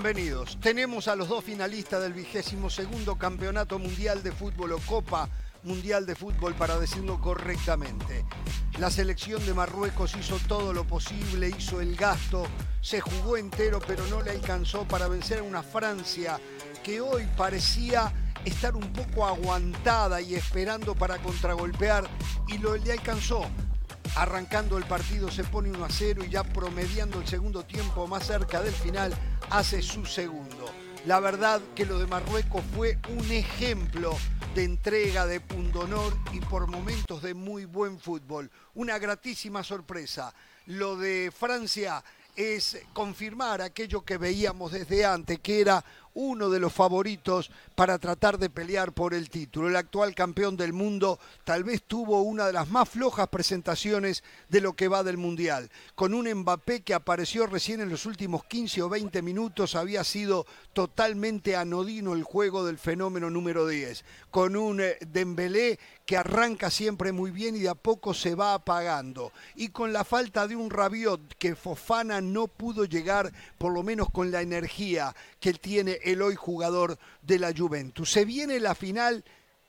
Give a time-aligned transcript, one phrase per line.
[0.00, 0.56] Bienvenidos.
[0.60, 5.28] Tenemos a los dos finalistas del vigésimo segundo Campeonato Mundial de Fútbol o Copa
[5.64, 8.24] Mundial de Fútbol para decirlo correctamente.
[8.78, 12.46] La selección de Marruecos hizo todo lo posible, hizo el gasto,
[12.80, 16.38] se jugó entero pero no le alcanzó para vencer a una Francia
[16.84, 18.12] que hoy parecía
[18.44, 22.08] estar un poco aguantada y esperando para contragolpear
[22.46, 23.50] y lo le alcanzó.
[24.16, 28.26] Arrancando el partido se pone 1 a 0 y ya promediando el segundo tiempo más
[28.26, 29.12] cerca del final
[29.50, 30.66] hace su segundo.
[31.06, 34.16] La verdad que lo de Marruecos fue un ejemplo
[34.54, 38.50] de entrega, de pundonor y por momentos de muy buen fútbol.
[38.74, 40.34] Una gratísima sorpresa.
[40.66, 42.02] Lo de Francia
[42.34, 48.38] es confirmar aquello que veíamos desde antes, que era uno de los favoritos para tratar
[48.38, 49.68] de pelear por el título.
[49.68, 54.60] El actual campeón del mundo tal vez tuvo una de las más flojas presentaciones de
[54.60, 55.70] lo que va del Mundial.
[55.94, 60.44] Con un Mbappé que apareció recién en los últimos 15 o 20 minutos, había sido
[60.72, 64.04] totalmente anodino el juego del fenómeno número 10.
[64.32, 68.54] Con un eh, Dembélé que arranca siempre muy bien y de a poco se va
[68.54, 69.30] apagando.
[69.54, 74.10] Y con la falta de un Rabiot que Fofana no pudo llegar, por lo menos
[74.10, 77.67] con la energía que tiene el hoy jugador de la Juventus.
[78.04, 79.24] Se viene la final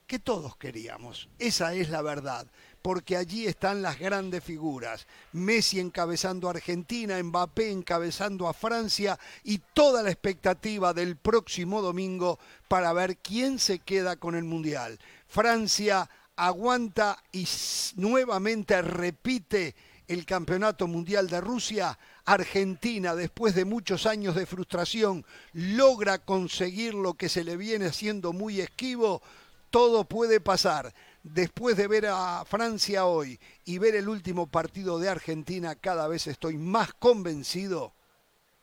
[0.09, 2.47] que todos queríamos, esa es la verdad,
[2.81, 5.05] porque allí están las grandes figuras.
[5.33, 12.39] Messi encabezando a Argentina, Mbappé encabezando a Francia y toda la expectativa del próximo domingo
[12.67, 14.97] para ver quién se queda con el Mundial.
[15.27, 17.47] Francia aguanta y
[17.95, 19.75] nuevamente repite
[20.07, 21.99] el Campeonato Mundial de Rusia,
[22.33, 28.33] Argentina, después de muchos años de frustración, logra conseguir lo que se le viene haciendo
[28.33, 29.23] muy esquivo,
[29.71, 30.93] todo puede pasar.
[31.23, 36.27] Después de ver a Francia hoy y ver el último partido de Argentina, cada vez
[36.27, 37.93] estoy más convencido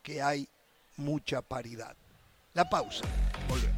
[0.02, 0.48] que hay
[0.96, 1.96] mucha paridad.
[2.54, 3.04] La pausa.
[3.48, 3.75] Volvemos.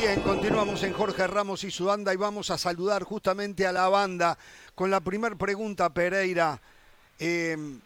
[0.00, 3.88] Bien, continuamos en Jorge Ramos y su banda y vamos a saludar justamente a la
[3.88, 4.38] banda
[4.76, 6.60] con la primera pregunta, Pereira.
[7.18, 7.80] Em,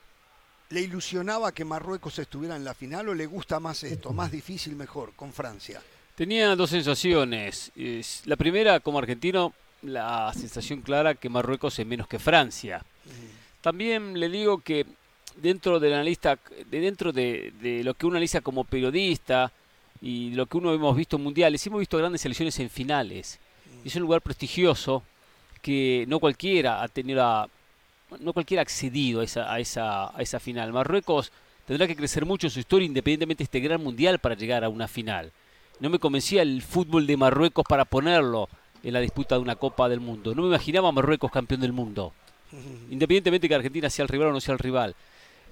[0.68, 4.76] ¿Le ilusionaba que Marruecos estuviera en la final o le gusta más esto, más difícil,
[4.76, 5.80] mejor, con Francia?
[6.14, 7.72] Tenía dos sensaciones.
[8.26, 12.84] La primera, como argentino, la sensación clara que Marruecos es menos que Francia.
[13.62, 14.84] También le digo que
[15.36, 16.38] dentro de la lista,
[16.70, 19.50] de dentro de, de lo que uno analiza como periodista,
[20.02, 23.38] y lo que uno hemos visto en mundiales, hemos visto grandes selecciones en finales.
[23.84, 25.04] Es un lugar prestigioso
[25.62, 27.48] que no cualquiera ha tenido
[28.20, 30.72] no cualquiera ha accedido a esa, a esa, a esa final.
[30.72, 31.32] Marruecos
[31.66, 34.68] tendrá que crecer mucho en su historia independientemente de este gran mundial para llegar a
[34.68, 35.32] una final.
[35.80, 38.48] No me convencía el fútbol de Marruecos para ponerlo
[38.82, 40.34] en la disputa de una Copa del Mundo.
[40.34, 42.12] No me imaginaba a Marruecos campeón del mundo.
[42.90, 44.94] Independientemente de que Argentina sea el rival o no sea el rival.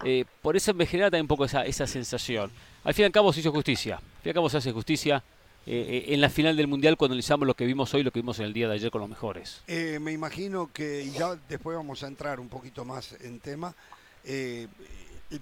[0.05, 2.51] Eh, por eso me genera también un poco esa, esa sensación.
[2.85, 3.97] Al fin y al cabo se hizo justicia.
[3.97, 5.23] Al fin y al cabo se hace justicia
[5.67, 8.21] eh, eh, en la final del Mundial cuando analizamos lo que vimos hoy, lo que
[8.21, 9.63] vimos en el día de ayer con los mejores.
[9.69, 13.75] me imagino que, y ya después vamos a entrar un poquito más en tema,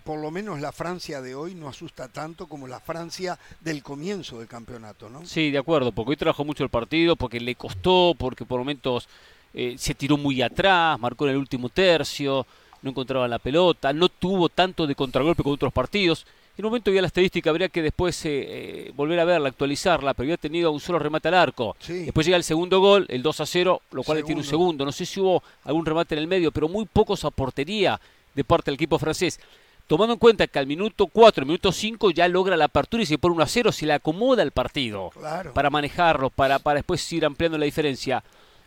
[0.05, 4.41] por lo menos la Francia de hoy no asusta tanto como la Francia del comienzo
[4.41, 5.25] del campeonato, ¿no?
[5.25, 9.09] Sí, de acuerdo, porque hoy trabajó mucho el partido, porque le costó, porque por momentos
[9.53, 12.45] se tiró muy atrás, marcó en el último tercio
[12.83, 16.27] no encontraba la pelota, no tuvo tanto de contragolpe con otros partidos.
[16.57, 20.13] En un momento ya la estadística habría que después eh, eh, volver a verla, actualizarla,
[20.15, 21.77] pero había tenido un solo remate al arco.
[21.87, 24.85] Después llega el segundo gol, el 2 a 0, lo cual tiene un segundo.
[24.85, 28.01] No sé si hubo algún remate en el medio, pero muy pocos a portería
[28.35, 29.39] de parte del equipo francés.
[29.87, 33.19] Tomando en cuenta que al minuto 4, minuto 5 ya logra la apertura y se
[33.19, 35.11] pone 1 a 0, se le acomoda el partido
[35.55, 38.23] para manejarlo, para, para después ir ampliando la diferencia.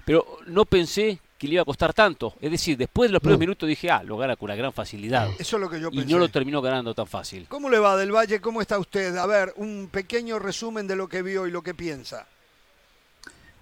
[0.06, 2.36] Pero no pensé que le iba a costar tanto.
[2.40, 5.28] Es decir, después de los primeros minutos dije, ah, lo gana con una gran facilidad.
[5.40, 6.08] Eso es lo que yo pensé.
[6.08, 7.48] Y no lo terminó ganando tan fácil.
[7.50, 8.40] ¿Cómo le va del Valle?
[8.40, 9.18] ¿Cómo está usted?
[9.18, 12.28] A ver, un pequeño resumen de lo que vio y lo que piensa.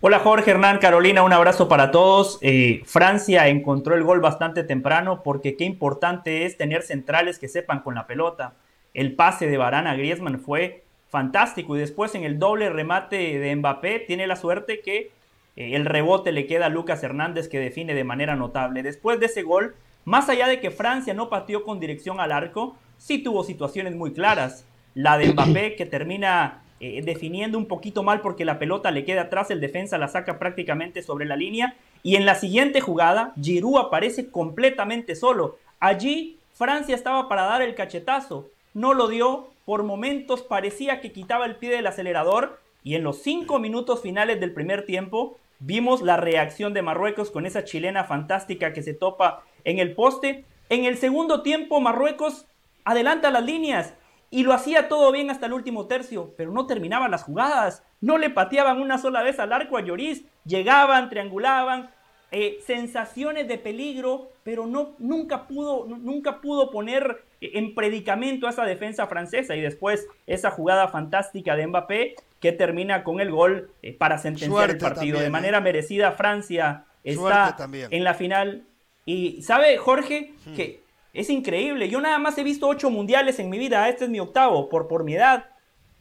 [0.01, 2.37] Hola Jorge, Hernán, Carolina, un abrazo para todos.
[2.41, 7.79] Eh, Francia encontró el gol bastante temprano porque qué importante es tener centrales que sepan
[7.79, 8.55] con la pelota.
[8.93, 13.55] El pase de Varane a Griezmann fue fantástico y después en el doble remate de
[13.55, 15.11] Mbappé tiene la suerte que
[15.59, 18.81] el rebote le queda a Lucas Hernández que define de manera notable.
[18.81, 19.75] Después de ese gol,
[20.05, 24.13] más allá de que Francia no pateó con dirección al arco, sí tuvo situaciones muy
[24.13, 24.65] claras.
[24.95, 29.23] La de Mbappé que termina eh, definiendo un poquito mal porque la pelota le queda
[29.23, 31.75] atrás, el defensa la saca prácticamente sobre la línea.
[32.03, 35.57] Y en la siguiente jugada, Giroud aparece completamente solo.
[35.81, 41.45] Allí Francia estaba para dar el cachetazo, no lo dio, por momentos parecía que quitaba
[41.45, 46.15] el pie del acelerador y en los cinco minutos finales del primer tiempo Vimos la
[46.15, 50.45] reacción de Marruecos con esa chilena fantástica que se topa en el poste.
[50.69, 52.47] En el segundo tiempo, Marruecos
[52.85, 53.93] adelanta las líneas
[54.31, 57.83] y lo hacía todo bien hasta el último tercio, pero no terminaban las jugadas.
[57.99, 60.23] No le pateaban una sola vez al arco a Lloris.
[60.45, 61.89] Llegaban, triangulaban,
[62.31, 68.63] eh, sensaciones de peligro, pero no, nunca, pudo, nunca pudo poner en predicamento a esa
[68.63, 69.55] defensa francesa.
[69.55, 74.69] Y después esa jugada fantástica de Mbappé que termina con el gol eh, para sentenciar
[74.69, 75.19] el partido.
[75.19, 75.29] de ¿eh?
[75.29, 78.65] manera merecida, Francia está en la final.
[79.05, 80.55] Y sabe, Jorge, hmm.
[80.55, 80.83] que
[81.13, 81.89] es increíble.
[81.89, 83.87] Yo nada más he visto ocho mundiales en mi vida.
[83.89, 85.49] Este es mi octavo por, por mi edad.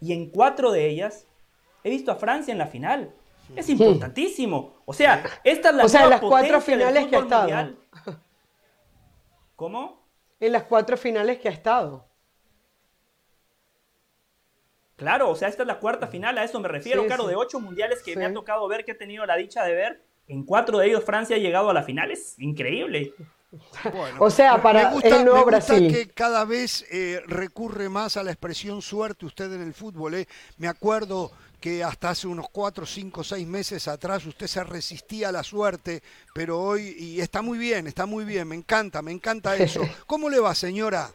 [0.00, 1.26] Y en cuatro de ellas
[1.82, 3.12] he visto a Francia en la final.
[3.56, 4.82] Es importantísimo.
[4.85, 7.76] O sea, esta es la O sea, en las cuatro finales que ha estado.
[9.56, 10.06] ¿Cómo?
[10.38, 12.08] En las cuatro finales que ha estado.
[14.99, 17.61] Claro, o sea, esta es la cuarta final, a eso me refiero, claro, de ocho
[17.61, 20.79] mundiales que me ha tocado ver, que he tenido la dicha de ver, en cuatro
[20.79, 23.15] de ellos Francia ha llegado a la final, es increíble.
[24.19, 28.33] o sea, para el nuevo me gusta que cada vez eh, recurre más a la
[28.33, 30.15] expresión suerte usted en el fútbol.
[30.15, 30.27] Eh.
[30.56, 31.31] Me acuerdo
[31.61, 36.03] que hasta hace unos cuatro, cinco, seis meses atrás usted se resistía a la suerte,
[36.35, 39.81] pero hoy, y está muy bien, está muy bien, me encanta, me encanta eso.
[40.09, 41.09] ¿Cómo le va, señora?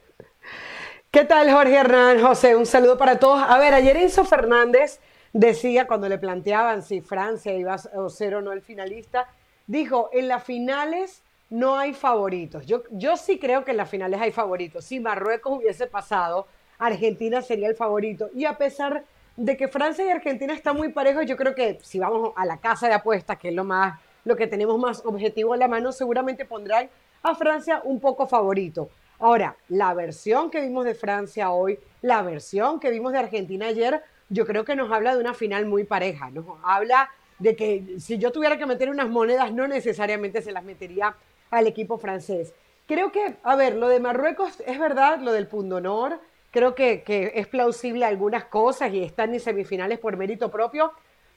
[1.14, 2.20] ¿Qué tal, Jorge Hernán?
[2.24, 3.40] José, un saludo para todos.
[3.40, 5.00] A ver, ayer Enzo Fernández
[5.32, 9.28] decía, cuando le planteaban si Francia iba a ser o no el finalista,
[9.68, 11.22] dijo, en las finales
[11.52, 12.66] no hay favoritos.
[12.66, 14.86] Yo, yo sí creo que en las finales hay favoritos.
[14.86, 16.48] Si Marruecos hubiese pasado,
[16.80, 18.32] Argentina sería el favorito.
[18.34, 19.04] Y a pesar
[19.38, 22.58] de que Francia y Argentina están muy parejos, yo creo que si vamos a la
[22.58, 25.92] casa de apuestas, que es lo más, lo que tenemos más objetivo en la mano,
[25.92, 26.90] seguramente pondrán
[27.22, 28.90] a Francia un poco favorito.
[29.24, 34.04] Ahora, la versión que vimos de Francia hoy, la versión que vimos de Argentina ayer,
[34.28, 37.10] yo creo que nos habla de una final muy pareja, nos habla
[37.40, 41.16] de que si yo tuviera que meter unas monedas, no necesariamente se las metería
[41.52, 42.54] al equipo francés.
[42.86, 46.20] Creo que, a ver, lo de Marruecos es verdad, lo del punto honor,
[46.52, 50.92] creo que, que es plausible algunas cosas y están en semifinales por mérito propio,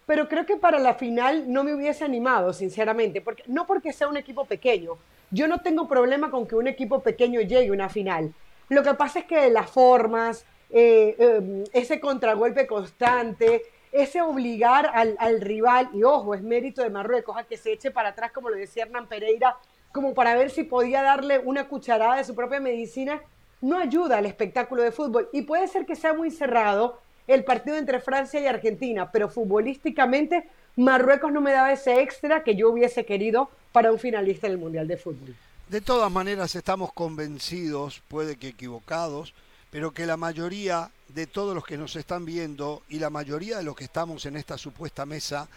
[0.06, 4.08] pero creo que para la final no me hubiese animado, sinceramente, porque, no porque sea
[4.08, 4.98] un equipo pequeño,
[5.31, 8.32] yo no tengo problema con que un equipo pequeño llegue a una final.
[8.69, 13.62] Lo que pasa es que las formas, eh, em, ese contragolpe constante,
[13.93, 17.90] ese obligar al, al, rival, y ojo, es mérito de Marruecos a que se eche
[17.90, 19.56] para atrás, como lo decía Hernán Pereira,
[19.93, 23.22] como para ver si podía darle una cucharada de su propia medicina,
[23.61, 25.29] no ayuda al espectáculo de fútbol.
[25.32, 30.49] Y puede ser que sea muy cerrado el partido entre Francia y Argentina, pero futbolísticamente
[30.76, 34.58] Marruecos no me daba ese extra que yo hubiese querido para un finalista en el
[34.58, 35.34] Mundial de Fútbol.
[35.69, 39.34] De todas maneras estamos convencidos, puede que equivocados,
[39.70, 43.64] pero que la mayoría de todos los que nos están viendo y la mayoría de
[43.64, 45.49] los que estamos en esta supuesta mesa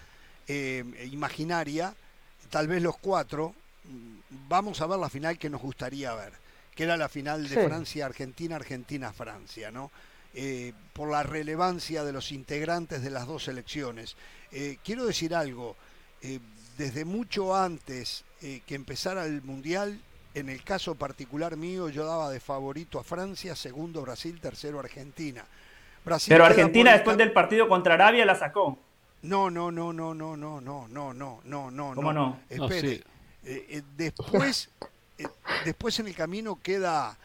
[0.48, 1.94] eh, imaginaria,
[2.50, 6.33] tal vez los cuatro, mm, vamos a ver la final que nos gustaría ver,
[6.74, 9.92] que era la final de Francia-Argentina, Argentina-Francia, ¿no?
[10.33, 14.15] Eh, por la relevancia de los integrantes de las dos selecciones.
[14.51, 15.75] Eh, quiero decir algo,
[16.22, 16.40] eh,
[16.78, 20.00] desde mucho antes que empezara el Mundial,
[20.34, 25.44] en el caso particular mío, yo daba de favorito a Francia, segundo Brasil, tercero Argentina.
[26.25, 28.79] Pero Argentina después del partido contra Arabia la sacó.
[29.24, 31.96] No, no, no, no, no, no, no, no, no, no, no.
[31.96, 32.39] ¿Cómo no?
[32.48, 33.03] Espere.
[33.98, 34.70] después,
[35.65, 37.18] después en el camino queda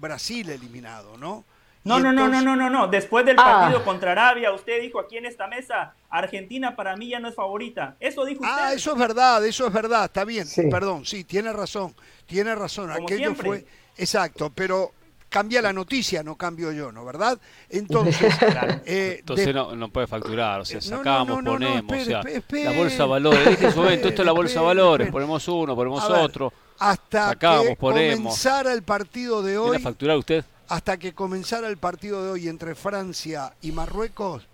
[0.00, 1.44] Brasil eliminado, ¿no?
[1.86, 2.88] No, no, no, no, no, no, no.
[2.88, 3.84] Después del partido ah.
[3.84, 7.96] contra Arabia, usted dijo aquí en esta mesa, Argentina para mí ya no es favorita.
[8.00, 8.54] Eso dijo usted.
[8.58, 10.46] Ah, eso es verdad, eso es verdad, está bien.
[10.70, 11.94] Perdón, sí, tiene razón,
[12.26, 12.90] tiene razón.
[12.90, 13.64] Aquello fue
[13.96, 14.92] exacto, pero
[15.28, 17.04] cambia la noticia, no cambio yo, ¿no?
[17.04, 17.38] ¿Verdad?
[17.68, 18.34] Entonces,
[18.86, 23.50] eh, entonces no, puede facturar, o sea, sacamos, ponemos, o sea, la bolsa de valores,
[23.50, 26.52] dije en su momento, esto es la bolsa de valores, ponemos uno, ponemos otro.
[26.78, 28.16] hasta sacamos, que ponemos.
[28.18, 29.78] comenzara el partido de hoy.
[29.78, 30.44] facturar usted?
[30.68, 34.46] Hasta que comenzara el partido de hoy entre Francia y Marruecos,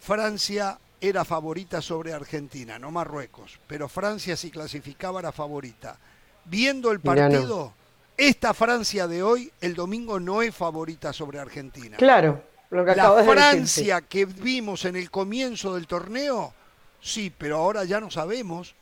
[0.00, 5.98] Francia era favorita sobre Argentina, no Marruecos, pero Francia si clasificaba era favorita.
[6.44, 7.72] Viendo el partido,
[8.16, 11.96] esta Francia de hoy, el domingo no es favorita sobre Argentina.
[11.96, 16.52] Claro, lo que La Francia que vimos en el comienzo del torneo,
[17.00, 18.74] sí, pero ahora ya no sabemos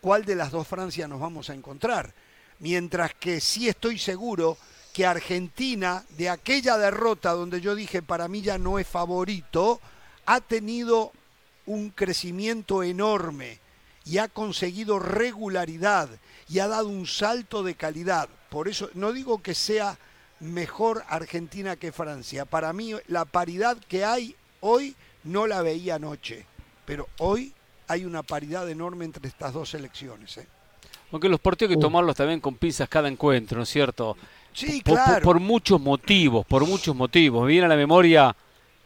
[0.00, 2.12] cuál de las dos Francias nos vamos a encontrar.
[2.60, 4.58] Mientras que sí estoy seguro
[4.98, 9.80] que Argentina, de aquella derrota donde yo dije para mí ya no es favorito,
[10.26, 11.12] ha tenido
[11.66, 13.60] un crecimiento enorme
[14.04, 16.08] y ha conseguido regularidad
[16.48, 18.28] y ha dado un salto de calidad.
[18.50, 19.96] Por eso no digo que sea
[20.40, 22.44] mejor Argentina que Francia.
[22.44, 26.44] Para mí la paridad que hay hoy no la veía anoche,
[26.84, 27.54] pero hoy
[27.86, 30.38] hay una paridad enorme entre estas dos selecciones.
[30.38, 30.48] ¿eh?
[31.12, 34.16] Aunque los partidos hay que tomarlos también con pinzas cada encuentro, ¿no es cierto?
[34.66, 35.22] Sí, Por, claro.
[35.24, 37.42] por muchos motivos, por muchos motivos.
[37.42, 38.34] Me viene a la memoria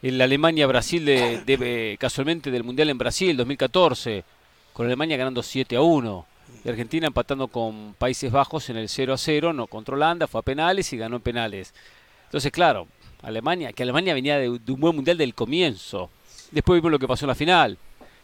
[0.02, 4.24] el Alemania-Brasil de, de- eh, casualmente del Mundial en Brasil 2014,
[4.72, 6.26] con Alemania ganando 7 a 1
[6.64, 10.40] y Argentina empatando con Países Bajos en el 0 a 0, no contra Holanda, fue
[10.40, 11.72] a penales y ganó en penales.
[12.24, 12.86] Entonces, claro,
[13.22, 16.10] Alemania, que Alemania venía de, de un buen mundial del comienzo.
[16.50, 17.78] Después vimos lo que pasó en la final.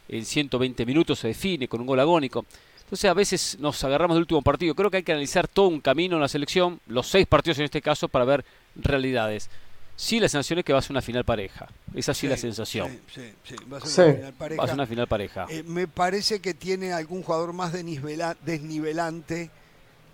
[0.08, 2.44] En 120 minutos se define con un gol agónico.
[2.88, 4.74] Entonces a veces nos agarramos del último partido.
[4.74, 7.66] Creo que hay que analizar todo un camino en la selección, los seis partidos en
[7.66, 8.44] este caso, para ver
[8.76, 9.50] realidades.
[9.94, 11.66] Sí, la sensación es que va a ser una final pareja.
[11.94, 12.88] Esa sí, la sensación.
[13.14, 14.00] Sí, sí, sí, Va a ser Sí.
[14.00, 14.58] una final pareja.
[14.60, 15.46] Va a ser una final pareja.
[15.50, 19.50] Eh, me parece que tiene algún jugador más desnivela- desnivelante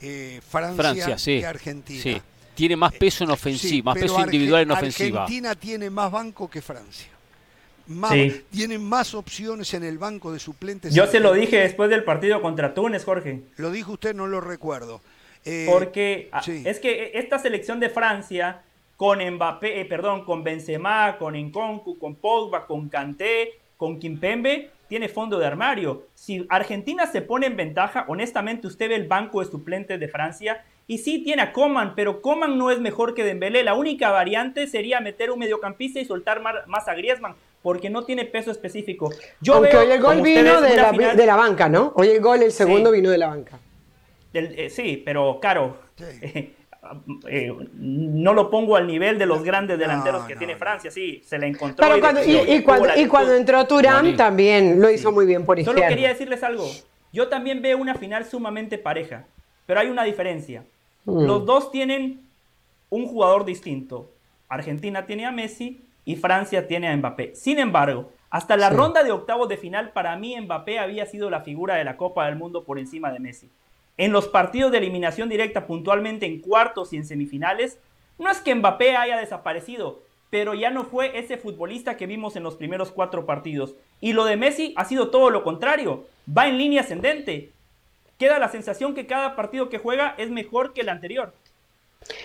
[0.01, 1.39] eh, Francia, Francia, sí.
[1.39, 2.03] que Argentina.
[2.03, 2.21] Sí.
[2.57, 5.23] Tiene más peso en Sí, ofensiva, más peso individual en ofensiva.
[5.23, 7.09] Argentina tiene más banco que Francia.
[7.87, 8.45] Más, Sí.
[8.51, 10.95] Tienen más opciones en el banco de suplentes.
[10.95, 13.43] Yo se lo dije después del partido contra Túnez, Jorge.
[13.57, 15.01] Lo dijo usted, no lo recuerdo.
[15.45, 16.63] Eh, Porque ah, sí.
[16.65, 18.63] es que esta selección de Francia,
[18.97, 25.09] con Mbappé, eh, perdón, con Benzema, con Nkunku, con Pogba, con Kanté, con Kimpembe, tiene
[25.09, 26.07] fondo de armario.
[26.15, 30.65] Si Argentina se pone en ventaja, honestamente usted ve el banco de suplentes de Francia
[30.87, 33.63] y sí tiene a Coman, pero Coman no es mejor que Dembélé.
[33.65, 38.25] La única variante sería meter un mediocampista y soltar más a Griezmann, porque no tiene
[38.27, 39.11] peso específico.
[39.41, 41.93] Yo Aunque veo, hoy el gol vino ustedes, de la, final de la banca, ¿no?
[41.97, 42.97] Hoy el gol, el segundo, Sí.
[42.97, 43.59] vino de la banca.
[44.35, 45.79] eh, sí, pero caro.
[45.97, 46.05] Sí.
[46.23, 46.53] Eh,
[47.29, 50.59] eh, no lo pongo al nivel de los grandes delanteros No, que no, tiene no.
[50.59, 51.83] Francia, sí, se la encontró.
[51.83, 52.63] Pero y cuando, y, y
[53.09, 55.89] cuando, y entró Turán también lo hizo muy bien por Solo izquierda.
[55.89, 56.67] quería decirles algo.
[57.11, 59.25] Yo también veo una final sumamente pareja,
[59.65, 60.65] pero hay una diferencia.
[61.05, 61.25] Mm.
[61.27, 62.21] Los dos tienen
[62.91, 64.11] un jugador distinto.
[64.49, 67.35] Argentina tiene a Messi y Francia tiene a Mbappé.
[67.35, 68.77] Sin embargo, hasta la Sí.
[68.77, 72.27] ronda de octavos de final, para mí Mbappé había sido la figura de la Copa
[72.27, 73.49] del Mundo por encima de Messi.
[73.97, 77.79] En los partidos de eliminación directa, puntualmente en cuartos y en semifinales,
[78.19, 82.43] no es que Mbappé haya desaparecido, pero ya no fue ese futbolista que vimos en
[82.43, 83.75] los primeros cuatro partidos.
[84.01, 87.53] Y lo de Messi ha sido todo lo contrario, va en línea ascendente.
[88.19, 91.33] Queda la sensación que cada partido que juega es mejor que el anterior.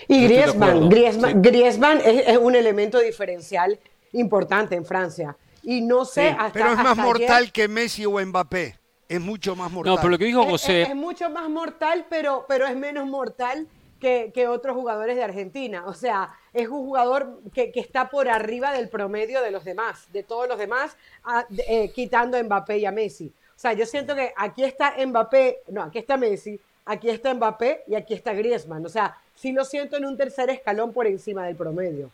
[0.08, 1.50] Y Griezmann, Griezmann, sí.
[1.50, 3.78] Griezmann es, es un elemento diferencial
[4.12, 5.36] importante en Francia.
[5.62, 8.76] Y no sé Sí, hasta pero es más mortal ayer- que Messi o Mbappé.
[9.08, 9.94] Es mucho más mortal.
[9.94, 12.76] No, pero lo que dijo es, José, es- es mucho más mortal, pero, pero es
[12.76, 13.66] menos mortal
[13.98, 15.84] que, que otros jugadores de Argentina.
[15.86, 20.06] O sea, es un jugador que, que está por arriba del promedio de los demás,
[20.12, 23.32] de todos los demás, a- de- eh, quitando a Mbappé y a Messi.
[23.60, 27.82] O sea, yo siento que aquí está Mbappé, no, aquí está Messi, aquí está Mbappé
[27.88, 28.86] y aquí está Griezmann.
[28.86, 32.10] O sea, sí lo siento en un tercer escalón por encima del promedio.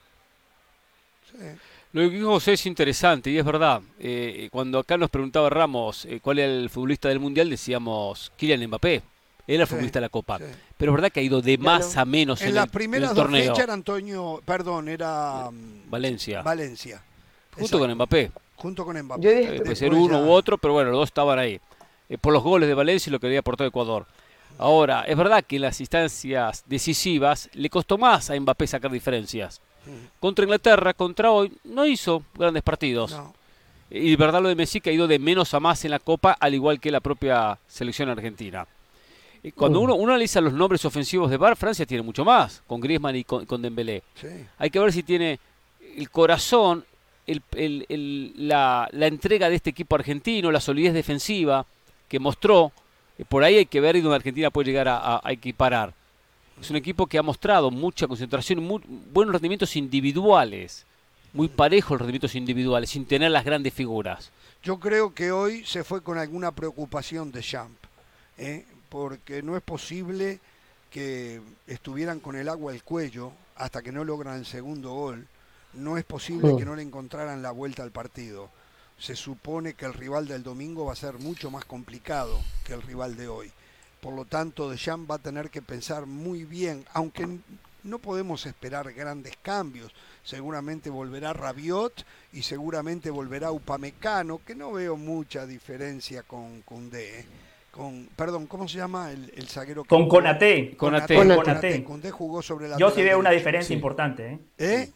[1.92, 3.80] Lo que dijo José es interesante y es verdad.
[4.00, 8.66] Eh, cuando acá nos preguntaba Ramos eh, cuál era el futbolista del Mundial, decíamos Kylian
[8.66, 9.02] Mbappé.
[9.46, 10.38] Era el Sí, futbolista de la Copa.
[10.38, 10.44] sí.
[10.76, 12.00] Pero es verdad que ha ido de más Claro.
[12.00, 13.42] a menos en, en el, las en primeras el dos torneo.
[13.42, 16.42] fechas era Antonio, perdón, era mm, Valencia.
[16.42, 17.00] Valencia.
[17.54, 17.78] junto Exacto.
[17.78, 18.32] con Mbappé.
[18.56, 19.22] Junto con Mbappé.
[19.22, 21.38] Yo dije- Eh, puede Después ser uno ya- u otro, pero bueno, los dos estaban
[21.38, 21.60] ahí.
[22.08, 24.06] Eh, por los goles de Valencia y lo que había aportado Ecuador.
[24.58, 29.60] Ahora, es verdad que en las instancias decisivas le costó más a Mbappé sacar diferencias.
[30.18, 33.12] Contra Inglaterra, contra hoy, no hizo grandes partidos.
[33.12, 33.34] No.
[33.90, 36.00] Y de verdad lo de Messi que ha ido de menos a más en la
[36.00, 38.66] Copa, al igual que la propia selección argentina.
[39.44, 42.80] Y Cuando uno, uno analiza los nombres ofensivos de Bar, Francia tiene mucho más, con
[42.80, 44.02] Griezmann y con, con Dembélé.
[44.20, 44.26] Sí.
[44.58, 45.38] Hay que ver si tiene
[45.96, 46.84] el corazón,
[47.26, 51.66] el- la, la entrega de este equipo argentino, la solidez defensiva
[52.08, 52.72] que mostró.
[53.18, 55.94] Eh, Por ahí hay que ver y donde Argentina puede llegar a, a- a equiparar.
[56.60, 58.80] Es un equipo que ha mostrado mucha concentración, muy,
[59.12, 60.86] buenos rendimientos individuales,
[61.32, 64.30] muy parejos los rendimientos individuales, sin tener las grandes figuras.
[64.62, 67.76] Yo creo que hoy se fue con alguna preocupación de Champ,
[68.38, 68.64] ¿eh?
[68.88, 70.40] porque no es posible
[70.90, 75.26] que estuvieran con el agua al cuello hasta que no logran el segundo gol.
[75.74, 78.50] No es posible que no le encontraran la vuelta al partido.
[78.98, 82.82] Se supone que el rival del domingo va a ser mucho más complicado que el
[82.82, 83.52] rival de hoy.
[84.00, 87.26] Por lo tanto, Deschamps va a tener que pensar muy bien, aunque
[87.82, 89.92] no podemos esperar grandes cambios.
[90.24, 97.20] Seguramente volverá Rabiot y seguramente volverá Upamecano, que no veo mucha diferencia con Koundé.
[97.20, 97.26] ¿eh?
[97.70, 99.82] Con, perdón, ¿cómo se llama el, el zaguero?
[99.82, 100.08] que Con.
[100.08, 100.74] Konaté.
[100.76, 101.14] Konaté.
[101.16, 101.84] Konaté.
[101.84, 103.74] Koundé jugó sobre la Yo sí veo una diferencia Sí.
[103.74, 104.32] importante.
[104.32, 104.40] ¿eh?
[104.58, 104.90] ¿Eh?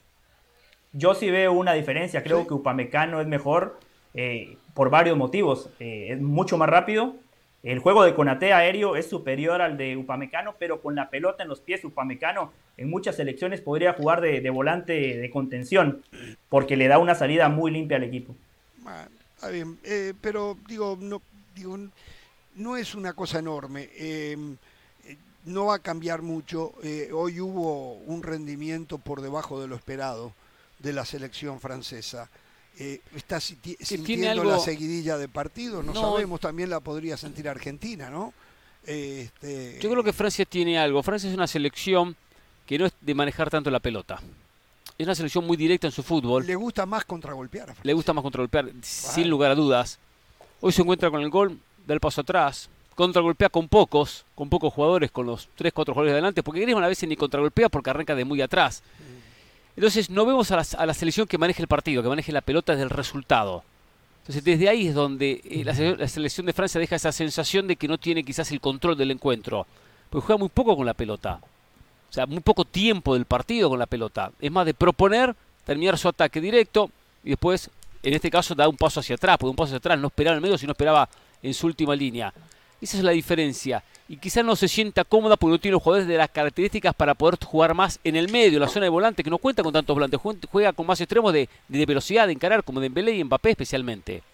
[0.93, 2.23] Yo sí veo una diferencia.
[2.23, 2.49] Creo Sí.
[2.49, 3.79] que Upamecano es mejor
[4.15, 5.69] eh, por varios motivos.
[5.79, 7.15] Eh, es mucho más rápido.
[7.63, 11.49] El juego de Conate aéreo es superior al de Upamecano, pero con la pelota en
[11.49, 16.03] los pies, Upamecano en muchas selecciones podría jugar de, de volante de contención,
[16.49, 18.35] porque le da una salida muy limpia al equipo.
[19.37, 21.21] Está bien, eh, pero digo, no,
[21.55, 21.79] digo,
[22.57, 23.91] no es una cosa enorme.
[23.95, 24.37] Eh,
[25.45, 26.73] no va a cambiar mucho.
[26.83, 30.33] Eh, hoy hubo un rendimiento por debajo de lo esperado
[30.81, 32.29] de la selección francesa.
[32.79, 38.33] Eh, está sintiendo la seguidilla de partidos, no, sabemos, también la podría sentir Argentina, ¿no?
[38.87, 39.79] Este...
[39.81, 41.03] Yo creo que Francia tiene algo.
[41.03, 42.17] Francia es una selección
[42.67, 44.21] que no es de manejar tanto la pelota.
[44.97, 46.47] Es una selección muy directa en su fútbol.
[46.47, 47.75] Le gusta más contragolpear.
[47.83, 49.99] Le gusta más contragolpear, sin lugar a dudas.
[50.61, 55.11] Hoy se encuentra con el gol, del paso atrás, contragolpea con pocos, con pocos jugadores,
[55.11, 58.15] con los 3, 4 jugadores de adelante, porque Griezmann a veces ni contragolpea porque arranca
[58.15, 58.83] de muy atrás.
[59.77, 62.85] Entonces no vemos a la, selección que maneje el partido, que maneje la pelota desde
[62.85, 63.63] el resultado.
[64.23, 67.89] Entonces desde ahí es donde eh, la, selección de Francia deja esa sensación de que
[67.89, 69.67] no tiene quizás el control del encuentro,
[70.11, 71.41] porque juega muy poco con la pelota.
[72.11, 74.33] O sea, muy poco tiempo del partido con la pelota.
[74.41, 75.35] Es más de proponer,
[75.65, 76.91] terminar su ataque directo
[77.23, 77.71] y después,
[78.03, 80.35] en este caso, da un paso hacia atrás, porque un paso hacia atrás no esperaba
[80.35, 81.09] en el medio, sino esperaba
[81.43, 82.33] en su última línea.
[82.81, 83.83] Esa es la diferencia.
[84.11, 87.15] Y quizás no se sienta cómoda porque no tiene los jugadores de las características para
[87.15, 89.95] poder jugar más en el medio, la zona de volante, que no cuenta con tantos
[89.95, 90.21] volantes.
[90.51, 94.25] Juega con más extremos de, velocidad, de encarar, como Dembélé y Mbappé especialmente.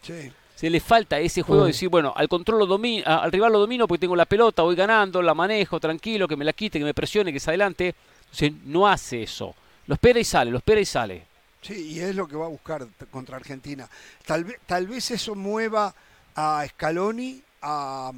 [0.55, 3.59] Se le falta ese juego de decir, bueno, al control lo domino, al rival lo
[3.59, 6.85] domino porque tengo la pelota, voy ganando, la manejo, tranquilo, que me la quite, que
[6.87, 7.95] me presione, que se adelante.
[8.31, 9.55] Entonces no hace eso.
[9.89, 11.27] Lo espera y sale, lo espera y sale.
[11.61, 13.87] Sí, y es lo que va a buscar contra Argentina.
[14.25, 15.95] Tal vez, tal vez eso mueva
[16.35, 18.11] a Scaloni a,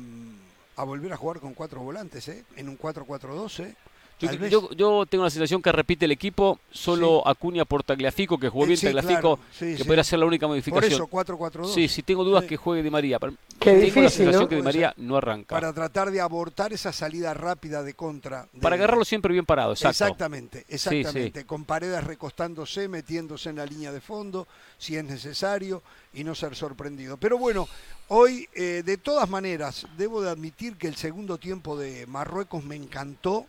[0.79, 2.45] a volver a jugar con cuatro volantes, ¿eh?
[2.55, 3.75] en un 4-4-2.
[4.21, 8.69] Yo, tengo la sensación que repite el equipo, solo Acuña por Tagliafico, que jugó eh,
[8.69, 11.09] bien Tagliafico, que podría ser la única modificación.
[11.09, 11.73] Por eso, 4-4-2.
[11.73, 13.19] Sí, sí, tengo dudas que juegue Di María.
[13.19, 15.55] Qué tengo difícil, la sensación que Di María no arranca.
[15.55, 18.49] Para tratar de abortar esa salida rápida de contra.
[18.61, 20.05] Para agarrarlo siempre bien parado, exacto.
[20.05, 21.45] Exactamente, exactamente.
[21.45, 26.57] Con paredes recostándose, metiéndose en la línea de fondo, si es necesario, y no ser
[26.57, 27.17] sorprendido.
[27.17, 27.69] Pero bueno,
[28.09, 32.77] hoy, eh, de todas maneras, debo de admitir que el segundo tiempo de Marruecos me
[32.77, 33.47] encantó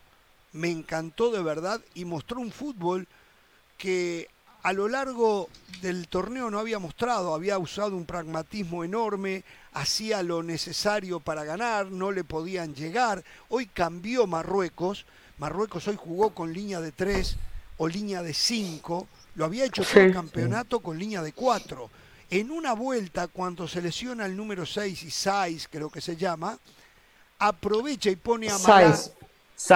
[0.53, 3.07] me encantó de verdad y mostró un fútbol
[3.77, 4.27] que
[4.63, 5.49] a lo largo
[5.81, 11.91] del torneo no había mostrado, había usado un pragmatismo enorme, hacía lo necesario para ganar,
[11.91, 13.23] no le podían llegar.
[13.47, 15.05] Hoy cambió Marruecos,
[15.37, 17.37] Marruecos hoy jugó con línea de tres
[17.77, 21.89] o línea de cinco, lo había hecho todo el campeonato con línea de cuatro.
[22.29, 26.59] En una vuelta, cuando se lesiona el número 6 y 6, creo que se llama,
[27.39, 28.95] aprovecha y pone a Mará,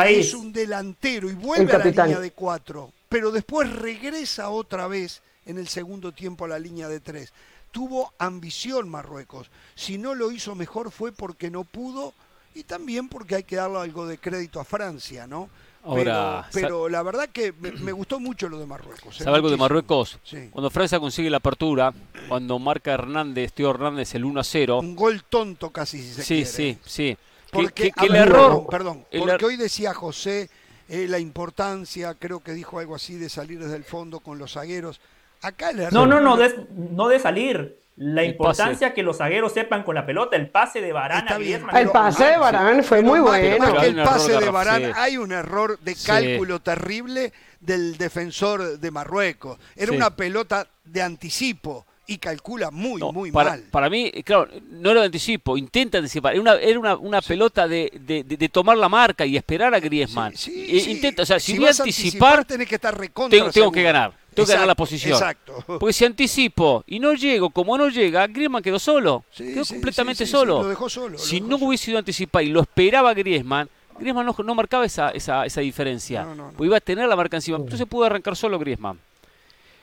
[0.07, 5.21] es un delantero y vuelve a la línea de cuatro, pero después regresa otra vez
[5.45, 7.33] en el segundo tiempo a la línea de tres.
[7.71, 9.49] Tuvo ambición Marruecos.
[9.75, 12.13] Si no lo hizo mejor fue porque no pudo
[12.55, 15.49] y también porque hay que darle algo de crédito a Francia, ¿no?
[15.85, 19.19] Ahora, pero, la verdad que me, gustó mucho lo de Marruecos.
[19.19, 19.23] ¿eh?
[19.25, 20.17] ¿Sabe algo de Marruecos?
[20.51, 21.93] Cuando Francia consigue la apertura,
[22.29, 24.79] cuando marca Hernández, Tío Hernández el 1 a 0.
[24.79, 27.17] Un gol tonto casi, si se sí, Sí, sí, sí.
[27.53, 30.49] Porque, el error, perdón, porque hoy decía José
[30.89, 34.53] eh, la importancia, creo que dijo algo así, de salir desde el fondo con los
[34.53, 34.99] zagueros.
[35.41, 35.93] Acá el error.
[35.93, 37.77] No, no, no, de, no de salir.
[37.95, 41.27] La importancia que los zagueros sepan con la pelota, el pase de Barán
[41.75, 43.81] El pase de Barán fue muy bueno.
[43.81, 49.59] el pase de Barán, hay un error de cálculo terrible del defensor de Marruecos.
[49.75, 53.63] Era una pelota de anticipo y calcula muy, muy mal.
[53.71, 56.33] Para mí, claro, no era de anticipo, intenta anticipar.
[56.33, 60.35] Era una, era una, pelota de, de, tomar la marca y esperar a Griezmann.
[60.35, 62.97] Sí, intenta, o sea, si, voy a anticipar, tenés que estar
[63.29, 64.13] tengo, tengo que ganar.
[64.33, 65.13] Tengo que ganar la posición.
[65.13, 65.63] Exacto.
[65.79, 69.23] Porque si anticipo y no llego, como no llega, Griezmann quedó solo.
[69.35, 70.63] quedó completamente solo.
[70.63, 71.17] lo dejó solo.
[71.17, 75.11] si no hubiese ido a anticipar y lo esperaba Griezmann, Griezmann no, no marcaba esa,
[75.11, 76.27] esa, esa diferencia.
[76.57, 77.57] Porque iba a tener la marca encima.
[77.57, 78.99] Entonces pudo arrancar solo Griezmann.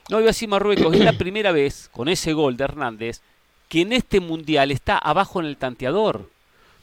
[0.09, 0.93] No iba así Marruecos.
[0.93, 3.21] Es la primera vez, con ese gol de Hernández,
[3.69, 6.29] que en este mundial está abajo en el tanteador.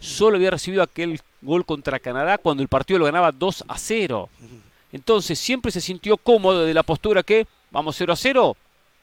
[0.00, 4.28] Solo había recibido aquel gol contra Canadá cuando el partido lo ganaba 2 a 0.
[4.92, 8.56] Entonces siempre se sintió cómodo de la postura que vamos 0 a 0,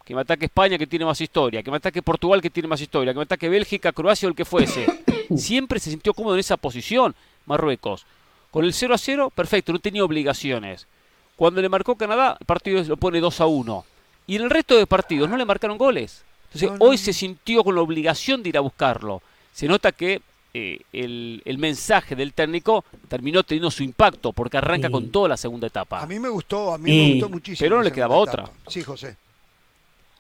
[0.04, 2.82] que me ataque España que tiene más historia, que me ataque Portugal que tiene más
[2.82, 4.88] historia, que me ataque Bélgica, Croacia o el que fuese.
[5.38, 7.14] Siempre se sintió cómodo en esa posición
[7.46, 8.06] Marruecos.
[8.50, 10.88] Con el 0 a 0, perfecto, no tenía obligaciones.
[11.36, 13.86] Cuando le marcó Canadá, el partido lo pone 2 a 1.
[14.28, 16.24] Y en el resto de partidos no le marcaron goles.
[16.54, 19.22] Entonces hoy se sintió con la obligación de ir a buscarlo.
[19.52, 20.22] Se nota que
[20.54, 25.68] eh, el, mensaje del técnico terminó teniendo su impacto porque arranca con toda la segunda
[25.68, 26.02] etapa.
[26.02, 27.66] A mí me gustó, a mí me gustó muchísimo.
[27.66, 28.50] Pero no le quedaba otra.
[28.68, 29.18] Sí, José.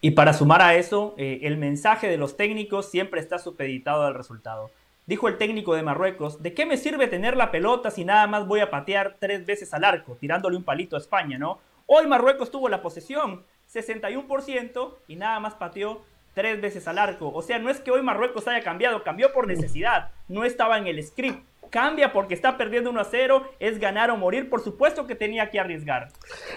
[0.02, 4.14] Y para sumar a eso, eh, el mensaje de los técnicos siempre está supeditado al
[4.14, 4.70] resultado.
[5.06, 8.46] Dijo el técnico de Marruecos, ¿de qué me sirve tener la pelota si nada más
[8.46, 11.60] voy a patear tres veces al arco, tirándole un palito a España, ¿no?
[11.86, 13.44] Hoy Marruecos tuvo la posesión,
[13.76, 16.02] 61% y nada más pateó
[16.34, 17.32] tres veces al arco.
[17.34, 20.12] O sea, no es que hoy Marruecos haya cambiado, cambió por necesidad.
[20.28, 21.44] No estaba en el script.
[21.72, 24.50] Cambia porque está perdiendo 1 a 0, es ganar o morir.
[24.50, 26.10] Por supuesto que tenía que arriesgar.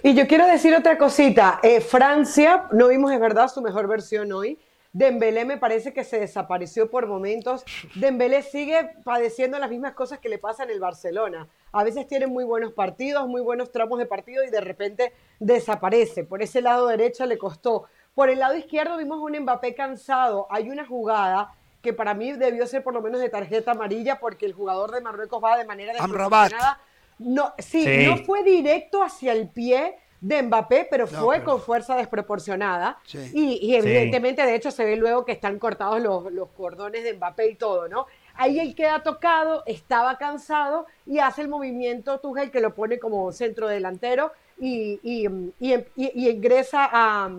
[0.03, 1.61] Y yo quiero decir otra cosita.
[1.63, 4.59] Eh, Francia, no vimos, es verdad, su mejor versión hoy.
[4.93, 7.65] Dembélé me parece que se desapareció por momentos.
[7.95, 11.49] Dembélé sigue padeciendo las mismas cosas que le pasa en el Barcelona.
[11.73, 16.25] A veces tiene muy buenos partidos, muy buenos tramos de partido y de repente desaparece.
[16.25, 17.85] Por ese lado derecho le costó.
[18.15, 20.47] Por el lado izquierdo vimos un Mbappé cansado.
[20.51, 24.47] Hay una jugada que para mí debió ser por lo menos de tarjeta amarilla porque
[24.47, 26.81] el jugador de Marruecos va de manera desproporcionada.
[27.19, 32.99] No, sí, no fue directo hacia el pie de Mbappé, pero fue con fuerza desproporcionada.
[33.33, 37.51] Y, evidentemente, de hecho, se ve luego que están cortados los, los, cordones de Mbappé
[37.51, 38.07] y todo, ¿no?
[38.35, 43.33] Ahí él queda tocado, estaba cansado y hace el movimiento Tuchel que lo pone como
[43.33, 47.31] centro delantero y, y ingresa a,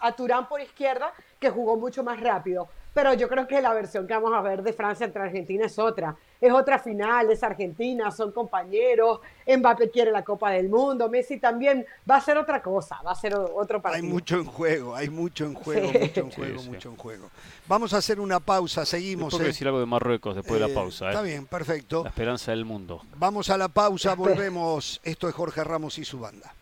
[0.00, 4.06] a Turán por izquierda, que jugó mucho más rápido pero yo creo que la versión
[4.06, 6.16] que vamos a ver de Francia entre Argentina es otra.
[6.40, 11.84] Es otra final, es Argentina, son compañeros, Mbappé quiere la Copa del Mundo, Messi también
[12.08, 14.04] va a ser otra cosa, va a ser otro partido.
[14.04, 17.30] Hay mucho en juego, hay mucho en juego, mucho en juego, mucho en juego.
[17.66, 19.30] Vamos a hacer una pausa, seguimos.
[19.30, 19.52] Tengo que ¿eh?
[19.52, 21.06] decir algo de Marruecos después de la eh, pausa.
[21.06, 21.08] ¿eh?
[21.08, 22.04] Está bien, perfecto.
[22.04, 23.02] La esperanza del mundo.
[23.16, 25.00] Vamos a la pausa, volvemos.
[25.02, 26.54] Esto es Jorge Ramos y su banda.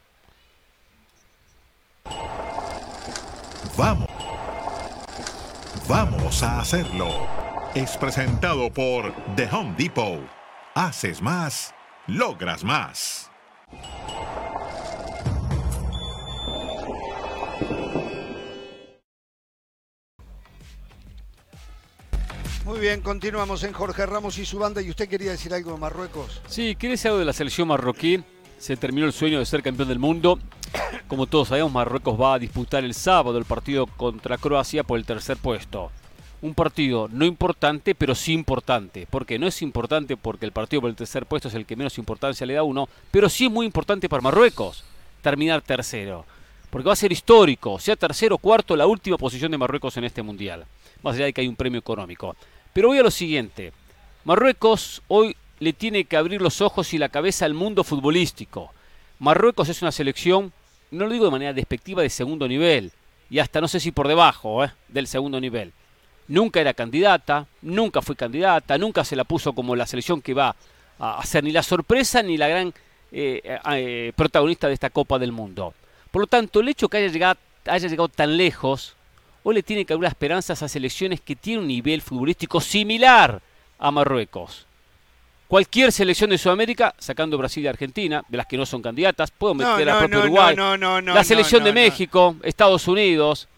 [3.77, 4.15] Vamos.
[5.88, 7.29] Vamos a hacerlo.
[7.72, 10.20] Es presentado por The Home Depot.
[10.75, 11.72] Haces más,
[12.09, 13.31] logras más.
[22.64, 24.83] Muy bien, continuamos en Jorge Ramos y su banda.
[24.83, 26.42] ¿Y usted quería decir algo de Marruecos?
[26.49, 28.25] Sí, quiere decir algo de la selección marroquí.
[28.59, 30.40] Se terminó el sueño de ser campeón del mundo.
[31.09, 35.05] Como todos sabemos, Marruecos va a disputar el sábado el partido contra Croacia por el
[35.05, 35.90] tercer puesto.
[36.42, 39.07] Un partido no importante, pero sí importante.
[39.09, 41.98] Porque no es importante porque el partido por el tercer puesto es el que menos
[41.98, 44.85] importancia le da a uno, pero sí es muy importante para Marruecos
[45.22, 46.24] terminar tercero.
[46.70, 50.05] Porque va a ser histórico, sea tercero o cuarto, la última posición de Marruecos en
[50.05, 50.66] este mundial.
[51.02, 52.37] Más allá de que hay un premio económico.
[52.72, 53.72] Pero voy a lo siguiente.
[54.24, 58.72] Marruecos hoy le tiene que abrir los ojos y la cabeza al mundo futbolístico.
[59.18, 60.52] Marruecos es una selección
[60.90, 62.92] no lo digo de manera despectiva, de segundo nivel,
[63.29, 64.72] y hasta no sé si por debajo ¿eh?
[64.88, 65.72] del segundo nivel.
[66.29, 70.57] Nunca era candidata, nunca fue candidata, nunca se la puso como la selección que va
[70.98, 72.74] a ser ni la sorpresa ni la gran
[73.12, 75.74] eh, eh, protagonista de esta Copa del Mundo.
[76.11, 78.96] Por lo tanto, el hecho que haya llegado, tan lejos,
[79.44, 83.40] hoy le tiene que dar esperanzas a selecciones que tienen un nivel futbolístico similar
[83.79, 84.66] a Marruecos.
[85.49, 89.55] Cualquier selección de Sudamérica, sacando Brasil y Argentina, de las que no son candidatas, puedo
[89.55, 90.57] meter a la propia Uruguay,
[91.05, 93.49] la selección de México, Estados Unidos,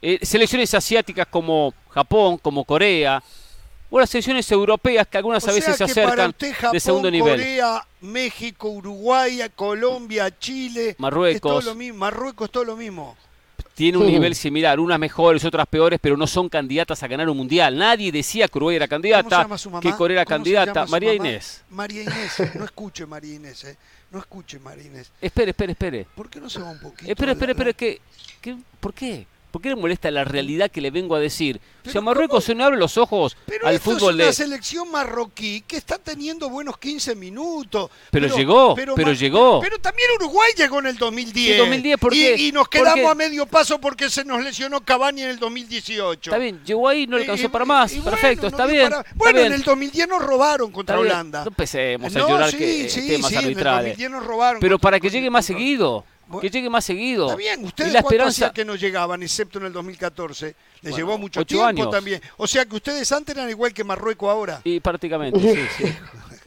[0.00, 3.22] eh, selecciones asiáticas como Japón, como Corea,
[3.90, 6.34] o las selecciones europeas que algunas a veces se acercan
[6.72, 7.38] de segundo nivel.
[7.38, 11.98] Corea, México, Uruguay, Colombia, Chile, Marruecos, es todo lo mismo.
[11.98, 13.16] Marruecos todo lo mismo
[13.74, 17.36] tiene un nivel similar, unas mejores, otras peores, pero no son candidatas a ganar un
[17.36, 17.76] mundial.
[17.76, 19.46] Nadie decía que Uruguay era candidata,
[19.80, 20.86] que Corea era candidata.
[20.86, 21.62] María Inés.
[21.70, 23.76] María Inés, no escuche María Inés, eh.
[24.10, 25.12] no escuche María Inés.
[25.20, 26.06] Espere, espere, espere.
[26.14, 27.10] ¿Por qué no se va un poquito?
[27.10, 28.00] Espere, espere, espere, ¿qué,
[28.80, 29.26] ¿por qué?
[29.54, 31.60] ¿Por qué le molesta la realidad que le vengo a decir?
[31.88, 34.32] Si a Marruecos se no abre los ojos al fútbol es una de.
[34.32, 37.88] selección marroquí que está teniendo buenos 15 minutos.
[38.10, 39.60] Pero, llegó, pero, llegó.
[39.60, 41.58] Pero también Uruguay llegó en el 2010.
[41.58, 42.34] 2010 ¿por qué?
[42.36, 46.30] Y, nos quedamos a medio paso porque se nos lesionó Cavani en el 2018.
[46.30, 47.92] Está bien, llegó ahí, no le alcanzó para más.
[47.92, 51.44] Perfecto, está, bien, bueno, en el 2010 nos robaron contra Holanda.
[51.44, 53.96] No empecemos a llorar que temas arbitrales.
[54.58, 56.04] pero para que llegue más seguido
[56.40, 57.26] que llegue más seguido.
[57.26, 58.52] Está bien, ustedes la esperanza...
[58.52, 60.54] que no llegaban, excepto en el 2014.
[60.82, 62.20] Les llevó mucho tiempo también.
[62.36, 64.60] O sea que ustedes antes eran igual que Marruecos ahora.
[64.64, 65.94] Y prácticamente, sí, sí.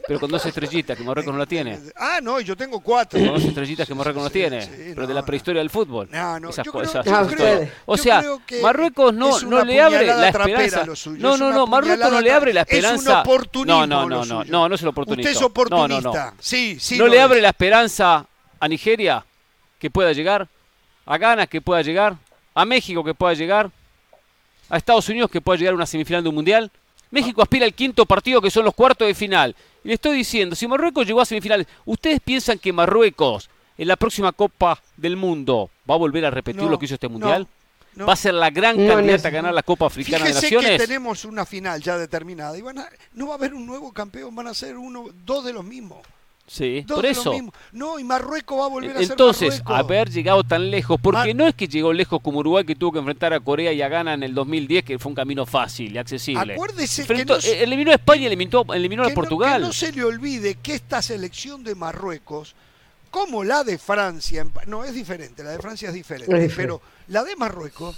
[0.08, 1.78] Pero con dos estrellitas que Marruecos no la tiene.
[1.94, 3.20] Ah, no, yo tengo cuatro.
[3.20, 4.66] Con dos estrellitas que Marruecos no tiene.
[4.94, 6.08] pero de la prehistoria del fútbol.
[6.10, 7.06] No, no, esas cosas.
[7.84, 8.24] o sea,
[8.62, 10.86] Marruecos no, no le abre la esperanza.
[11.18, 13.22] No, no, no, Marruecos no le abre la esperanza.
[13.22, 15.28] Es un no, no, no, no, no, no es el oportunista.
[15.28, 16.00] Usted es oportunista.
[16.00, 16.36] No, no, no.
[16.40, 16.96] Sí, sí.
[16.96, 18.24] No le abre la esperanza
[18.58, 19.22] a Nigeria
[19.78, 20.48] que pueda llegar,
[21.06, 22.16] a Ghana que pueda llegar,
[22.54, 23.70] a México que pueda llegar,
[24.68, 26.70] a Estados Unidos que pueda llegar a una semifinal de un mundial.
[27.10, 29.56] México aspira al quinto partido que son los cuartos de final.
[29.82, 33.96] Y le estoy diciendo, si Marruecos llegó a semifinales, ¿ustedes piensan que Marruecos en la
[33.96, 37.46] próxima Copa del Mundo va a volver a repetir lo que hizo este mundial?
[38.00, 40.70] ¿Va a ser la gran candidata a ganar la Copa Africana de Naciones?
[40.72, 42.62] que tenemos una final ya determinada y
[43.14, 46.06] no va a haber un nuevo campeón, van a ser uno, dos de los mismos
[46.50, 47.32] Sí, por eso.
[47.72, 49.78] No, y Marruecos va a volver a ser Entonces, Marruecos.
[49.84, 52.92] haber llegado tan lejos, porque Mar- no es que llegó lejos como Uruguay que tuvo
[52.92, 55.94] que enfrentar a Corea y a Ghana en el 2010, que fue un camino fácil
[55.94, 56.54] y accesible.
[56.54, 59.60] Acuérdese que no eh, eliminó a España y eliminó, eliminó que a Portugal.
[59.60, 62.54] No, que no se le olvide que esta selección de Marruecos,
[63.10, 66.56] como la de Francia, no es diferente, la de Francia es diferente, Es diferente.
[66.56, 67.94] pero la de Marruecos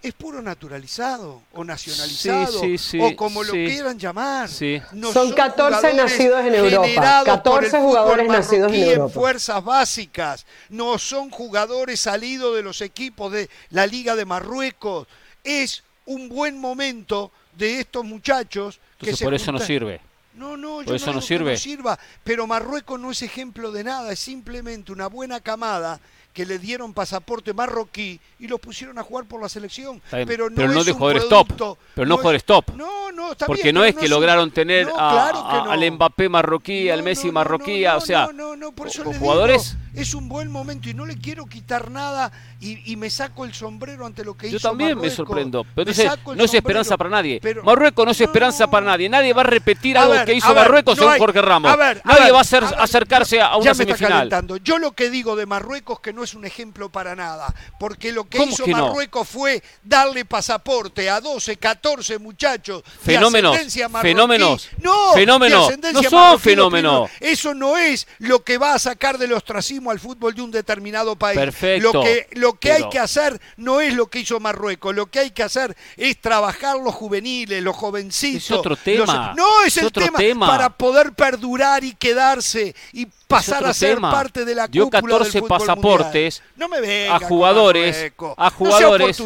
[0.00, 3.64] es puro naturalizado o nacionalizado Sí, sí, sí, o como lo sí.
[3.66, 4.48] quieran llamar.
[4.48, 4.80] Sí.
[4.92, 9.08] No Son 14 jugadores nacidos en Europa, generados por 14 el jugadores nacidos en Europa.
[9.14, 15.08] fuerzas básicas, no son jugadores salidos de los equipos de la Liga de Marruecos.
[15.42, 20.00] Es un buen momento de estos muchachos que se por eso no sirve.
[20.34, 21.56] no, no, Por yo eso no, no digo que sirve.
[21.56, 26.00] sirva, pero Marruecos no es ejemplo de nada, es simplemente una buena camada
[26.32, 30.00] que le dieron pasaporte marroquí y los pusieron a jugar por la selección.
[30.10, 31.48] Pero no, pero no es de un jugadores top,
[31.94, 32.64] pero no es- jugadores top.
[32.76, 35.64] No, no, está Porque bien, no es que lograron tener no, a- claro que a-
[35.64, 35.70] no.
[35.72, 38.72] al Mbappé marroquí, al No, Messi no, no, marroquí, no, o sea, no, no, no,
[38.72, 39.72] por eso jugadores.
[39.72, 43.44] digo, es un buen momento y no le quiero quitar nada y, y me saco
[43.44, 45.64] el sombrero ante lo que Yo hizo también me sorprendo.
[45.74, 47.38] Pero Me no es esperanza para nadie.
[47.42, 48.70] pero- Marruecos no es esperanza No.
[48.70, 49.08] para nadie.
[49.08, 51.42] Nadie va a repetir A algo ver, que hizo ver, Marruecos no según hay- Jorge
[51.42, 51.72] Ramos.
[51.72, 54.30] a ver, a nadie va a, hacer, a acercarse a una ya semifinal.
[54.62, 58.24] Yo lo que digo de Marruecos que no es un ejemplo para nada, porque lo
[58.24, 58.88] que ¿Cómo hizo que no?
[58.88, 64.08] Marruecos fue darle pasaporte a 12, 14 muchachos de Fenómenos, ascendencia marroquí.
[64.10, 67.10] fenómenos, No, fenómenos, de ascendencia no son fenómenos.
[67.20, 71.16] Eso no es lo que va a sacar del ostracismo al fútbol de un determinado
[71.16, 71.38] país.
[71.38, 74.94] Perfecto, Lo que, lo que hay pero- que hacer no es lo que hizo Marruecos,
[74.94, 78.44] lo que hay que hacer es trabajar los juveniles, los jovencitos.
[78.44, 80.46] Es otro los- tema, no, es, es el otro tema, tema.
[80.46, 84.10] para poder perdurar y quedarse y pasar a ser tema.
[84.10, 86.42] parte de la Dio cúpula 14 del fútbol pasaportes.
[86.56, 89.20] No me venga a jugadores, a jugadores.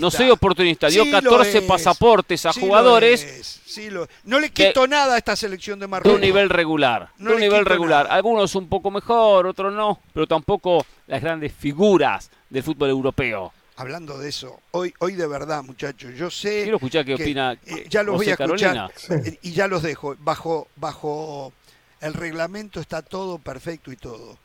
[0.00, 1.64] No soy oportunista, dio Sí lo 14 es.
[1.64, 4.06] pasaportes a Sí jugadores es, sí lo.
[4.24, 6.14] No le quito nada a esta selección de de Marruecos.
[6.14, 7.10] un nivel regular.
[7.18, 8.04] No de un nivel regular.
[8.04, 8.14] nada.
[8.16, 13.52] Algunos un poco mejor, otros no, pero tampoco las grandes figuras del fútbol europeo.
[13.76, 16.62] Hablando de eso, hoy, hoy de verdad, muchachos, yo sé.
[16.62, 19.82] Quiero escuchar qué que, opina eh, ya los voy a escuchar eh, y ya los
[19.82, 20.16] dejo.
[20.18, 21.52] Bajo, bajo
[22.00, 24.36] el reglamento está todo perfecto y todo.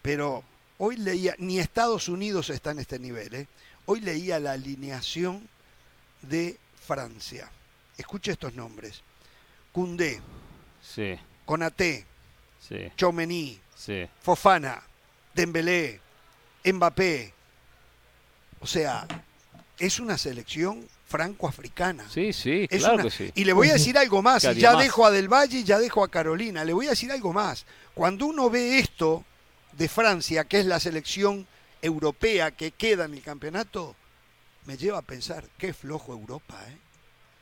[0.00, 0.42] Pero
[0.78, 3.34] hoy leía, ni Estados Unidos está en este nivel.
[3.34, 3.46] ¿eh?
[3.84, 5.46] Hoy leía la alineación
[6.22, 7.50] de Francia.
[7.98, 9.02] Escuche estos nombres:
[9.72, 10.22] Koundé,
[10.82, 12.06] Sí, Konaté,
[12.60, 14.08] sí, Chomení, sí.
[14.22, 14.82] Fofana,
[15.38, 16.00] Dembélé,
[16.64, 17.32] Mbappé.
[18.60, 19.06] O sea,
[19.78, 22.04] es una selección franco-africana.
[22.10, 23.30] Sí, sí, Es claro una- que sí.
[23.36, 25.78] Y le voy a decir algo más, y ya dejo a Del Valle y ya
[25.78, 27.66] dejo a Carolina, le voy a decir algo más.
[27.94, 29.24] Cuando uno ve esto
[29.72, 31.46] de Francia, que es la selección
[31.82, 33.94] europea que queda en el campeonato,
[34.64, 36.76] me lleva a pensar, qué flojo Europa, ¿eh?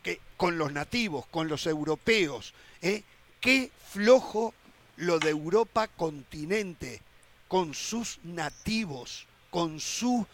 [0.03, 3.03] Que con los nativos, con los europeos, ¿eh?
[3.41, 4.53] Qué flojo
[4.97, 7.01] lo de Europa continente,
[7.49, 10.27] con sus nativos, con su...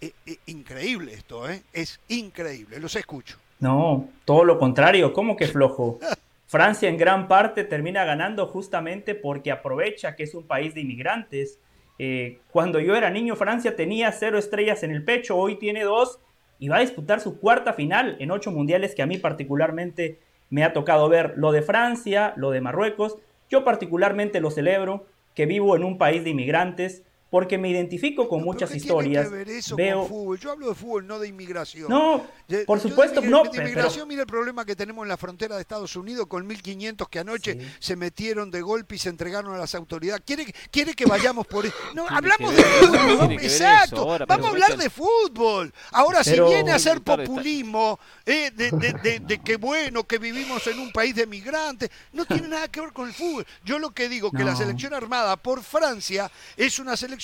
[0.00, 1.62] eh, eh, increíble esto, ¿eh?
[1.72, 3.38] Es increíble, los escucho.
[3.60, 5.98] No, todo lo contrario, ¿cómo que flojo?
[6.46, 11.58] Francia en gran parte termina ganando justamente porque aprovecha que es un país de inmigrantes.
[11.98, 16.20] Eh, cuando yo era niño, Francia tenía cero estrellas en el pecho, hoy tiene dos
[16.58, 20.62] y va a disputar su cuarta final en ocho mundiales que a mí particularmente me
[20.62, 21.34] ha tocado ver.
[21.36, 23.16] Lo de Francia, lo de Marruecos,
[23.50, 28.38] yo particularmente lo celebro, que vivo en un país de inmigrantes, porque me identifico con
[28.38, 29.28] No, muchas pero ¿qué historias.
[29.28, 29.98] Tiene que ver eso veo...
[30.02, 30.38] con fútbol?
[30.38, 31.88] Yo hablo de fútbol, no de inmigración.
[31.88, 35.08] No, De- por de supuesto, no, de pero- inmigración, mira el problema que tenemos en
[35.08, 37.66] la frontera de Estados Unidos con 1.500 que anoche Sí.
[37.80, 40.22] se metieron de golpe y se entregaron a las autoridades.
[40.24, 41.74] ¿Quiere, quiere que vayamos por eso?
[41.92, 42.72] No, hablamos de ver,
[43.18, 43.32] fútbol.
[43.32, 43.96] Exacto.
[44.02, 45.74] ahora, Vamos a pero hablar de fútbol.
[45.90, 50.18] Ahora, Pero- si viene a ser populismo, eh, de, de, de- de que bueno, que
[50.18, 53.44] vivimos en un país de migrantes, no tiene nada que ver con el fútbol.
[53.64, 54.56] Yo lo que digo que la No.
[54.56, 57.23] selección armada por Francia es una selección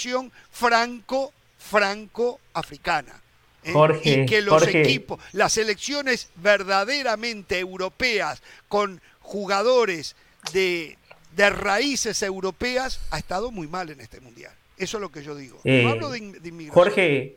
[0.51, 3.21] franco, franco-africana.
[3.65, 3.73] ¿eh?
[3.73, 4.83] Jorge, y que los Jorge.
[4.83, 10.17] equipos, las selecciones verdaderamente europeas con jugadores
[10.53, 10.97] de,
[11.37, 14.53] de raíces europeas ha estado muy mal en este mundial.
[14.79, 15.61] Eso es lo que yo digo.
[15.65, 16.85] Eh, no hablo de, in- de inmigración.
[16.85, 17.37] Jorge,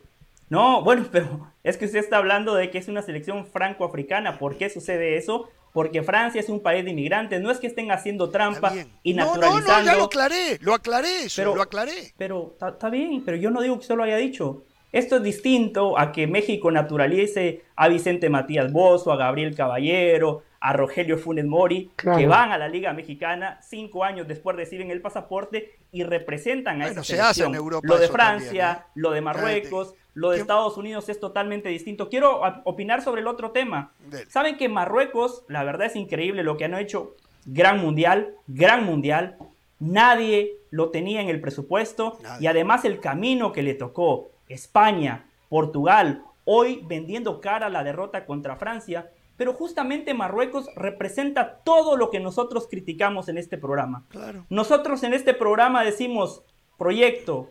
[0.50, 4.40] no, bueno, pero es que usted está hablando de que es una selección franco-africana.
[4.40, 5.50] ¿Por qué sucede eso?
[5.74, 7.42] Porque Francia es un país de inmigrantes.
[7.42, 9.72] No es que estén haciendo trampa y no, naturalizando.
[9.74, 12.14] no, no, ya lo aclaré, lo aclaré eso, Pero- lo aclaré.
[12.18, 14.64] Pero está bien, pero yo no digo que usted lo haya dicho.
[14.92, 20.72] Esto es distinto a que México naturalice a Vicente Matías Bozo, a Gabriel Caballero, a
[20.72, 22.18] Rogelio Funes Mori, Claro.
[22.18, 26.86] que van a la Liga Mexicana, cinco años después reciben el pasaporte y representan a
[26.86, 27.50] Bueno, esa se hace selección.
[27.50, 28.92] en Europa Lo de Francia, también, ¿eh?
[28.96, 32.08] lo de Marruecos, lo de ¿Qué- Estados Unidos es totalmente distinto.
[32.08, 33.92] Quiero opinar sobre el otro tema.
[34.08, 34.26] Dele.
[34.30, 37.16] Saben que Marruecos, la verdad es increíble lo que han hecho.
[37.46, 39.36] Gran mundial, gran mundial.
[39.80, 46.24] nadie lo tenía en el presupuesto y además el camino que le tocó España, Portugal,
[46.46, 49.10] hoy vendiendo cara a la derrota contra Francia,
[49.44, 54.06] pero justamente Marruecos representa todo lo que nosotros criticamos en este programa.
[54.50, 56.44] Nosotros en este programa decimos
[56.78, 57.50] proyecto,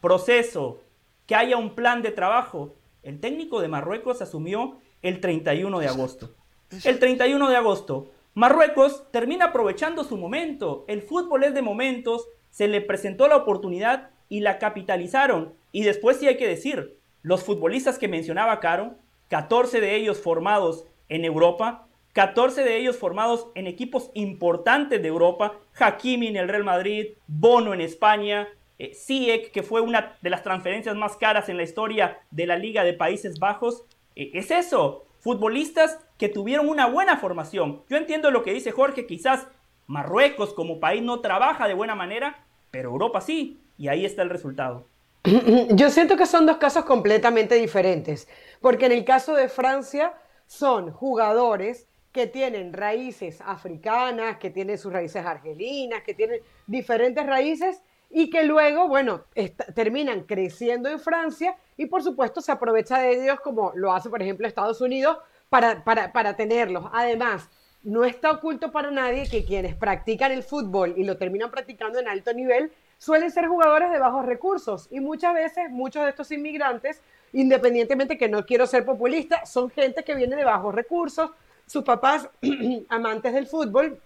[0.00, 0.80] proceso,
[1.26, 2.74] que haya un plan de trabajo.
[3.02, 6.30] El técnico de Marruecos asumió el 31 de agosto.
[6.84, 8.12] El 31 de agosto.
[8.32, 10.86] Marruecos termina aprovechando su momento.
[10.88, 12.26] El fútbol es de momentos.
[12.48, 15.52] Se le presentó la oportunidad y la capitalizaron.
[15.70, 18.94] Y después sí hay que decir, los futbolistas que mencionaba Caro,
[19.28, 25.54] 14 de ellos formados en Europa, 14 de ellos formados en equipos importantes de Europa,
[25.78, 30.96] Hakimi en el Real Madrid, Bono en España, eh, que fue una de las transferencias
[30.96, 33.84] más caras en la historia de la Liga de Países Bajos.
[34.14, 37.82] Eh, es eso, futbolistas que tuvieron una buena formación.
[37.88, 39.46] Yo entiendo lo que dice Jorge, quizás
[39.86, 44.30] Marruecos como país no trabaja de buena manera, pero Europa sí, y ahí está el
[44.30, 44.86] resultado.
[45.70, 48.28] Yo siento que son dos casos completamente diferentes,
[48.60, 50.14] porque en el caso de Francia
[50.46, 57.82] son jugadores que tienen raíces africanas, que tienen sus raíces argelinas, que tienen diferentes raíces
[58.08, 59.24] y que luego, bueno,
[59.74, 64.22] terminan creciendo en Francia y por supuesto se aprovecha de ellos como lo hace, por
[64.22, 65.18] ejemplo, Estados Unidos
[65.50, 66.86] para, para, para tenerlos.
[66.92, 67.50] Además,
[67.82, 72.08] no está oculto para nadie que quienes practican el fútbol y lo terminan practicando en
[72.08, 77.02] alto nivel suelen ser jugadores de bajos recursos y muchas veces muchos de estos inmigrantes,
[77.32, 81.30] independientemente que no quiero ser populista, son gente que viene de bajos recursos,
[81.66, 82.28] sus papás
[82.88, 84.00] amantes del fútbol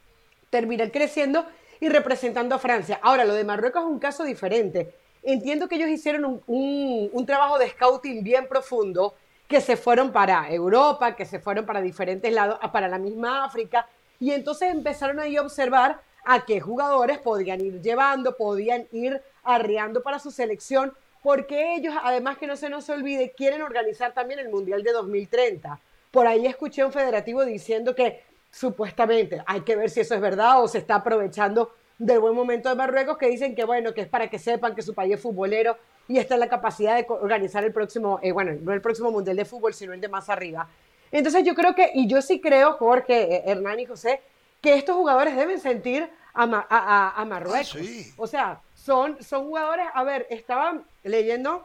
[0.49, 1.47] terminan creciendo
[1.79, 3.01] y representando a Francia.
[3.03, 4.95] Ahora, lo de Marruecos es un caso diferente.
[5.23, 9.15] Entiendo que ellos hicieron un, trabajo de scouting bien profundo,
[9.47, 13.87] que se fueron para Europa, que se fueron para diferentes lados, para la misma África,
[14.19, 20.03] y entonces empezaron ahí a observar a qué jugadores podían ir llevando, podían ir arreando
[20.03, 24.49] para su selección, porque ellos, además que no se nos olvide, quieren organizar también el
[24.49, 25.79] Mundial de 2030.
[26.11, 29.43] Por ahí escuché a un federativo diciendo que supuestamente.
[29.47, 32.75] Hay que ver si eso es verdad o se está aprovechando del buen momento de
[32.75, 35.77] Marruecos, que dicen que bueno, que es para que sepan que su país es futbolero
[36.09, 39.37] y está en la capacidad de organizar el próximo, eh, bueno, no el próximo Mundial
[39.37, 40.69] de Fútbol, sino el de más arriba.
[41.13, 44.21] Entonces yo creo que, y yo sí creo, Jorge, eh, Hernán y José,
[44.61, 47.77] que estos jugadores deben sentir a, Marruecos.
[47.77, 51.65] Ah, o sea, son, son jugadores, a ver, estaban leyendo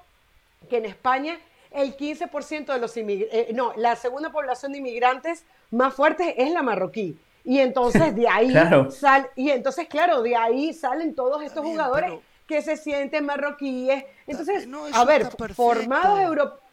[0.70, 1.40] que en España
[1.72, 6.52] el 15% de los inmigrantes, eh, no, la segunda población de inmigrantes más fuerte es
[6.52, 7.18] la marroquí.
[7.44, 8.54] Y entonces de ahí
[8.92, 12.14] sal, y entonces claro, de ahí salen todos estos jugadores
[12.48, 14.06] que se sienten marroquíes.
[14.28, 16.65] Entonces, a ver, formados europeos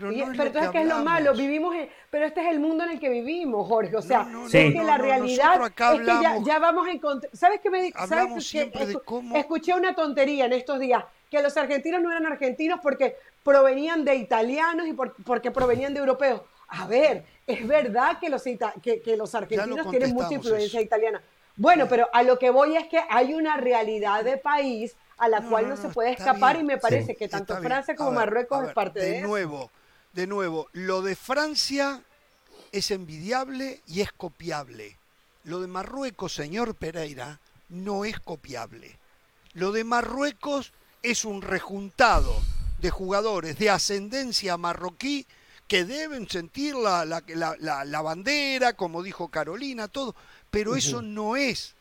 [0.00, 1.74] pero, no es pero que es lo malo, vivimos
[2.10, 3.96] pero este es el mundo en el que vivimos, Jorge.
[3.96, 7.34] O sea, es que la realidad es que ya, vamos a encontrar.
[7.34, 7.98] ¿Sabes qué me dijo?
[9.34, 14.16] Escuché una tontería en estos días, que los argentinos no eran argentinos porque provenían de
[14.16, 16.42] italianos y porque provenían de europeos.
[16.68, 21.22] A ver, es verdad que los, que, los argentinos tienen mucha influencia italiana.
[21.56, 25.42] Bueno, pero a lo que voy es que hay una realidad de país a la
[25.42, 29.00] cual no, se puede escapar y me parece que tanto Francia como Marruecos es parte
[29.00, 29.70] de, de nuevo,
[30.14, 32.02] de nuevo, lo de Francia
[32.72, 34.96] es envidiable y es copiable.
[35.44, 38.98] Lo de Marruecos, señor Pereira, no es copiable.
[39.52, 40.72] Lo de Marruecos
[41.02, 42.34] es un rejuntado
[42.80, 45.26] de jugadores de ascendencia marroquí
[45.68, 50.14] que deben sentir la, la, bandera, como dijo Carolina, todo,
[50.50, 51.74] pero eso no es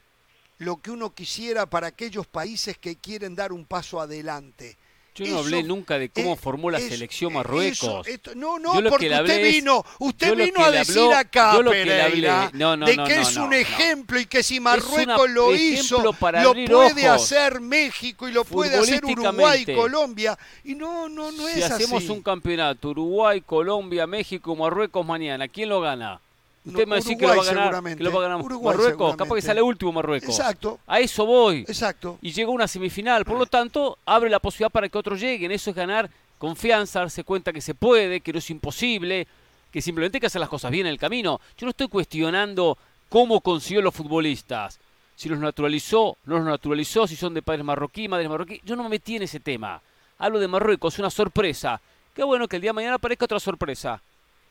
[0.57, 4.77] lo que uno quisiera para aquellos países que quieren dar un paso adelante.
[5.15, 8.07] Yo no hablé nunca de cómo formó la selección Marruecos.
[8.35, 13.53] no, no, porque usted vino, usted vino a decir acá, Pereira, de que es un
[13.53, 19.05] ejemplo y que si Marruecos lo hizo, lo puede hacer México y lo puede hacer
[19.05, 20.37] Uruguay, Colombia.
[20.63, 21.67] Y no, no, no es así.
[21.67, 26.19] Si hacemos un campeonato, Uruguay, Colombia, México, Marruecos mañana, ¿quién lo gana?
[26.65, 29.35] Usted me dice que lo va a ganar, que lo va a ganar Marruecos, capaz
[29.35, 30.29] que sale último Marruecos.
[30.29, 30.79] Exacto.
[30.87, 31.61] A eso voy.
[31.61, 32.17] Exacto.
[32.21, 35.51] Y llega una semifinal, por lo tanto, abre la posibilidad para que otros lleguen.
[35.51, 39.27] Eso es ganar confianza, darse cuenta que se puede, que no es imposible,
[39.71, 41.41] que simplemente hay que hacer las cosas bien en el camino.
[41.57, 42.77] Yo no estoy cuestionando
[43.09, 44.79] cómo consiguió los futbolistas.
[45.15, 48.61] Si los naturalizó, no los naturalizó, si son de padres marroquí, madres marroquí.
[48.63, 49.81] Yo no me metí en ese tema.
[50.17, 51.81] Hablo de Marruecos, una sorpresa.
[52.15, 54.01] Qué bueno que el día de mañana aparezca otra sorpresa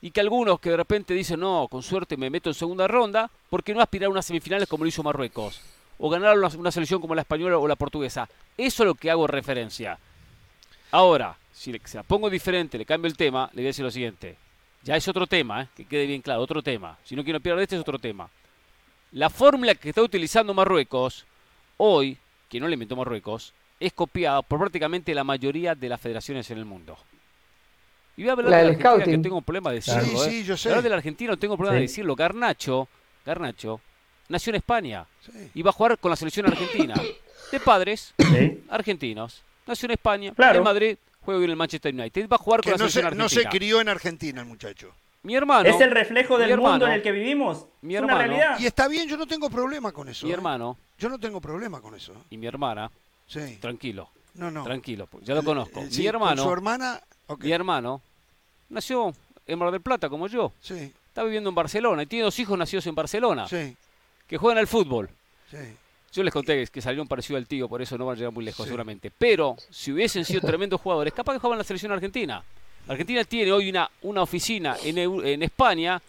[0.05, 3.31] y que algunos que de repente dicen, no, con suerte me meto en segunda ronda,
[3.49, 5.63] ¿por qué no aspirar a unas semifinales como lo hizo Marruecos?
[5.99, 8.29] O ganar una, selección como la española o la portuguesa.
[8.59, 9.97] Eso es lo que hago referencia.
[10.91, 13.93] Ahora, si se la pongo diferente, le cambio el tema, le voy a decir lo
[13.93, 14.37] siguiente.
[14.83, 15.69] Ya es otro tema, ¿eh?
[15.77, 16.99] que quede bien claro, otro tema.
[17.05, 18.29] Si no quiero pierder este, es otro tema.
[19.13, 21.25] La fórmula que está utilizando Marruecos
[21.77, 26.51] hoy, que no le inventó Marruecos, es copiada por prácticamente la mayoría de las federaciones
[26.51, 26.99] en el mundo.
[28.17, 29.23] Y voy a hablar La de la del Argentina, que scouting.
[29.23, 30.03] tengo un problema de decirlo.
[30.03, 30.31] Sí, ¿eh?
[30.31, 30.69] sí, yo sé.
[30.69, 32.15] Hablar del argentino tengo problema de decirlo.
[32.15, 32.89] Garnacho,
[33.25, 33.81] Garnacho,
[34.29, 35.51] nació en España Sí.
[35.55, 36.95] y va a jugar con la selección argentina.
[37.51, 38.65] De padres Sí.
[38.69, 39.43] argentinos.
[39.67, 40.59] Nació en España, Claro.
[40.59, 42.29] en Madrid, juega en el Manchester United.
[42.29, 43.51] Va a jugar Que con la no se, selección no argentina.
[43.51, 44.93] se crió en Argentina el muchacho.
[45.25, 45.69] Mi hermano.
[45.69, 47.67] es el reflejo del mundo hermano, en el que vivimos.
[47.83, 48.33] mi es una hermano.
[48.35, 48.59] realidad.
[48.61, 50.27] Y está bien, yo no tengo problema con eso.
[50.27, 50.35] Mi ¿eh?
[50.35, 52.13] hermano Yo no tengo problema con eso.
[52.13, 52.17] ¿eh?
[52.31, 52.91] y mi hermana,
[53.29, 53.59] Sí.
[53.61, 54.65] tranquilo, No, no.
[54.65, 55.79] tranquilo, porque ya lo conozco.
[55.81, 57.01] el- mi sí, con hermano, Su hermana.
[57.41, 58.03] Mi hermano,
[58.69, 59.15] nació
[59.47, 60.53] en Mar del Plata como yo.
[60.61, 63.77] Sí, Está viviendo en Barcelona y tiene dos hijos nacidos en Barcelona sí,
[64.27, 65.11] que juegan al fútbol.
[65.51, 65.59] sí.
[66.15, 68.45] Yo les conté que- salieron parecido al tío, por eso no van a llegar muy
[68.45, 68.69] lejos Sí.
[68.69, 69.11] seguramente.
[69.17, 72.43] Pero si hubiesen sido tremendos jugadores, capaz que jugaban la selección argentina.
[72.87, 76.03] Argentina tiene hoy una, una oficina en, en España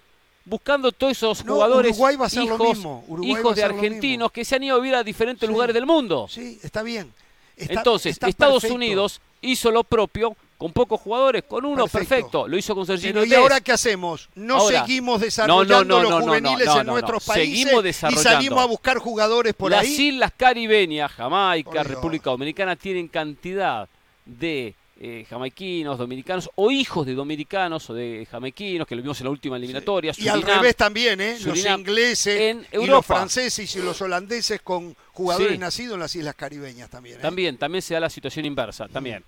[0.43, 3.05] buscando todos esos No, jugadores Uruguay va a lo hijos, mismo.
[3.07, 5.53] Uruguay hijos de lo argentinos que se han ido a vivir a diferentes Sí.
[5.53, 6.27] lugares del mundo.
[6.29, 7.13] Sí, está bien.
[7.55, 8.75] Está- Entonces, está Estados perfecto.
[8.75, 12.07] Unidos hizo lo propio con pocos jugadores, con uno Perfecto.
[12.09, 12.47] perfecto.
[12.47, 14.29] Lo hizo con Sergio Pero ¿y ahora qué hacemos?
[14.35, 18.59] No Ahora- seguimos desarrollando no, no, los no, juveniles en nuestros países Seguimos y salimos
[18.61, 20.09] a buscar jugadores por Las ahí.
[20.09, 21.83] islas caribeñas, Jamaica.
[21.83, 23.89] República Dominicana, tienen cantidad
[24.25, 24.73] de
[25.05, 29.31] eh, jamaiquinos, dominicanos o hijos de dominicanos o de jamaiquinos, que lo vimos en la
[29.31, 30.13] última eliminatoria.
[30.17, 31.37] Y al revés también, ¿eh?
[31.43, 35.57] Los ingleses en y los franceses y los holandeses con jugadores Sí.
[35.57, 37.17] nacidos en las islas caribeñas también.
[37.17, 37.21] ¿eh?
[37.21, 39.25] También, también se da la situación inversa, también.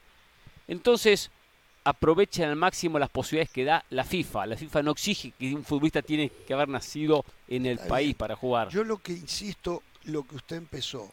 [0.68, 1.32] Entonces,
[1.84, 4.48] aprovechen al máximo las posibilidades que da la FIFA.
[4.48, 8.08] La FIFA no exige que un futbolista tiene que haber nacido en el Está país
[8.08, 8.18] bien.
[8.18, 8.70] para jugar.
[8.70, 11.10] Yo lo que insisto, lo que usted empezó.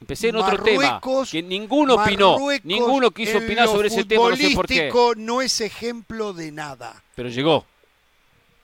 [0.00, 1.00] Empecé en otro tema,
[1.30, 4.92] que ninguno opinó, Marruecos ninguno quiso opinar sobre ese tema, no sé por qué.
[5.16, 7.02] no es ejemplo de nada.
[7.14, 7.64] Pero llegó.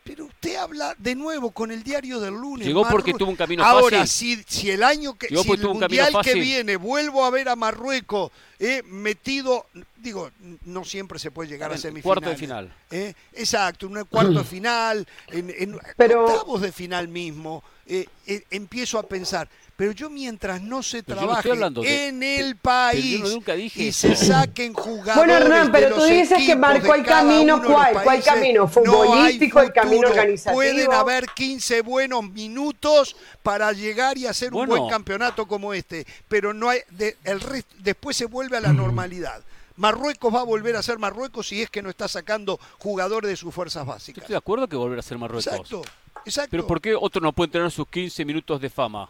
[0.02, 2.66] Pero usted habla de nuevo con el diario del lunes.
[2.66, 4.42] Llegó porque tuvo un camino Ahora, fácil.
[4.46, 7.54] si, si el año que Llegó si el mundial que viene vuelvo a ver a
[7.56, 9.66] Marruecos eh, metido,
[9.98, 10.30] digo,
[10.64, 12.02] no siempre se puede llegar a Está bien, semifinales.
[12.02, 12.74] cuarto de final.
[12.90, 13.14] ¿eh?
[13.34, 17.62] Exacto, un cuarto de final, en, en Pero- octavos de final mismo.
[17.86, 19.48] eh, eh, empiezo a pensar,
[19.80, 23.18] pero yo mientras no se Pero yo no trabaje estoy hablando de- en el país
[23.22, 24.08] yo nunca dije y eso.
[24.08, 27.92] se saquen jugadores Bueno, Hernán, pero de tú dices que marcó el camino, ¿cuál?
[27.94, 28.60] ¿Cuál países, camino?
[28.60, 30.54] no hay ¿Futbolístico, el camino organizativo?
[30.54, 36.52] Pueden haber 15 buenos minutos para llegar y hacer un buen campeonato como este, pero
[36.52, 39.42] no hay de- el resto, después se vuelve a la normalidad.
[39.76, 43.36] Marruecos va a volver a ser Marruecos si es que no está sacando jugadores de
[43.38, 44.22] sus fuerzas Yo básicas.
[44.24, 45.46] estoy de acuerdo que volver a ser Marruecos.
[45.46, 45.80] Exacto,
[46.26, 46.50] exacto.
[46.50, 49.08] Pero ¿por qué otros no pueden tener sus 15 minutos de fama?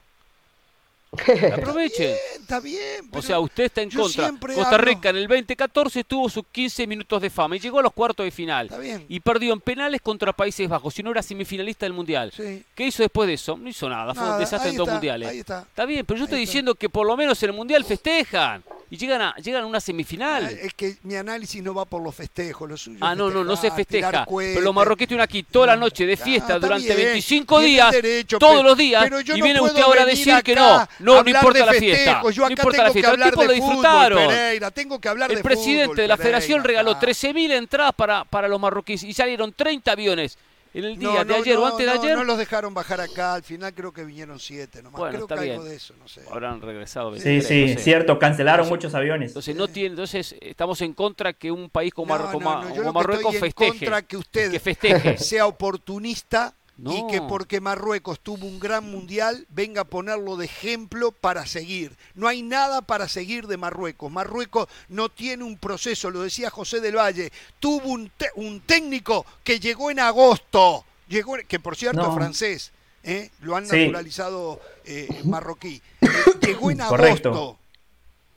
[1.52, 2.14] Aprovechen.
[2.40, 3.04] Está bien.
[3.06, 4.30] O pero sea, usted está en contra.
[4.30, 7.82] Costa hablo- Rica en el 2014 tuvo sus 15 minutos de fama y llegó a
[7.82, 8.66] los cuartos de final.
[8.66, 9.04] Está bien.
[9.08, 10.94] Y perdió en penales contra Países Bajos.
[10.94, 12.32] Si no era semifinalista del Mundial.
[12.36, 12.64] Sí.
[12.74, 13.56] ¿Qué hizo después de eso?
[13.56, 14.14] No hizo nada.
[14.14, 15.28] Fue un desastre ahí en dos está, mundiales.
[15.28, 15.66] ahí está.
[15.86, 16.50] bien, pero yo estoy Ahí está.
[16.50, 18.62] diciendo que por lo menos en el Mundial festejan.
[18.92, 20.46] Y llegan a, llegan a una semifinal.
[20.46, 22.98] Ah, Es que mi análisis no va por los festejos, lo suyo.
[23.00, 24.26] Ah, no, no, no se festeja.
[24.28, 27.70] Pero los marroquíes estuvieron aquí toda la noche de fiesta está durante bien, 25 tienen
[27.76, 30.34] días, derecho, todos pero- los días, pero yo y no viene usted ahora a decir
[30.42, 32.34] que no, no, no importa de la fiesta, festejos.
[32.34, 34.18] Yo no acá importa la tengo que fiesta, los hablar tipos de disfrutaron.
[34.18, 37.06] fútbol, Pereira, tengo que hablar El de presidente fútbol, de la Pereira, federación regaló acá.
[37.06, 40.38] 13.000 entradas para, para los marroquíes y salieron 30 aviones
[40.72, 42.16] en el día No, de no, ayer no, o antes de no, ayer.
[42.16, 45.00] No los dejaron bajar acá, al final creo que vinieron siete nomás.
[45.00, 45.68] Bueno, creo está que algo bien.
[45.72, 46.22] de eso, no sé.
[46.30, 47.12] Habrán regresado.
[47.16, 47.84] Sí, 23, sí, no sé.
[47.84, 49.30] cierto, cancelaron Entonces- muchos aviones.
[49.30, 52.74] Entonces no tiene, entonces estamos en contra que un país como, No, no, no, lo
[52.84, 53.70] que Marruecos estoy en festeje.
[53.86, 55.18] contra que usted que festeje.
[55.18, 61.12] sea oportunista y que porque Marruecos tuvo un gran mundial venga a ponerlo de ejemplo
[61.12, 61.96] para seguir.
[62.14, 64.10] No hay nada para seguir de Marruecos.
[64.10, 69.60] Marruecos no tiene un proceso, lo decía José del Valle, tuvo un, un técnico que
[69.60, 72.14] llegó en agosto, llegó, que por cierto No.
[72.14, 72.72] francés,
[73.02, 73.30] ¿eh?
[73.42, 73.76] lo han Sí.
[73.76, 75.82] naturalizado eh, marroquí.
[76.40, 77.28] Llegó en Correcto.
[77.28, 77.58] agosto.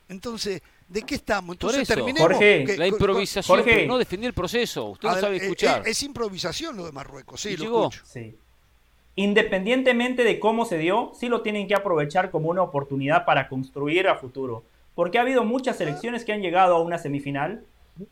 [0.09, 0.61] Entonces,
[0.93, 1.57] ¿de qué estamos?
[1.57, 1.93] Por Entonces eso.
[1.95, 2.27] terminemos.
[2.31, 3.73] Jorge, que- La improvisación, Jorge.
[3.75, 4.85] pero no defendió el proceso.
[4.89, 5.79] Usted no sabe eh, escuchar.
[5.85, 7.89] eh, Es, improvisación lo de Marruecos, sí, lo llegó.
[7.89, 8.03] escucho.
[8.05, 8.37] Sí.
[9.15, 14.07] Independientemente de cómo se dio, sí lo tienen que aprovechar como una oportunidad para construir
[14.07, 14.63] a futuro.
[14.95, 17.63] Porque ha habido muchas selecciones que han llegado a una semifinal.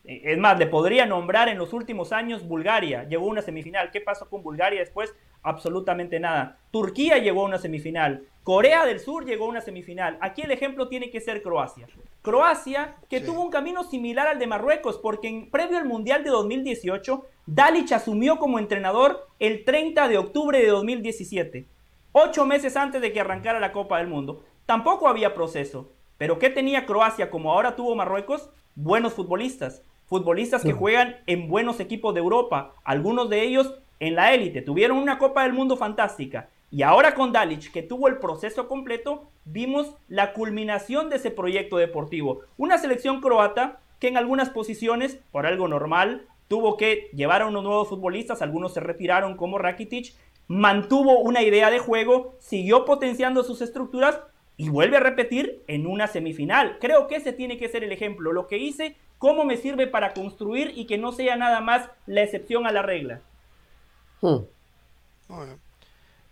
[0.04, 3.04] Eh, Es más, le podría nombrar en los últimos años Bulgaria.
[3.08, 3.90] Llegó a una semifinal.
[3.90, 5.12] ¿Qué pasó con Bulgaria después?
[5.42, 6.58] Absolutamente nada.
[6.70, 8.22] Turquía llegó a una semifinal.
[8.44, 10.18] Corea del Sur llegó a una semifinal.
[10.20, 11.86] Aquí el ejemplo tiene que ser Croacia.
[12.22, 13.26] Croacia, que Sí.
[13.26, 17.92] tuvo un camino similar al de Marruecos, porque en, previo al Mundial de 2018, Dalic
[17.92, 21.66] asumió como entrenador el 30 de octubre de 2017,
[22.12, 24.42] ocho meses antes de que arrancara la Copa del Mundo.
[24.66, 25.90] Tampoco había proceso.
[26.18, 28.50] Pero ¿qué tenía Croacia como ahora tuvo Marruecos?
[28.76, 29.82] Buenos futbolistas.
[30.06, 32.74] Futbolistas que juegan en buenos equipos de Europa.
[32.84, 34.62] Algunos de ellos en la élite.
[34.62, 36.48] Tuvieron una Copa del Mundo fantástica.
[36.72, 41.76] Y ahora con Dalic, que tuvo el proceso completo, vimos la culminación de ese proyecto
[41.76, 42.40] deportivo.
[42.56, 47.62] Una selección croata que en algunas posiciones, por algo normal, tuvo que llevar a unos
[47.62, 50.14] nuevos futbolistas, algunos se retiraron como Rakitic,
[50.48, 54.18] mantuvo una idea de juego, siguió potenciando sus estructuras
[54.56, 56.78] y vuelve a repetir en una semifinal.
[56.80, 58.32] Creo que ese tiene que ser el ejemplo.
[58.32, 62.22] Lo que hice, cómo me sirve para construir y que no sea nada más la
[62.22, 63.20] excepción a la regla.
[64.22, 64.46] Hmm.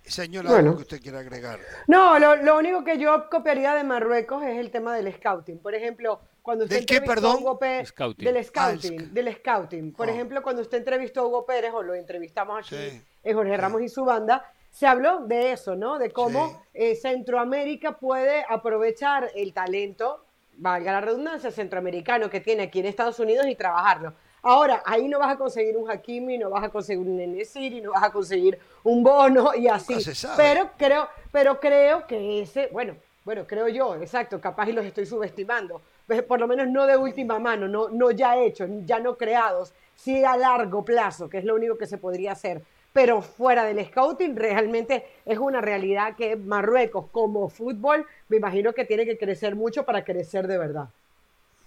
[0.04, 1.60] Señora, algo que usted quiera agregar.
[1.86, 5.58] No, lo, único que yo copiaría de Marruecos es el tema del scouting.
[5.58, 7.36] Por ejemplo, cuando usted ¿Del qué, perdón?
[7.40, 9.92] Hugo Pérez, Del scouting, ah, del scouting.
[9.92, 10.10] Por oh.
[10.10, 12.76] ejemplo, cuando usted entrevistó a Hugo Pérez, o lo entrevistamos aquí
[13.22, 15.98] en Jorge Ramos y su banda, se habló de eso, ¿no?
[15.98, 20.24] De cómo eh, Centroamérica puede aprovechar el talento,
[20.56, 24.14] valga la redundancia, centroamericano que tiene aquí en Estados Unidos y trabajarlo.
[24.42, 27.92] Ahora, ahí no vas a conseguir un Hakimi, no vas a conseguir un Enesiri, no
[27.92, 29.94] vas a conseguir un bono y así.
[30.36, 35.06] pero creo, pero creo que ese, bueno, bueno, creo yo, exacto, capaz y los estoy
[35.06, 35.82] subestimando.
[36.06, 39.72] Pues, por lo menos no de última mano, no, no ya hechos, ya no creados,
[39.94, 42.62] sí a largo plazo, que es lo único que se podría hacer.
[42.92, 48.84] Pero fuera del scouting, realmente es una realidad que Marruecos, como fútbol, me imagino que
[48.84, 50.88] tiene que crecer mucho para crecer de verdad.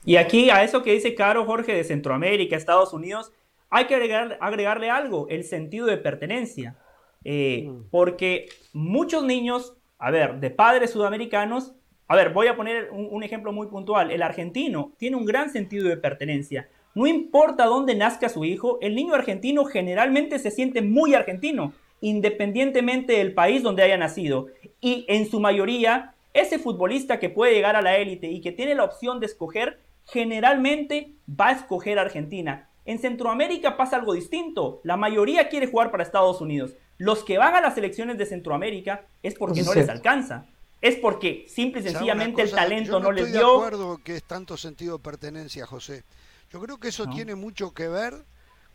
[0.06, 3.32] Y aquí a eso que dice Caro Jorge de Centroamérica, Estados Unidos,
[3.70, 6.78] hay que agregarle algo, el sentido de pertenencia.
[7.24, 7.90] Eh, mm.
[7.90, 11.74] Porque muchos niños, a ver, de padres sudamericanos,
[12.08, 14.12] a ver, voy a poner un, ejemplo muy puntual.
[14.12, 16.70] El argentino tiene un gran sentido de pertenencia.
[16.94, 23.14] No importa dónde nazca su hijo, el niño argentino generalmente se siente muy argentino, independientemente
[23.14, 24.48] del país donde haya nacido.
[24.80, 28.76] Y en su mayoría, ese futbolista que puede llegar a la élite y que tiene
[28.76, 32.70] la opción de escoger generalmente va a escoger Argentina.
[32.86, 34.82] En Centroamérica pasa algo distinto.
[34.84, 36.74] La mayoría quiere jugar para Estados Unidos.
[36.98, 40.46] Los que van a las selecciones de Centroamérica es porque no les alcanza.
[40.82, 43.36] Es porque simple y sencillamente el talento no, les dio.
[43.36, 46.04] Estoy de acuerdo que es tanto sentido de pertenencia, José.
[46.52, 48.14] Yo creo que eso tiene mucho que ver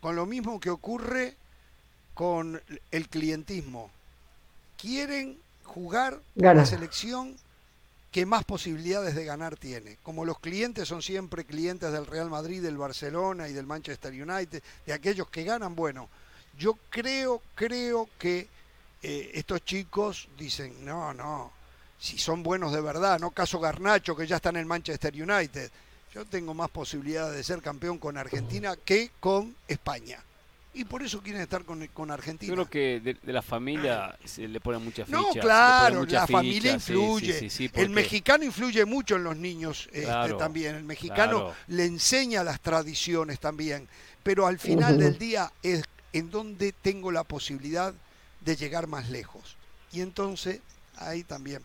[0.00, 1.36] con lo mismo que ocurre
[2.14, 2.60] con
[2.90, 3.90] el clientismo.
[4.78, 7.36] Quieren jugar la selección
[8.18, 9.98] que más posibilidades de ganar tiene.
[10.02, 14.60] Como los clientes son siempre clientes del Real Madrid, del Barcelona y del Manchester United,
[14.84, 16.08] de aquellos que ganan, bueno,
[16.58, 18.48] yo creo, creo que
[19.04, 21.52] eh, estos chicos dicen, no, no,
[21.96, 25.70] si son buenos de verdad, no caso Garnacho que ya está en el Manchester United,
[26.12, 30.18] yo tengo más posibilidades de ser campeón con Argentina que con España
[30.74, 32.48] y por eso quieren estar con, con Argentina.
[32.48, 35.18] Yo creo que de, la familia se le pone mucha ficha.
[35.18, 37.48] No, claro, la familia influye.
[37.74, 40.76] El mexicano influye mucho en los niños este, también.
[40.76, 43.88] El mexicano le enseña las tradiciones también.
[44.22, 47.94] Pero al final del día es en donde tengo la posibilidad
[48.40, 49.56] de llegar más lejos.
[49.92, 50.60] Y entonces,
[50.96, 51.64] ahí también.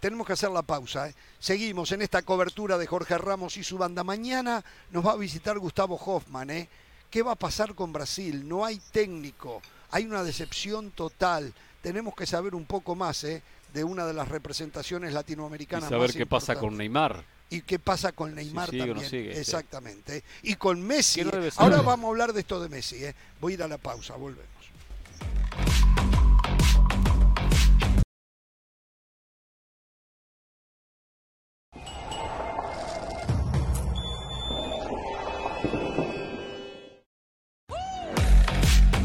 [0.00, 1.08] Tenemos que hacer la pausa.
[1.08, 1.14] ¿eh?
[1.38, 4.04] Seguimos en esta cobertura de Jorge Ramos y su banda.
[4.04, 6.50] Mañana nos va a visitar Gustavo Hoffman.
[6.50, 6.68] ¿eh?
[7.14, 8.48] ¿Qué va a pasar con Brasil?
[8.48, 9.62] No hay técnico,
[9.92, 11.54] hay una decepción total.
[11.80, 13.40] Tenemos que saber un poco más ¿eh?
[13.72, 15.88] de una de las representaciones latinoamericanas.
[15.88, 17.24] Y saber qué pasa con Neymar.
[17.50, 19.30] Y qué pasa con Neymar también.
[19.30, 20.24] Exactamente.
[20.42, 21.20] Y con Messi.
[21.54, 23.04] Ahora vamos a hablar de esto de Messi.
[23.04, 23.14] ¿eh?
[23.40, 24.50] Voy a ir a la pausa, volvemos.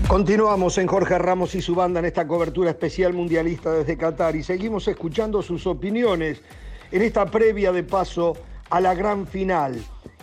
[0.10, 4.42] Continuamos en Jorge Ramos y su banda en esta cobertura especial mundialista desde Qatar y
[4.42, 6.42] seguimos escuchando sus opiniones
[6.92, 8.36] en esta previa de paso
[8.72, 9.80] a la gran final.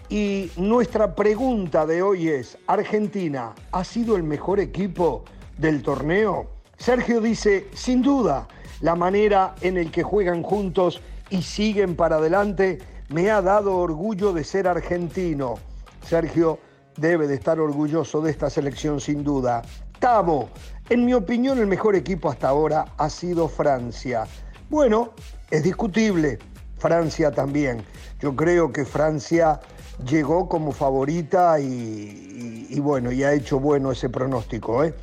[0.09, 5.23] Y nuestra pregunta de hoy es, ¿Argentina ha sido el mejor equipo
[5.57, 6.49] del torneo?
[6.77, 8.49] Sergio dice, sin duda,
[8.81, 12.79] la manera en el que juegan juntos y siguen para adelante
[13.09, 15.61] me ha dado orgullo de ser argentino.
[16.05, 16.59] Sergio
[16.97, 19.63] debe de estar orgulloso de esta selección sin duda.
[19.99, 20.49] Tavo,
[20.89, 24.27] en mi opinión el mejor equipo hasta ahora ha sido Francia.
[24.69, 25.11] Bueno,
[25.51, 26.39] es discutible,
[26.79, 27.83] Francia también.
[28.21, 29.61] Yo creo que Francia
[30.05, 34.85] llegó como favorita y, bueno, y ha hecho bueno ese pronóstico.
[34.85, 34.95] ¿eh?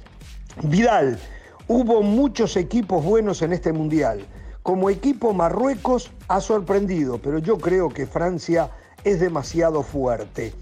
[0.64, 1.20] Vidal,
[1.68, 4.26] hubo muchos equipos buenos en este mundial.
[4.62, 8.70] Como equipo Marruecos ha sorprendido, pero yo creo que Francia
[9.04, 10.54] es demasiado fuerte.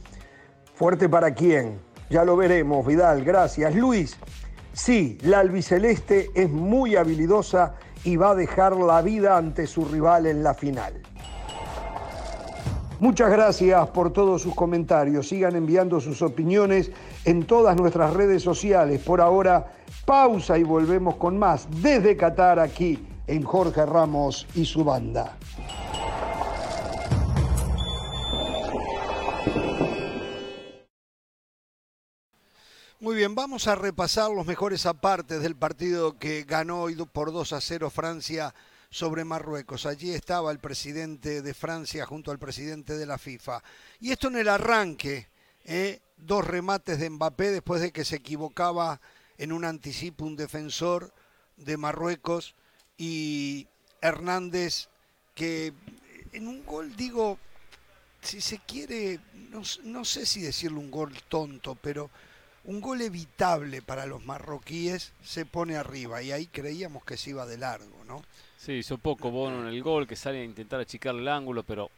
[0.81, 1.79] ¿Fuerte para quién?
[2.09, 3.23] Ya lo veremos, Vidal.
[3.23, 3.75] Gracias.
[3.75, 4.17] Luis,
[4.73, 10.25] sí, la albiceleste es muy habilidosa y va a dejar la vida ante su rival
[10.25, 10.99] en la final.
[12.99, 15.27] Muchas gracias por todos sus comentarios.
[15.27, 16.89] Sigan enviando sus opiniones
[17.25, 19.03] en todas nuestras redes sociales.
[19.03, 19.67] Por ahora,
[20.03, 25.37] pausa y volvemos con más desde Qatar aquí en Jorge Ramos y su banda.
[33.01, 37.59] Muy bien, vamos a repasar los mejores apartes del partido que ganó por 2 a
[37.59, 38.53] 0 Francia
[38.91, 39.87] sobre Marruecos.
[39.87, 43.63] Allí estaba el presidente de Francia junto al presidente de la FIFA.
[43.99, 45.29] Y esto en el arranque,
[45.65, 45.99] ¿eh?
[46.15, 49.01] dos remates de Mbappé después de que se equivocaba
[49.39, 51.11] en un anticipo un defensor
[51.57, 52.53] de Marruecos
[52.99, 53.67] y
[53.99, 54.89] Hernández
[55.33, 55.73] que
[56.33, 57.39] en un gol digo,
[58.21, 62.11] si se quiere, no, no sé si decirle un gol tonto, pero
[62.65, 67.45] un gol evitable para los marroquíes se pone arriba y ahí creíamos que se iba
[67.45, 68.21] de largo, ¿no?
[68.57, 71.89] Sí, hizo poco Bono en el gol, que sale a intentar achicar el ángulo, pero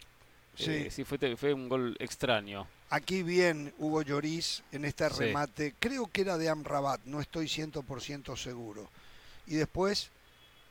[0.55, 2.65] sí, eh, fue, fue, un gol extraño.
[2.89, 8.37] Aquí bien Hugo Lloris en este remate, creo que era de Amrabat, no estoy 100%
[8.37, 8.89] seguro.
[9.47, 10.09] Y después,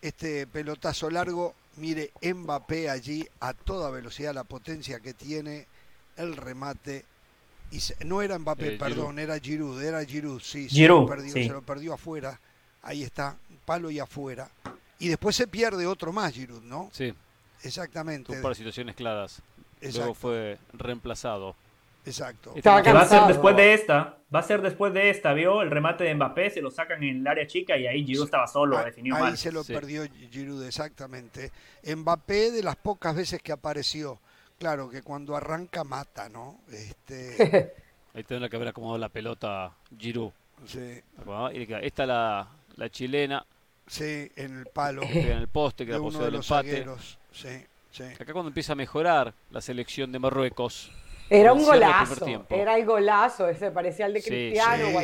[0.01, 5.67] este pelotazo largo, mire Mbappé allí a toda velocidad, la potencia que tiene,
[6.17, 7.05] el remate.
[7.73, 11.63] Y no era Mbappé, eh, perdón, era Giroud, era Giroud, sí, Giroud, perdió, se lo
[11.63, 12.39] perdió afuera.
[12.83, 14.49] Ahí está, palo y afuera.
[14.99, 16.91] Y después se pierde otro más, Giroud, ¿no?
[16.93, 17.15] Sí.
[17.65, 18.33] Exactamente.
[18.33, 19.41] Tuvo para situaciones claras.
[19.81, 21.57] Luego fue reemplazado.
[22.05, 22.55] Exacto.
[22.65, 25.63] va a ser después de esta, va a ser después de esta, ¿vio?
[25.63, 28.47] El remate de Mbappé, se lo sacan en el área chica y ahí Giroud estaba
[28.49, 31.53] solo, ahí, definió ahí se lo perdió Giroud, exactamente.
[31.85, 34.19] Mbappé de las pocas veces que apareció,
[34.63, 36.61] claro que cuando arranca mata, ¿no?
[36.71, 37.75] Este...
[38.15, 40.31] ahí tendrá que haber acomodado la pelota Giroud.
[40.65, 41.03] Sí.
[41.83, 43.45] Esta la, la chilena,
[43.89, 45.03] Sí, en el palo.
[45.03, 46.87] en el poste, que era uno de los empate.
[47.33, 48.05] Sí, sí.
[48.05, 50.93] Acá cuando empieza a mejorar la selección de Marruecos.
[51.29, 55.01] Era un golazo, era el golazo, ese parecía al de Cristiano O,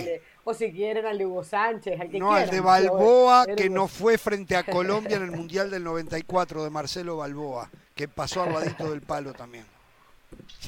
[0.55, 4.19] si quieren al de Hugo Sánchez, al que No, al de Balboa, que no fue
[4.19, 8.91] frente a Colombia en el Mundial del 94 de Marcelo Balboa, que pasó al ladito
[8.91, 9.65] del palo también.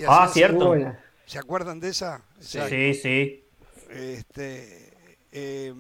[0.07, 0.75] ah, cierto.
[1.27, 2.23] ¿Se acuerdan de esa?
[2.41, 3.45] Sí, sí.
[3.89, 4.93] Este,
[5.33, 5.75] eh,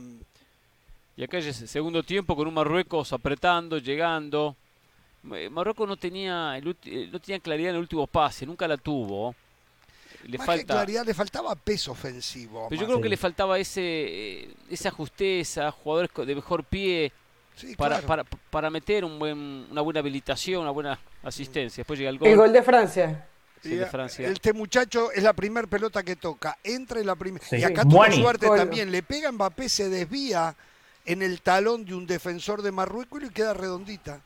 [1.16, 4.56] y acá es el segundo tiempo con un Marruecos apretando, llegando.
[5.34, 9.34] Eh, Marruecos no tenía, eh, no tenía claridad en el último pase, nunca la tuvo.
[10.24, 12.66] Le falta, claridad, le faltaba peso ofensivo.
[12.68, 17.12] Pero yo creo que le faltaba ese, eh, esa justeza, jugadores de mejor pie,
[17.76, 21.82] para, para, para, meter un buen, una buena habilitación, una buena asistencia.
[21.82, 22.28] Después llega el gol.
[22.28, 23.26] El gol de Francia.
[23.62, 24.28] Sí, de Francia.
[24.28, 26.56] Este muchacho es la primera pelota que toca.
[26.64, 27.44] Entra en la primera.
[27.50, 28.90] Y acá tuvo suerte también.
[28.90, 30.54] Le pega Mbappé, se desvía
[31.04, 34.22] en el talón de un defensor de Marruecos y le queda redondita.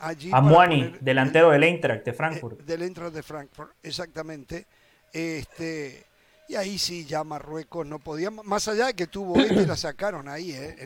[0.00, 2.60] Allí Amuani, delantero del Eintracht de Frankfurt.
[2.60, 4.66] Eh, del Eintracht de Frankfurt, exactamente.
[5.12, 6.06] Este,
[6.48, 10.28] y ahí sí, ya Marruecos no podía, más allá de que tuvo este, la sacaron
[10.28, 10.76] ahí, eh,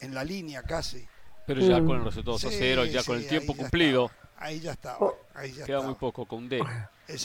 [0.00, 1.06] en, la línea casi.
[1.46, 4.10] Pero ya con el resultado a cero, ya con el tiempo cumplido.
[4.36, 4.98] Ahí ya estaba.
[5.00, 5.16] Oh.
[5.34, 6.62] Ahí ya Queda muy poco con D.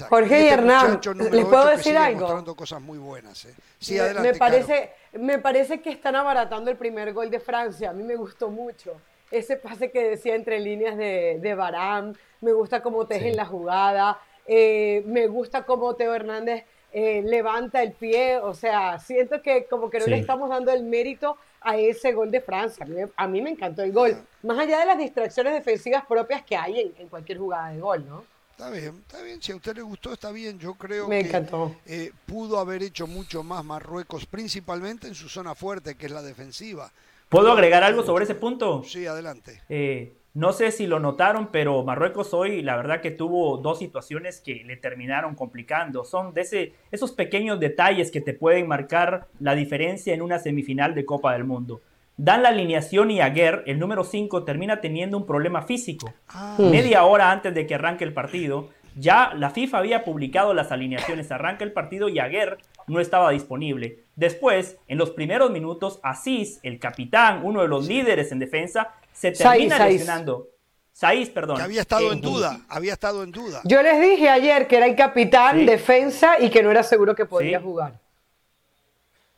[0.09, 0.99] Jorge y, este Hernán,
[1.31, 2.55] ¿les puedo decir algo?
[2.55, 3.45] cosas muy buenas.
[3.45, 3.53] ¿eh?
[3.79, 7.91] Sí, adelante, me, parece, me parece que están abaratando el primer gol de Francia.
[7.91, 8.99] A mí me gustó mucho.
[9.29, 12.17] Ese pase que decía entre líneas de, de Barán.
[12.41, 14.19] Me gusta cómo tejen la jugada.
[14.47, 18.37] Eh, me gusta cómo Teo Hernández eh, levanta el pie.
[18.37, 22.29] O sea, siento que como que no le estamos dando el mérito a ese gol
[22.29, 22.85] de Francia.
[23.15, 24.15] A mí, me encantó el gol.
[24.43, 28.05] Más allá de las distracciones defensivas propias que hay en, en cualquier jugada de gol,
[28.07, 28.33] ¿no?
[28.51, 29.41] Está bien, está bien.
[29.41, 30.59] Si a usted le gustó, está bien.
[30.59, 31.75] Yo creo Me que encantó.
[31.87, 36.21] Eh, pudo haber hecho mucho más Marruecos, principalmente en su zona fuerte, que es la
[36.21, 36.91] defensiva.
[37.29, 38.83] ¿Puedo agregar algo sobre ese punto?
[38.83, 39.63] Sí, adelante.
[39.69, 44.41] Eh, no sé si lo notaron, pero Marruecos hoy, la verdad que tuvo dos situaciones
[44.41, 46.05] que le terminaron complicando.
[46.05, 50.95] Son de ese, esos pequeños detalles que te pueden marcar la diferencia en una semifinal
[50.95, 51.81] de Copa del Mundo
[52.17, 56.13] dan la alineación y Aguer, el número 5, termina teniendo un problema físico.
[56.29, 56.55] Ah.
[56.59, 61.31] Media hora antes de que arranque el partido, ya la FIFA había publicado las alineaciones,
[61.31, 62.57] arranca el partido y Aguer
[62.87, 63.99] no estaba disponible.
[64.15, 69.31] Después, en los primeros minutos, Asís, el capitán, uno de los líderes en defensa, se
[69.31, 70.49] termina lesionando.
[70.91, 71.57] Saiz, perdón.
[71.57, 73.61] Que había estado en duda, había estado en duda.
[73.63, 77.25] Yo les dije ayer que era el capitán, defensa y que no era seguro que
[77.25, 77.99] podía jugar.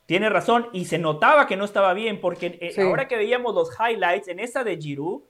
[0.05, 3.69] Tiene razón, y se notaba que no estaba bien, porque eh, ahora que veíamos los
[3.80, 5.23] highlights en esa de Giroud,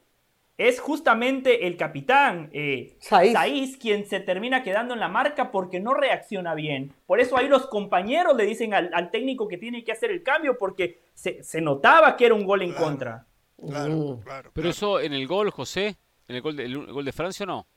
[0.57, 3.77] es justamente el capitán eh, Saiz.
[3.77, 6.93] quien se termina quedando en la marca porque no reacciona bien.
[7.05, 10.57] Por eso ahí los compañeros le dicen al, técnico que tiene que hacer el cambio
[10.57, 13.25] porque se, notaba que era un gol en contra.
[13.67, 14.19] Claro, mm.
[14.21, 15.95] claro, Pero eso en el gol, José,
[16.27, 17.67] en el gol de, el gol de Francia, ¿no?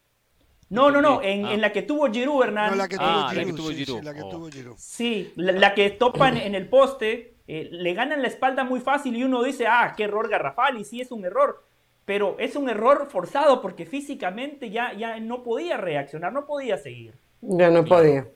[0.71, 1.41] No, no, no, Entendí.
[1.41, 1.55] en, Ah.
[1.55, 2.71] en la que tuvo Giroud, Hernán.
[2.73, 4.03] No, la que tuvo Ah, la que Giroud, tuvo sí, sí, Giroud.
[4.03, 4.29] la que Oh.
[4.29, 4.75] tuvo Giroud.
[4.77, 9.17] Sí, la, la que topan en el poste, eh, le ganan la espalda muy fácil
[9.17, 11.65] y uno dice, ah, qué error garrafal, y sí es un error,
[12.05, 17.15] pero es un error forzado porque físicamente ya, ya no podía reaccionar, no podía seguir.
[17.41, 18.29] Ya no podía.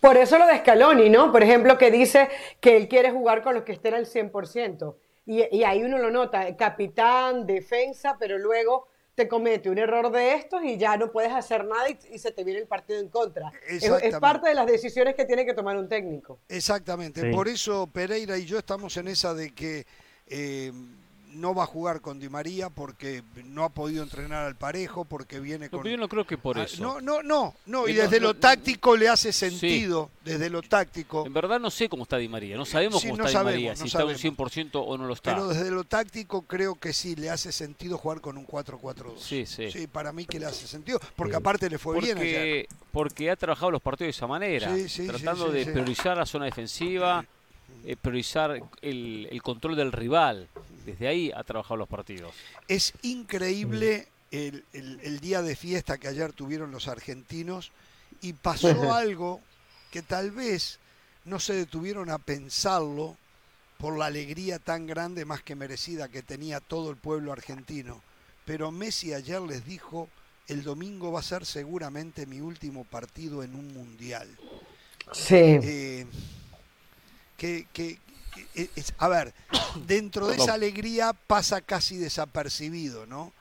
[0.00, 1.32] Por eso lo de Scaloni, ¿no?
[1.32, 2.28] Por ejemplo, que dice
[2.60, 4.96] que él quiere jugar con los que estén al 100%.
[5.26, 10.34] Y, y ahí uno lo nota, capitán, defensa, pero luego te comete un error de
[10.34, 13.08] estos y ya no puedes hacer nada y, y se te viene el partido en
[13.08, 13.50] contra.
[13.66, 13.88] Es,
[14.20, 16.38] parte de las decisiones que tiene que tomar un técnico.
[16.48, 17.30] Exactamente, Sí.
[17.34, 19.86] por eso Pereira y yo estamos en esa de que
[20.26, 20.70] eh,
[21.40, 25.38] no va a jugar con Di María porque no ha podido entrenar al parejo, porque
[25.40, 25.82] viene No, con...
[25.82, 26.82] pero yo no creo que por Ah, eso.
[26.82, 30.50] No, no, no, no, y Eh, desde no, lo no, táctico le hace sentido, desde
[30.50, 32.56] lo táctico, En verdad no sé cómo está Di María.
[32.56, 33.70] No sabemos Sí, cómo no está sabemos, Di María.
[33.72, 34.38] no si está un sabemos.
[34.38, 35.34] 100% o no lo está.
[35.34, 39.18] pero desde lo táctico creo que sí, le hace sentido jugar con un 4-4-2.
[39.18, 39.86] Sí, sí.
[39.86, 42.66] para mí que le hace sentido, porque aparte le fue bien ayer.
[42.66, 45.64] porque, porque ha trabajado los partidos de esa manera, Sí, sí, tratando sí, sí, de
[45.64, 45.70] sí.
[45.70, 47.24] priorizar la zona defensiva,
[47.86, 50.48] eh, priorizar el, el control del rival.
[50.84, 52.34] Desde ahí ha trabajado los partidos.
[52.68, 57.70] Es increíble el, el- el día de fiesta que ayer tuvieron los argentinos
[58.20, 59.40] y pasó algo
[59.90, 60.78] que tal vez
[61.24, 63.16] no se detuvieron a pensarlo
[63.78, 68.00] por la alegría tan grande, más que merecida, que tenía todo el pueblo argentino.
[68.44, 70.08] Pero Messi ayer les dijo,
[70.48, 74.28] el domingo va a ser seguramente mi último partido en un mundial.
[75.12, 75.34] Sí.
[75.34, 76.06] Eh,
[77.36, 77.98] que, que-
[78.54, 79.32] que- es- a ver,
[79.86, 83.32] dentro de esa alegría pasa casi desapercibido, ¿no?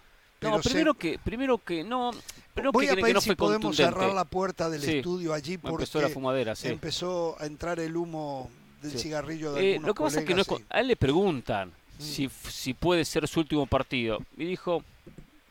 [0.41, 2.11] No, se- primero que, primero que no,
[2.53, 4.97] pero voy que, a que pedir no si fue podemos cerrar la puerta del Sí.
[4.97, 6.67] estudio allí porque Empezó la fumadera, sí.
[6.67, 8.49] empezó a entrar el humo
[8.81, 8.99] del Sí.
[8.99, 11.69] cigarrillo de Eh, algunos lo que pasa es que no es a él le preguntan
[11.69, 12.01] Mm.
[12.03, 14.19] si, si puede ser su último partido.
[14.37, 14.83] Y dijo,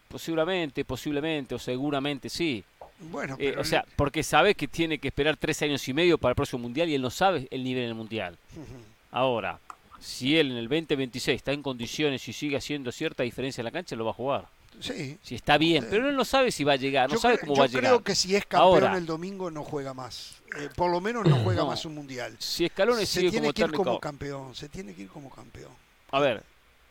[0.09, 2.62] posiblemente, posiblemente o seguramente sí.
[3.01, 6.16] Bueno, Eh, pero o sea, porque sabe que tiene que esperar tres años y medio
[6.18, 8.38] para el próximo mundial y él no sabe el nivel en el mundial.
[9.11, 9.59] Ahora,
[10.01, 13.70] si él en el 2026 está en condiciones y sigue haciendo cierta diferencia en la
[13.70, 14.47] cancha, lo va a jugar.
[14.80, 15.18] sí.
[15.22, 17.55] Si está bien, pero él no sabe si va a llegar, no yo sabe cómo
[17.55, 17.82] yo va a llegar.
[17.84, 18.97] creo que si es campeón Ahora.
[18.99, 20.36] el domingo no juega más.
[20.59, 21.68] Eh, por lo menos no juega No.
[21.68, 22.34] más un mundial.
[22.38, 25.30] Si Escalón Se sigue tiene como que ir como campeón, se tiene que ir como
[25.30, 25.70] campeón.
[26.11, 26.42] a ver,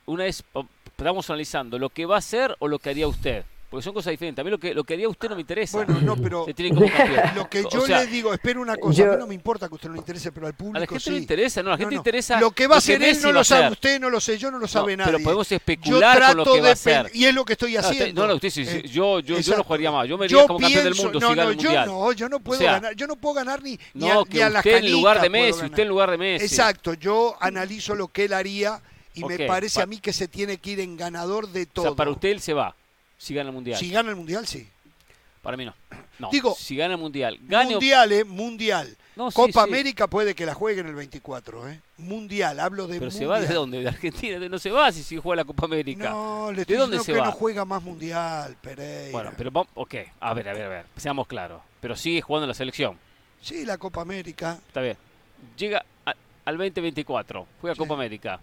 [0.05, 3.43] una vez po- estamos analizando lo que va a hacer o lo que haría usted,
[3.73, 4.39] porque son cosas diferentes.
[4.39, 5.77] A mí lo que lo que haría usted no me interesa.
[5.77, 7.21] Bueno, no, pero Se tiene como campeón.
[7.35, 9.33] lo que O yo sea, le digo, espera una cosa, yo- a mí no me
[9.33, 11.09] importa que a usted no le interese, pero al a público la gente sí.
[11.09, 11.99] le interesa, no, a la gente no.
[11.99, 14.37] interesa Lo que va a hacer él no lo a sabe usted, no lo sé,
[14.37, 15.23] yo no lo sabe pero nadie.
[15.23, 17.03] podemos yo especular con lo trato que va de a hacer.
[17.05, 18.21] pen- y es lo que estoy haciendo.
[18.21, 20.07] no, no, usted sí, Eh, yo, yo, yo no jugaría más.
[20.07, 21.85] Yo me iría como campeón del mundo no, si gana no, el mundial.
[21.87, 24.25] Yo no, yo no puedo sea, ganar, yo no puedo ganar ni, ni, No, a,
[24.25, 25.71] que ni a las usted en lugar de canicas puedo Messi, ganar.
[25.71, 26.45] usted en lugar de Messi.
[26.45, 28.79] Exacto, yo analizo lo que él haría
[29.15, 31.65] y me parece pa- a mí que se tiene que ir en ganador de O
[31.67, 31.85] todo.
[31.85, 32.75] sea, para usted él se va
[33.23, 33.79] si gana el mundial.
[33.79, 34.67] Si gana el mundial, sí.
[35.41, 35.73] Para mí no.
[36.19, 38.95] No, Digo, si gana el mundial, gane Mundial, eh, mundial.
[39.15, 39.69] No, sí, Copa sí.
[39.69, 41.79] América puede que la juegue en el 24, ¿eh?
[41.97, 43.31] Mundial, hablo de Pero se mundial.
[43.43, 43.79] va de dónde?
[43.81, 46.09] De Argentina, no se va si, si juega la Copa América.
[46.11, 47.25] No, le ¿De estoy dónde diciendo se que va?
[47.25, 49.11] no juega más mundial, Pereira.
[49.11, 51.61] Bueno, pero vamos, ok, a ver, a ver, a ver, seamos claros.
[51.81, 52.97] Pero sigue jugando la selección,
[53.41, 54.59] Sí, la Copa América.
[54.67, 54.97] está bien.
[55.57, 56.13] Llega a-
[56.45, 58.39] al 2024, juega Copa América.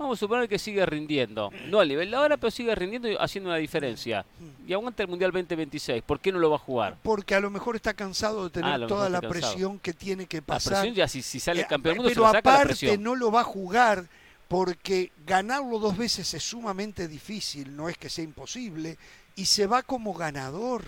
[0.00, 1.52] Vamos a suponer que sigue rindiendo.
[1.68, 4.24] No al nivel de ahora, pero sigue rindiendo y haciendo una diferencia.
[4.66, 6.02] Y aguanta el Mundial 2026.
[6.02, 6.96] ¿Por qué no lo va a jugar?
[7.02, 9.30] Porque a lo mejor está cansado de Ah, tener a lo toda la cansado.
[9.52, 10.72] presión que tiene que La pasar.
[10.72, 12.96] presión ya, si, si sale Eh, campeón del mundo, se pero lo saca la aparte
[12.96, 14.06] no lo va a jugar
[14.48, 18.96] porque ganarlo dos veces es sumamente difícil, no es que sea imposible,
[19.36, 20.82] y se va como ganador.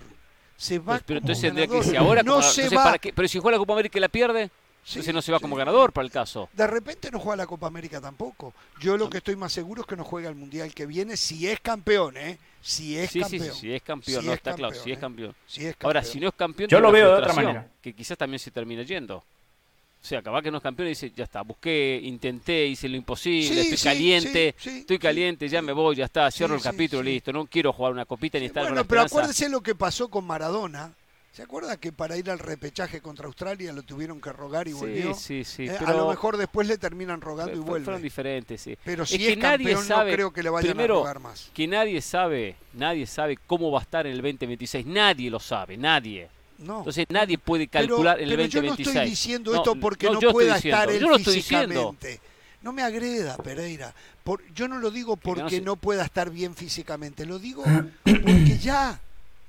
[0.56, 1.90] Se va Pues, pero como entonces tendría que ganador.
[1.90, 2.84] si ahora no como- se entonces, va.
[2.84, 3.12] ¿para qué?
[3.12, 4.50] Pero si juega la Copa América y la pierde,
[4.84, 5.42] Sí, entonces no se va sí.
[5.42, 6.48] como ganador para el caso.
[6.52, 8.52] De repente no juega la Copa América tampoco.
[8.80, 11.46] Yo lo que estoy más seguro es que no juega el Mundial que viene si
[11.46, 12.38] es campeón, ¿eh?
[12.60, 13.42] Si es sí, campeón.
[13.42, 15.00] sí, sí, si es campeón, Si no es está claro, campeón, si es ¿eh?
[15.00, 15.34] campeón.
[15.46, 16.12] Si es Ahora, campeón.
[16.12, 17.68] si no es campeón, Yo lo veo de otra manera.
[17.80, 19.16] Que quizás también se termina yendo.
[19.18, 22.96] O sea, acaba que no es campeón y dice, ya está, busqué, intenté, hice lo
[22.96, 25.00] imposible, Sí, estoy sí, caliente, sí, sí, estoy sí.
[25.00, 27.08] caliente, ya me voy, ya está, cierro Sí, el capítulo, sí.
[27.10, 29.76] listo, no quiero jugar una copita ni estar con Bueno, la pero acuérdese lo que
[29.76, 30.92] pasó con Maradona.
[31.32, 35.14] ¿Se acuerda que para ir al repechaje contra Australia lo tuvieron que rogar y volvió?
[35.14, 37.84] Sí, sí, sí, Eh, pero A lo mejor después le terminan rogando y fue- vuelve.
[37.86, 38.76] fueron diferentes, sí.
[38.84, 40.98] Pero Es si que es, nadie campeón sabe, no creo que le vayan primero, a
[40.98, 41.50] rogar más.
[41.54, 45.78] que nadie sabe, nadie sabe cómo va a estar en el 2026, nadie lo sabe,
[45.78, 46.28] nadie.
[46.58, 46.78] No.
[46.78, 48.96] Entonces nadie puede Pero- calcular en el pero yo no 2026.
[48.96, 51.66] estoy diciendo No, esto porque no, pueda diciendo, estar él yo lo estoy diciendo.
[51.98, 52.20] físicamente.
[52.60, 53.94] No me agreda, Pereira.
[54.22, 57.24] Por- yo no lo digo Que no porque no pueda estar bien físicamente.
[57.24, 57.64] Lo digo
[58.04, 59.00] porque ya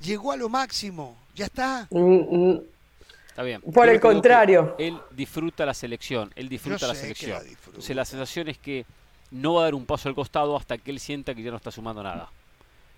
[0.04, 1.18] llegó a lo máximo.
[1.36, 1.88] Ya está.
[1.90, 2.62] Mm, mm.
[3.28, 3.62] Está bien.
[3.62, 4.76] Por Yo el contrario.
[4.78, 7.32] Él disfruta la selección, él disfruta la sé que selección.
[7.32, 7.70] la disfruta.
[7.70, 8.86] Entonces la sensación es que
[9.32, 11.58] no va a dar un paso al costado hasta que él sienta que ya no
[11.58, 12.30] está sumando nada.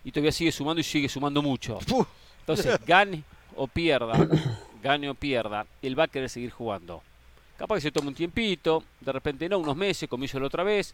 [0.03, 1.79] Y todavía sigue sumando y sigue sumando mucho.
[2.41, 3.23] Entonces, gane
[3.55, 4.27] o pierda,
[4.83, 7.01] gane o pierda, él va a querer seguir jugando.
[7.57, 10.63] Capaz que se tome un tiempito, de repente no, unos meses, como hizo la otra
[10.63, 10.93] vez.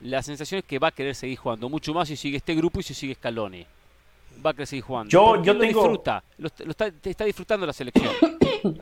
[0.00, 2.80] La sensación es que va a querer seguir jugando mucho más si sigue este grupo
[2.80, 3.66] y si sigue Scaloni.
[4.44, 5.10] Va a seguir jugando.
[5.10, 5.80] Yo, yo lo tengo...
[5.80, 8.12] disfruta, lo, lo está, está disfrutando la selección.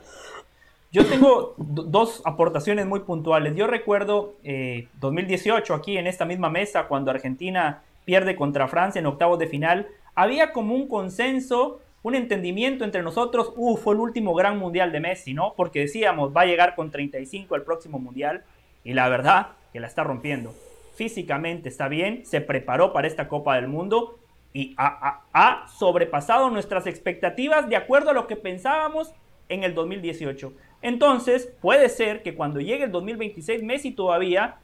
[0.95, 3.57] Yo tengo dos aportaciones muy puntuales.
[3.57, 9.07] Yo recuerdo eh, 2018 aquí en esta misma mesa, cuando Argentina pierde contra Francia en
[9.07, 14.35] octavos de final, había como un consenso, un entendimiento entre nosotros, uh, fue el último
[14.35, 15.55] gran mundial de Messi, ¿no?
[15.57, 18.45] Porque decíamos, va a llegar con 35 el próximo mundial,
[18.85, 20.55] y la verdad que la está rompiendo.
[20.95, 24.21] Físicamente está bien, se preparó para esta Copa del Mundo
[24.55, 29.13] y ha, sobrepasado nuestras expectativas de acuerdo a lo que pensábamos
[29.49, 30.53] en el 2018.
[30.81, 34.57] Entonces, puede ser que cuando llegue el 2026 Messi todavía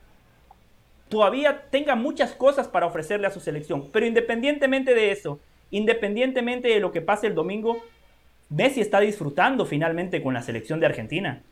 [1.08, 5.40] todavía tenga muchas cosas para ofrecerle a su selección, pero independientemente de eso,
[5.72, 7.82] independientemente de lo que pase el domingo,
[8.48, 11.42] Messi está disfrutando finalmente con la selección de Argentina.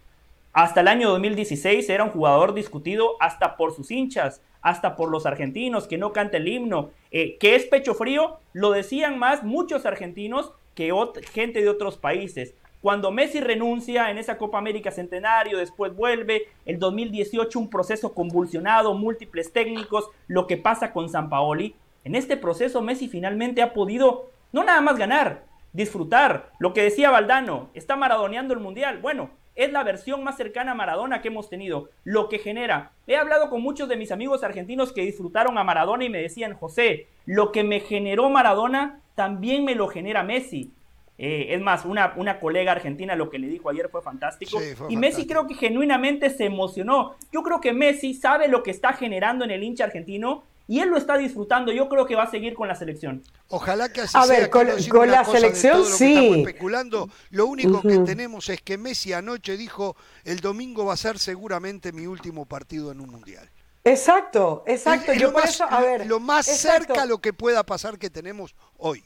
[0.58, 5.24] Hasta el año 2016 era un jugador discutido hasta por sus hinchas, hasta por los
[5.24, 9.86] argentinos, que no canta el himno, eh, que es pecho frío, lo decían más muchos
[9.86, 10.92] argentinos que
[11.30, 12.56] gente de otros países.
[12.82, 18.94] Cuando Messi renuncia en esa Copa América Centenario, después vuelve, el 2018 un proceso convulsionado,
[18.94, 21.76] múltiples técnicos, lo que pasa con San Paoli.
[22.02, 26.50] En este proceso Messi finalmente ha podido no nada más ganar, disfrutar.
[26.58, 28.98] Lo que decía Valdano, está maradoneando el Mundial.
[28.98, 31.90] Bueno, es la versión más cercana a Maradona que hemos tenido.
[32.04, 32.92] Lo que genera.
[33.08, 36.54] He hablado con muchos de mis amigos argentinos que disfrutaron a Maradona y me decían,
[36.54, 40.70] José, lo que me generó Maradona también me lo genera Messi.
[41.18, 44.60] Eh, es más, una, una colega argentina lo que le dijo ayer fue fantástico.
[44.60, 45.46] Sí, fue y Messi fantástico.
[45.46, 47.16] creo que genuinamente se emocionó.
[47.32, 50.90] Yo creo que Messi sabe lo que está generando en el hincha argentino y él
[50.90, 51.72] lo está disfrutando.
[51.72, 53.24] Yo creo que va a seguir con la selección.
[53.48, 54.38] Ojalá que así A sea.
[54.38, 56.14] ver, con- la selección, lo sí.
[56.14, 57.08] estamos especulando.
[57.30, 61.90] Lo único que tenemos es que Messi anoche dijo, el domingo va a ser seguramente
[61.92, 63.50] mi último partido en un mundial.
[63.82, 65.10] Exacto, exacto.
[65.12, 66.06] Es- es Yo lo por más, eso, a ver.
[66.06, 66.84] lo más exacto.
[66.86, 69.02] cerca a lo que pueda pasar que tenemos hoy.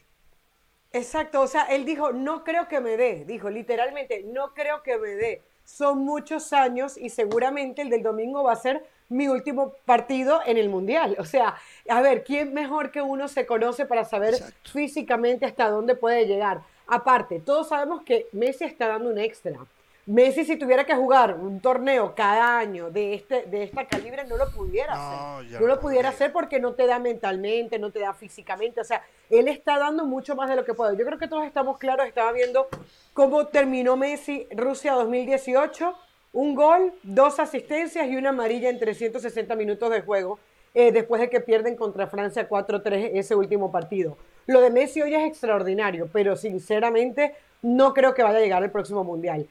[0.94, 4.98] Exacto, o sea, él dijo, no creo que me dé, dijo literalmente, no creo que
[4.98, 5.42] me dé.
[5.64, 10.56] Son muchos años y seguramente el del domingo va a ser mi último partido en
[10.56, 11.16] el Mundial.
[11.18, 11.54] O sea,
[11.88, 14.70] a ver, ¿quién mejor que uno se conoce para saber Exacto.
[14.72, 16.62] físicamente hasta dónde puede llegar?
[16.86, 19.58] Aparte, todos sabemos que Messi está dando un extra.
[20.04, 24.36] Messi si tuviera que jugar un torneo cada año de este de esta calibre no
[24.36, 25.60] lo pudiera No, hacer.
[25.60, 29.00] No lo pudiera hacer porque no te da mentalmente, no te da físicamente, o sea,
[29.30, 30.96] él está dando mucho más de lo que puede.
[30.96, 32.66] Yo creo que todos estamos claros, estaba viendo
[33.12, 35.94] cómo terminó Messi Rusia 2018,
[36.32, 40.38] un gol, dos asistencias y una amarilla en 360 minutos de juego,
[40.74, 44.16] eh, después de que pierden contra Francia 4-3 ese último partido.
[44.46, 48.70] Lo de Messi hoy es extraordinario, pero sinceramente no creo que vaya a llegar al
[48.70, 49.46] próximo Mundial.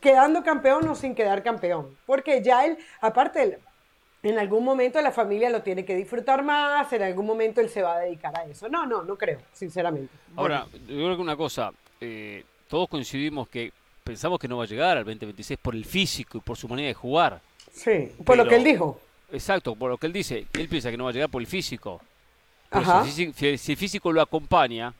[0.00, 3.58] Quedando campeón o sin quedar campeón, porque ya él, aparte, él-
[4.22, 7.80] en algún momento la familia lo tiene que disfrutar más, en algún momento él se
[7.82, 8.68] va a dedicar a eso.
[8.68, 10.12] No, no, no creo, sinceramente.
[10.36, 13.72] Ahora, yo creo que una cosa, eh, todos coincidimos que
[14.10, 16.88] pensamos que no va a llegar al 2026 por el físico y por su manera
[16.88, 17.40] de jugar.
[17.72, 19.00] Sí, por lo Pero- que él dijo.
[19.32, 20.46] Exacto, por lo que él dice.
[20.54, 22.00] Él piensa que no va a llegar por el físico.
[22.68, 23.04] Pero Ajá.
[23.04, 24.92] si, el físico- si el físico lo acompaña,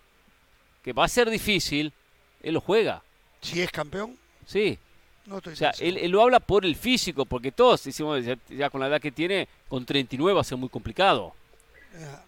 [0.84, 1.92] que va a ser difícil,
[2.40, 3.02] él lo juega.
[3.40, 4.78] Si es campeón, Sí.
[5.26, 8.36] no estoy O sea, él, él lo habla por el físico, porque todos decimos, ya,
[8.48, 11.34] ya con la edad que tiene, con 39 va a ser muy complicado.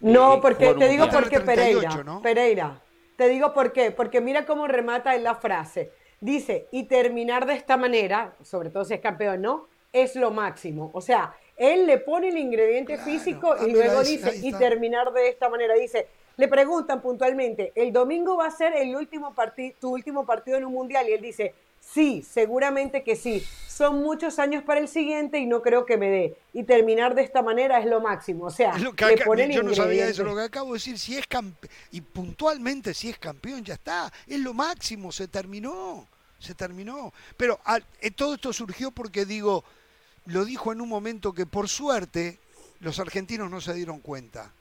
[0.01, 2.21] No, porque te digo porque 38, Pereira, ¿no?
[2.21, 2.81] Pereira,
[3.17, 5.93] te digo por qué, porque mira cómo remata en la frase.
[6.23, 9.67] Dice, y terminar de esta manera, sobre todo si es campeón, ¿no?
[9.93, 10.91] Es lo máximo.
[10.95, 13.11] O sea, él le pone el ingrediente Claro.
[13.11, 15.75] físico Ah, y luego ahí- dice, ahí y terminar de esta manera.
[15.75, 16.07] Dice,
[16.37, 20.65] le preguntan puntualmente, ¿el domingo va a ser el último partido, tu último partido en
[20.65, 21.09] un mundial?
[21.09, 23.45] Y él dice, sí, seguramente que sí.
[23.67, 26.37] Son muchos años para el siguiente y no creo que me dé.
[26.53, 28.45] Y terminar de esta manera es lo máximo.
[28.45, 30.69] O sea, lo que le acá- pone el yo no sabía eso, lo que acabo
[30.69, 31.27] de decir, si es
[31.91, 36.07] y puntualmente si es campeón, ya está, es lo máximo, se terminó,
[36.43, 37.13] se terminó.
[37.37, 39.65] Pero al- eh, todo esto surgió porque digo,
[40.27, 42.39] lo dijo en un momento que por suerte
[42.81, 44.53] los argentinos no se dieron cuenta,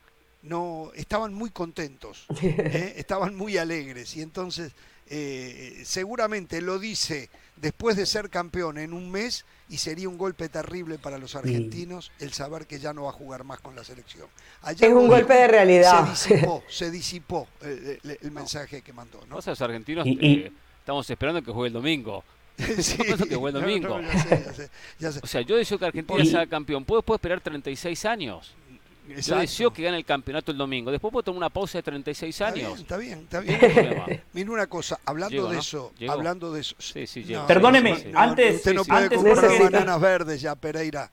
[0.43, 2.93] no, estaban muy contentos, ¿eh?
[2.97, 4.71] estaban muy alegres y entonces
[5.13, 10.49] eh, seguramente lo dice después de ser campeón en un mes y sería un golpe
[10.49, 13.83] terrible para los argentinos el saber que ya no va a jugar más con la
[13.83, 14.27] selección.
[14.71, 16.13] Es un golpe de realidad.
[16.15, 19.19] Se disipó, se disipó el, el- el mensaje que mandó.
[19.27, 19.35] ¿no?
[19.35, 20.51] Pasa, los argentinos Y- y- eh,
[20.81, 22.23] estamos esperando que juegue el domingo.
[22.77, 24.01] Sí, que juegue el no, domingo.
[24.01, 24.69] no, ya sé, ya sé,
[24.99, 25.19] ya sé.
[25.23, 26.83] O sea, yo deseo que Argentina Y- sea campeón.
[26.85, 28.53] ¿Puedo, puedo esperar 36 años?
[29.25, 30.91] Yo deseo que gane el campeonato el domingo.
[30.91, 32.79] Después puedo tomar una pausa de 36 Está bien, años.
[32.79, 33.59] está bien, está ¿Qué bien.
[33.73, 34.05] problema?
[34.33, 35.59] Mira una cosa, hablando Llego, de ¿no?
[35.59, 36.75] eso, hablando de eso.
[36.77, 37.47] Sí, sí, llego.
[37.47, 41.09] Perdóneme, Sí, antes- usted no sí, puede antes comprar bananas verdes ya, Pereira.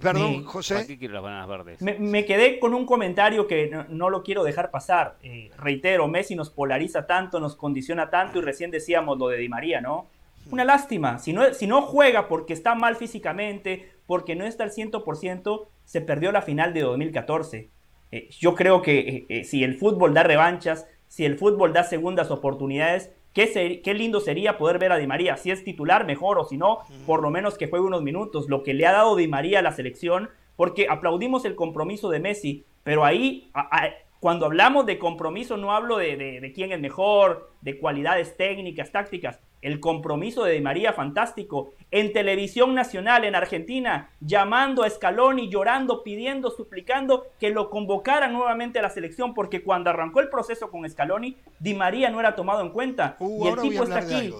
[0.00, 0.38] Perdón, Sí.
[0.38, 0.86] ¿Para José.
[0.86, 1.82] qué quiero las bananas verdes?
[1.82, 5.16] Me, me quedé con un comentario que no, no lo quiero dejar pasar.
[5.22, 9.48] Eh, reitero, Messi nos polariza tanto, nos condiciona tanto y recién decíamos lo de Di
[9.48, 10.06] María, ¿no?
[10.50, 11.18] Una lástima.
[11.18, 16.00] Si no, si no juega porque está mal físicamente, porque no está al 100%, se
[16.00, 17.68] perdió la final de 2014.
[18.10, 21.84] Eh, yo creo que eh, eh, si el fútbol da revanchas, si el fútbol da
[21.84, 25.36] segundas oportunidades, qué, ser- qué lindo sería poder ver a Di María.
[25.36, 28.48] Si es titular, mejor, o si no, por lo menos que juegue unos minutos.
[28.48, 32.18] Lo que le ha dado Di María a la selección, porque aplaudimos el compromiso de
[32.18, 36.72] Messi, pero ahí, a- a- cuando hablamos de compromiso, no hablo de, de- de quién
[36.72, 39.38] es mejor, de cualidades técnicas, tácticas.
[39.60, 41.72] El compromiso de Di María, fantástico.
[41.90, 48.78] En televisión nacional, en Argentina, llamando a Scaloni, llorando, pidiendo, suplicando que lo convocaran nuevamente
[48.78, 52.60] a la selección, porque cuando arrancó el proceso con Scaloni, Di María no era tomado
[52.62, 53.16] en cuenta.
[53.18, 54.32] Uh, y el tipo está aquí.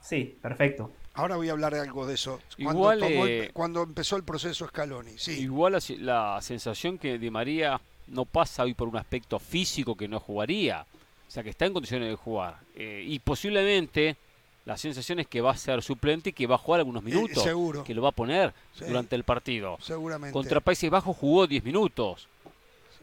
[0.00, 0.90] Sí, perfecto.
[1.14, 2.40] Ahora voy a hablar de algo de eso.
[2.62, 5.40] Cuando, Igual, tomó el- eh, cuando empezó el proceso Scaloni, sí.
[5.40, 10.08] Igual la, la sensación que Di María no pasa hoy por un aspecto físico que
[10.08, 10.84] no jugaría.
[11.30, 12.58] O sea, que está en condiciones de jugar.
[12.74, 14.16] Eh, y posiblemente
[14.64, 17.44] la sensación es que va a ser suplente y que va a jugar algunos minutos.
[17.44, 17.84] seguro.
[17.84, 18.84] Que lo va a poner Sí.
[18.84, 19.78] durante el partido.
[19.80, 20.32] Seguramente.
[20.32, 22.26] Contra Países Bajos jugó 10 minutos.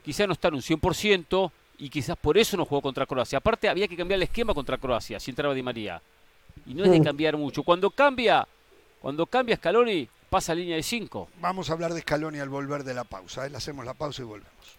[0.04, 3.38] Quizá no está en un 100% y quizás por eso no jugó contra Croacia.
[3.38, 6.02] Aparte, había que cambiar el esquema contra Croacia si entraba Di María.
[6.66, 7.04] Y no es de Mm.
[7.06, 7.64] cambiar mucho.
[7.64, 8.46] Cuando cambia,
[9.02, 11.30] cuando cambia Scaloni, pasa a línea de 5.
[11.40, 13.46] Vamos a hablar de Scaloni al volver de la pausa.
[13.46, 13.50] ¿eh?
[13.50, 14.77] Le hacemos la pausa y volvemos.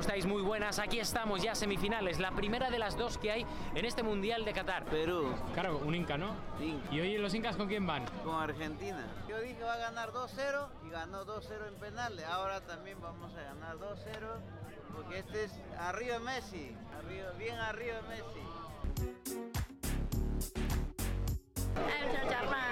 [0.00, 0.24] ¿Cómo estáis?
[0.24, 0.78] Muy buenas.
[0.78, 4.54] Aquí estamos ya semifinales, la primera de las dos que hay en este Mundial de
[4.54, 4.86] Qatar.
[4.86, 6.34] Perú, Claro, un Inca, ¿no?
[6.58, 8.06] Inca, ¿Y hoy los Incas con quién van?
[8.24, 9.06] con Argentina.
[9.28, 12.24] Yo dije va a ganar 2-0 y ganó 2-0 en penales.
[12.24, 14.40] Ahora también vamos a ganar 2-0
[14.94, 18.40] porque este es arriba Messi, arriba, bien arriba Messi.
[21.76, 22.62] Em chào chồng mà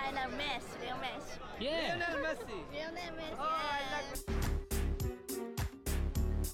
[0.00, 2.54] ai là Messi, Lionel Messi.
[2.70, 3.00] Bien.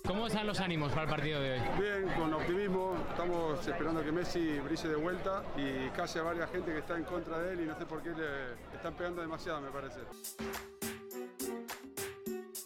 [0.07, 1.61] ¿Cómo están los ánimos para el partido de hoy?
[1.81, 6.73] Bien, con optimismo, estamos esperando que Messi brille de vuelta y calle a varias gente
[6.73, 9.61] que está en contra de él y no sé por qué le están pegando demasiado,
[9.61, 9.99] me parece.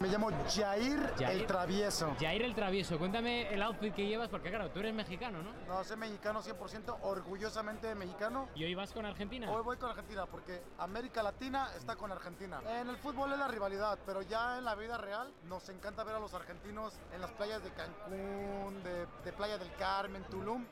[0.02, 1.42] Me llamo Jair, Jair.
[1.42, 2.16] el Travieso.
[2.18, 5.52] Jair el Travieso, cuéntame el outfit que llevas, porque claro, tú eres mexicano, ¿no?
[5.66, 8.48] No, soy mexicano 100%, orgullosamente mexicano.
[8.54, 9.50] ¿Y hoy vas con Argentina?
[9.50, 12.62] Hoy voy con Argentina porque América Latina está con Argentina.
[12.80, 16.14] En el fútbol es la rivalidad, pero ya en la vida real nos encanta ver
[16.14, 20.64] a los argentinos en las playas de Cancún, de, de Playa del Carmen, Tulum.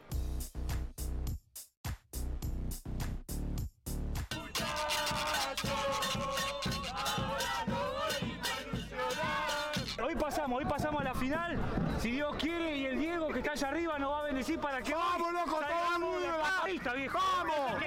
[10.50, 11.58] Hoy pasamos, hoy pasamos a la final.
[11.98, 14.80] Si Dios quiere y el Diego que está allá arriba nos va a bendecir para
[14.80, 15.60] que ¡Vamos, loco!
[15.60, 17.18] ¡Salgamos de la pista, viejo!
[17.18, 17.82] ¡Vamos!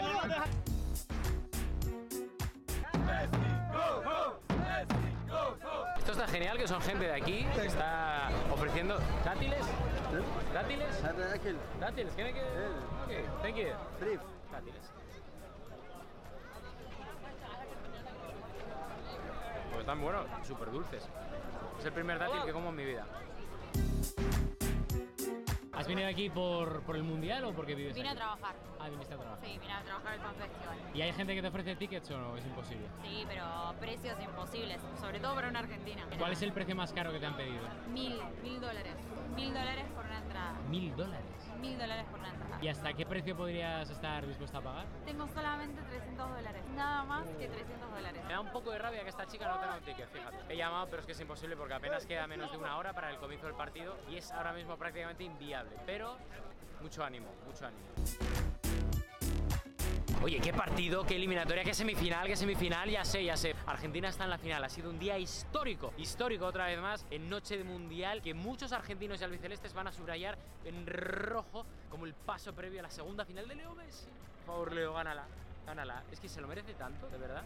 [5.97, 9.65] Esto está genial, que son gente de aquí, que está ofreciendo dátiles.
[10.53, 11.03] ¿Dátiles?
[11.79, 12.41] Dátiles, ¿quieren que...?
[12.41, 13.67] Ok, thank you.
[14.51, 14.91] Dátiles.
[19.69, 21.07] Pues están buenos, súper dulces.
[21.81, 23.07] Es el primer dátil que como en mi vida.
[25.73, 28.55] ¿Has venido aquí por, por el mundial o porque vives Vine a trabajar.
[28.79, 29.43] Ah, viniste a trabajar.
[29.43, 30.77] Sí, vine a trabajar al Festival.
[30.93, 32.37] ¿Y hay gente que te ofrece tickets o no?
[32.37, 32.85] Es imposible.
[33.01, 36.05] Sí, pero precios imposibles, sobre todo para una argentina.
[36.19, 37.63] ¿Cuál es el precio más caro que te han pedido?
[37.91, 38.93] Mil, mil dólares.
[39.35, 40.59] Mil dólares por una entrada.
[40.69, 41.25] Mil dólares.
[41.61, 42.57] Mil dólares por una entrada.
[42.59, 44.85] ¿Y hasta qué precio podrías estar dispuesta a pagar?
[45.05, 46.63] Tengo solamente 300 dólares.
[46.75, 48.23] Nada más que 300 dólares.
[48.25, 50.37] Me da un poco de rabia que esta chica no tenga un ticket, fíjate.
[50.49, 53.11] He llamado, pero es que es imposible porque apenas queda menos de una hora para
[53.11, 55.77] el comienzo del partido y es ahora mismo prácticamente inviable.
[55.85, 56.17] Pero
[56.81, 58.60] mucho ánimo, mucho ánimo.
[60.23, 63.55] Oye, qué partido, qué eliminatoria, qué semifinal, qué semifinal, ya sé, ya sé.
[63.65, 67.27] Argentina está en la final, ha sido un día histórico, histórico otra vez más, en
[67.27, 72.13] noche de mundial, que muchos argentinos y albicelestes van a subrayar en rojo como el
[72.13, 74.05] paso previo a la segunda final de Leo Messi.
[74.45, 75.25] Por favor, Leo, gánala,
[75.65, 76.03] gánala.
[76.11, 77.43] Es que se lo merece tanto, de verdad.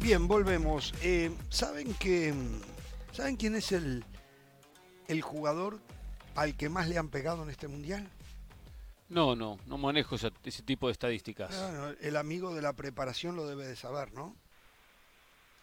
[0.00, 0.94] Bien, volvemos.
[1.02, 2.32] Eh, ¿Saben que
[3.12, 4.04] saben quién es el,
[5.08, 5.78] el jugador
[6.36, 8.08] al que más le han pegado en este mundial?
[9.08, 11.50] No, no, no manejo ese tipo de estadísticas.
[11.50, 14.36] Bueno, el amigo de la preparación lo debe de saber, ¿no?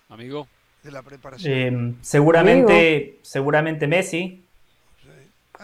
[0.09, 0.47] Amigo.
[0.83, 1.53] De la preparación.
[1.53, 4.44] Eh, seguramente, seguramente Messi.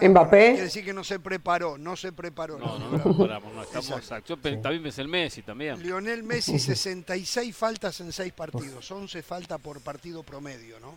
[0.01, 0.47] Mbappé.
[0.51, 2.57] Quiere decir que no se preparó, no se preparó.
[2.57, 4.35] No, no, no preparamos, no, estamos Exacto.
[4.35, 5.81] Yo también pensé el Messi también.
[5.81, 10.93] Lionel Messi, 66 faltas en 6 partidos, 11 faltas por partido promedio, ¿no?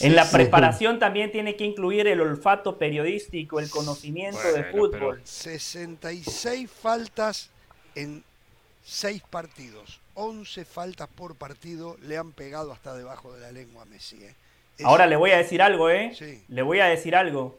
[0.00, 0.34] En la Sí.
[0.36, 5.22] preparación también tiene que incluir el olfato periodístico, el conocimiento de Bueno, fútbol.
[5.24, 7.48] 66 faltas
[7.94, 8.22] en
[8.84, 10.00] 6 partidos.
[10.14, 14.22] 11 faltas por partido le han pegado hasta debajo de la lengua a Messi.
[14.22, 14.34] ¿eh?
[14.76, 16.12] Es- Ahora le voy a decir algo, ¿eh?
[16.18, 16.44] Sí.
[16.48, 17.56] Le voy a decir algo.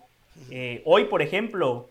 [0.52, 1.90] Eh, hoy, por ejemplo,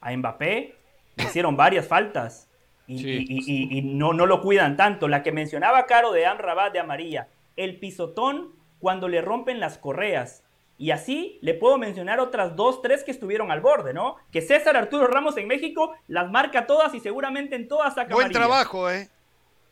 [0.00, 0.74] a Mbappé
[1.16, 2.48] le hicieron varias faltas
[2.86, 3.26] y, Sí.
[3.28, 5.08] y- y- y no, no lo cuidan tanto.
[5.08, 10.42] La que mencionaba Caro de Amrabat de Amarilla, el pisotón cuando le rompen las correas.
[10.78, 14.16] Y así le puedo mencionar otras dos, tres que estuvieron al borde, ¿no?
[14.32, 18.26] Que César Arturo Ramos en México las marca todas y seguramente en todas saca Buen
[18.26, 18.40] amarilla.
[18.40, 19.08] trabajo, ¿eh?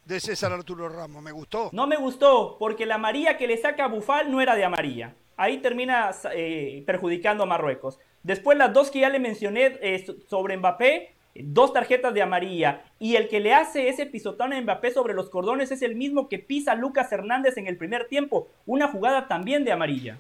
[0.05, 1.71] De César Arturo Ramos, me gustó.
[1.73, 5.15] No me gustó, porque la amarilla que le saca a Bufal no era de amarilla.
[5.37, 7.99] Ahí termina eh, perjudicando a Marruecos.
[8.23, 12.83] Después las dos que ya le mencioné eh, so- sobre Mbappé, dos tarjetas de amarilla.
[12.99, 16.29] Y el que le hace ese pisotón a Mbappé sobre los cordones es el mismo
[16.29, 18.49] que pisa Lucas Hernández en el primer tiempo.
[18.67, 20.19] Una jugada también de amarilla.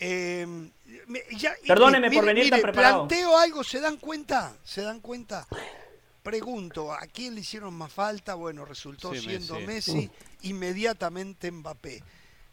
[0.00, 0.46] Eh,
[1.36, 3.06] ya- y Perdóneme por mire, venir tan mire, preparado.
[3.08, 4.56] Planteo algo, ¿se dan cuenta?
[4.64, 5.46] ¿Se dan cuenta?
[6.22, 8.34] Pregunto, ¿a quién le hicieron más falta?
[8.34, 9.66] Bueno, resultó Sí, siendo Messi.
[9.94, 10.10] Messi,
[10.42, 12.02] inmediatamente Mbappé.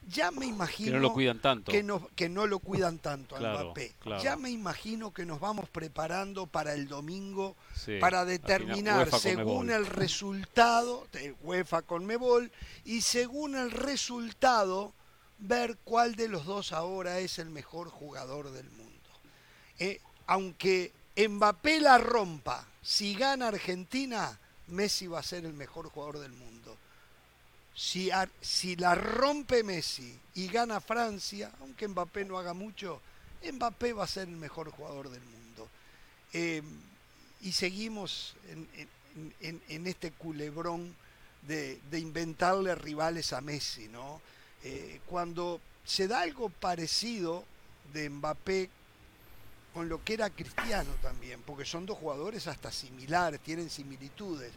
[0.07, 1.71] Ya me imagino Que no lo cuidan tanto.
[1.71, 3.93] que no, que no lo cuidan tanto a Mbappé.
[3.99, 4.23] claro.
[4.23, 9.69] Ya me imagino que nos vamos preparando para el domingo Sí, para final, determinar según
[9.69, 12.51] el resultado de UEFA Conmebol
[12.83, 14.93] y según el resultado
[15.37, 19.09] ver cuál de los dos ahora es el mejor jugador del mundo.
[19.79, 26.19] Eh, aunque Mbappé la rompa, si gana Argentina, Messi va a ser el mejor jugador
[26.19, 26.50] del mundo.
[27.73, 28.09] Si,
[28.41, 33.01] si la rompe Messi y gana Francia, aunque Mbappé no haga mucho,
[33.43, 35.67] Mbappé va a ser el mejor jugador del mundo.
[36.33, 36.61] Eh,
[37.41, 38.35] y seguimos
[39.39, 40.95] en este culebrón
[41.41, 44.21] de, de inventarle rivales a Messi, ¿no?
[44.63, 47.43] Eh, cuando se da algo parecido
[47.93, 48.69] de Mbappé
[49.73, 54.51] con lo que era Cristiano también, porque son dos jugadores hasta similares, tienen similitudes.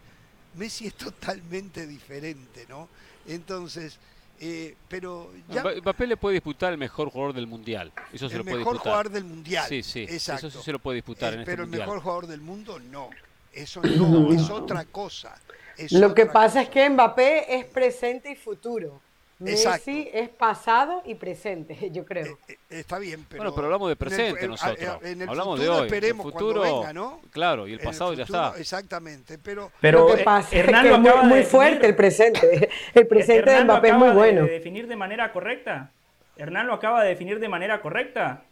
[0.56, 2.88] Messi es totalmente diferente, ¿no?
[3.26, 3.98] Entonces,
[4.40, 7.92] eh, pero ya Mba- Mbappé le puede disputar el mejor jugador del mundial.
[8.12, 8.92] Eso se el lo puede mejor disputar.
[8.92, 9.66] jugador del mundial.
[9.68, 10.02] Sí, sí.
[10.02, 10.48] exacto.
[10.48, 11.82] Eso sí se lo puede disputar Eh, en este pero mundial.
[11.82, 13.10] el mejor jugador del mundo no.
[13.52, 15.34] Eso no, es otra cosa.
[15.76, 19.00] es Lo que pasa es que Mbappé es presente y futuro.
[19.40, 19.90] Exacto.
[19.90, 22.38] Messi es pasado y presente, yo creo.
[22.48, 23.42] Eh, Está bien, pero.
[23.42, 24.98] bueno, pero hablamos de en el- presente en- nosotros.
[25.02, 25.86] En el Hablamos futuro de hoy.
[25.86, 27.20] esperemos el cuando futuro, venga, ¿no?
[27.32, 28.60] Claro, y el pasado ya futuro, está.
[28.60, 29.72] Exactamente, pero.
[29.80, 31.96] Pero lo que eh, pasa es Hernán que lo es muy, acaba de fuerte el
[31.96, 32.68] presente.
[32.94, 34.44] El presente de Mbappé es muy bueno.
[34.44, 35.90] De definir de manera correcta.
[36.36, 38.44] Hernán lo acaba de definir de manera correcta.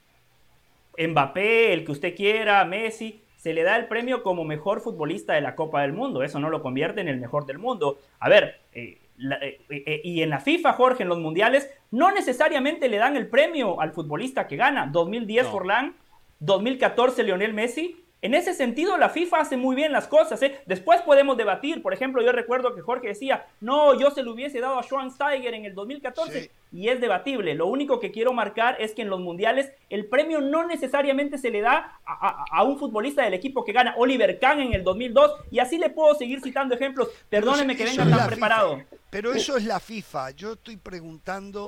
[0.98, 5.40] Mbappé, el que usted quiera, Messi, se le da el premio como mejor futbolista de
[5.40, 6.22] la Copa del Mundo.
[6.22, 7.98] Eso no lo convierte en el mejor del mundo.
[8.20, 12.10] A ver, eh, la- eh, eh, y en la FIFA, Jorge, en los mundiales, no
[12.12, 14.86] necesariamente le dan el premio al futbolista que gana.
[14.86, 15.50] 2010 No.
[15.52, 15.96] Forlán,
[16.40, 18.04] 2014 Lionel Messi.
[18.22, 20.40] En ese sentido, la FIFA hace muy bien las cosas.
[20.42, 20.60] ¿eh?
[20.64, 21.82] Después podemos debatir.
[21.82, 25.52] Por ejemplo, yo recuerdo que Jorge decía, no, yo se lo hubiese dado a Schweinsteiger
[25.54, 26.42] en el 2014.
[26.44, 26.50] Sí.
[26.72, 27.54] Y es debatible.
[27.56, 31.50] Lo único que quiero marcar es que en los mundiales el premio no necesariamente se
[31.50, 33.94] le da a, a- a un futbolista del equipo que gana.
[33.98, 35.32] Oliver Kahn en el 2002.
[35.50, 37.08] Y así le puedo seguir citando ejemplos.
[37.28, 38.76] Perdóneme que venga tan la preparado.
[38.76, 38.88] FIFA.
[39.10, 40.30] Pero eso es la FIFA.
[40.30, 41.66] Yo estoy preguntando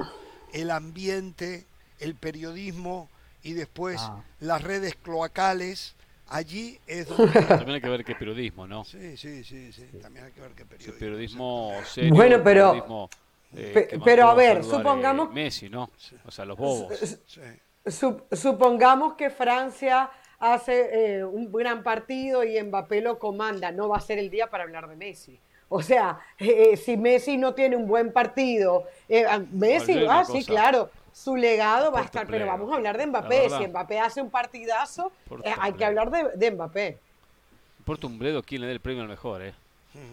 [0.53, 1.67] el ambiente,
[1.99, 3.11] el periodismo
[3.43, 4.23] y después Ah.
[4.39, 5.94] las redes cloacales.
[6.29, 7.33] Allí es donde.
[7.49, 8.85] También hay que ver qué periodismo, ¿no?
[8.85, 9.87] Sí, sí, sí, sí.
[10.01, 10.99] También hay que ver qué periodismo.
[10.99, 13.11] periodismo serio, Bueno, pero- periodismo,
[13.55, 15.91] eh, Pe- pero, a ver, saludar, supongamos- eh, Messi, ¿no?
[16.27, 16.93] O sea, los bobos.
[17.27, 17.41] Sí.
[17.87, 23.71] Sup- supongamos que Francia hace eh, un gran partido y Mbappé lo comanda.
[23.73, 25.39] No va a ser el día para hablar de Messi.
[25.69, 30.25] O sea, eh, eh, si Messi no tiene un buen partido, eh, ah, Messi, ah,
[30.25, 30.47] sí, cosa.
[30.47, 33.49] claro, su legado va a estar, pero vamos a hablar de Mbappé.
[33.49, 35.13] Si Mbappé hace un partidazo,
[35.45, 36.99] eh, hay que hablar de, de Mbappé.
[37.79, 39.55] Importa un bledo quién le dé el premio al mejor, ¿eh?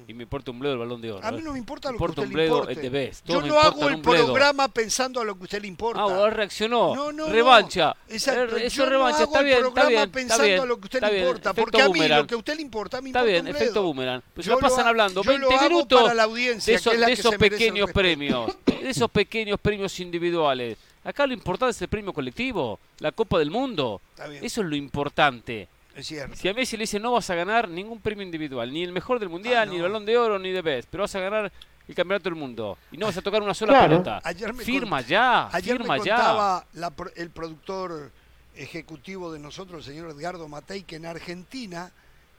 [0.08, 1.26] Y me importa un bledo el balón de oro.
[1.26, 1.42] A mí ¿eh?
[1.42, 2.74] no me importa lo que importa a un usted le bledo importe.
[2.74, 3.26] el de Best.
[3.28, 6.02] Yo no hago el programa pensando a lo que a usted le importa.
[6.02, 6.94] Ah, ahora reaccionó.
[6.94, 7.34] No, no, no.
[7.34, 7.96] revancha.
[8.08, 8.58] Exacto.
[8.58, 9.18] Eh, Eso Yo revancha.
[9.18, 10.12] no hago está el bien, está programa bien.
[10.12, 11.50] pensando está bien, a lo que a usted está le bien, importa.
[11.50, 12.20] efecto Porque a mí boomerang.
[12.22, 13.84] lo que a usted le importa me Está importa bien, un efecto bledo.
[13.86, 14.22] boomerang.
[14.36, 16.78] Pues Yo ya pasan lo hablando yo 20 lo hago minutos para la audiencia, de
[16.78, 18.58] esos, que es la de que esos el pequeños premios.
[18.68, 20.78] De esos pequeños premios individuales.
[21.04, 24.02] Acá lo importante es el premio colectivo, la Copa del Mundo.
[24.12, 24.44] Está bien.
[24.44, 25.68] Eso es lo importante.
[25.96, 26.36] Es cierto.
[26.36, 29.20] Si a Messi le dicen no vas a ganar ningún premio individual, ni el mejor
[29.20, 31.52] del mundial, ni el balón de oro, ni de Best, pero vas a ganar
[31.88, 33.90] el campeonato del mundo y no vas a tocar una sola Claro.
[33.90, 34.22] pelota.
[34.24, 36.66] Ayer me firma cont- ya, Ayer firma me ya.
[36.74, 38.12] la pro- el productor
[38.56, 41.92] ejecutivo de nosotros, el señor Edgardo Matei, que en Argentina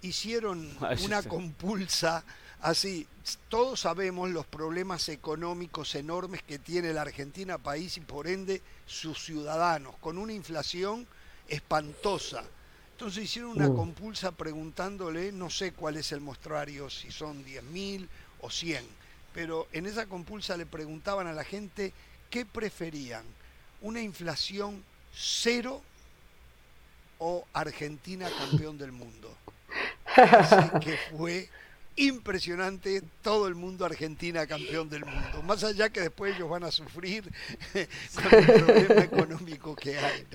[0.02, 2.24] hicieron Ah, una compulsa
[2.62, 3.06] así.
[3.48, 9.22] Todos sabemos los problemas económicos enormes que tiene la Argentina país y por ende sus
[9.24, 11.06] ciudadanos, con una inflación
[11.48, 12.42] espantosa.
[12.92, 13.76] Entonces hicieron una Mm.
[13.76, 18.08] compulsa preguntándole, no sé cuál es el mostrario, si son 10.000
[18.40, 18.84] o 100,
[19.32, 21.92] pero en esa compulsa le preguntaban a la gente
[22.30, 23.24] qué preferían,
[23.82, 24.82] una inflación
[25.14, 25.82] cero
[27.18, 29.36] o Argentina campeón del mundo.
[30.16, 31.48] Así que fue
[31.96, 35.42] impresionante todo el mundo Argentina campeón del mundo.
[35.42, 37.24] Más allá que después ellos van a sufrir
[38.14, 40.26] con el problema económico que hay.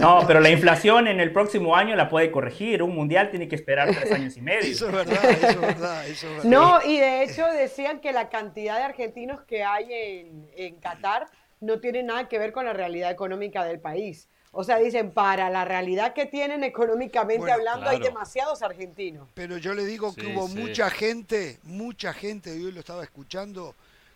[0.00, 0.20] ¿no?
[0.20, 2.82] No, pero la inflación en el próximo año la puede corregir.
[2.82, 4.70] Un mundial tiene que esperar tres años y medio.
[4.70, 6.50] Eso es verdad, eso es verdad, eso es verdad.
[6.50, 11.26] No, y de hecho decían que la cantidad de argentinos que hay en, en Qatar
[11.60, 14.28] no tiene nada que ver con la realidad económica del país.
[14.58, 19.28] O sea, dicen, para la realidad que tienen económicamente Bueno, hablando, hay demasiados argentinos.
[19.34, 20.54] Pero yo le digo que Sí, hubo sí.
[20.54, 23.74] mucha gente, mucha gente, y hoy lo estaba escuchando,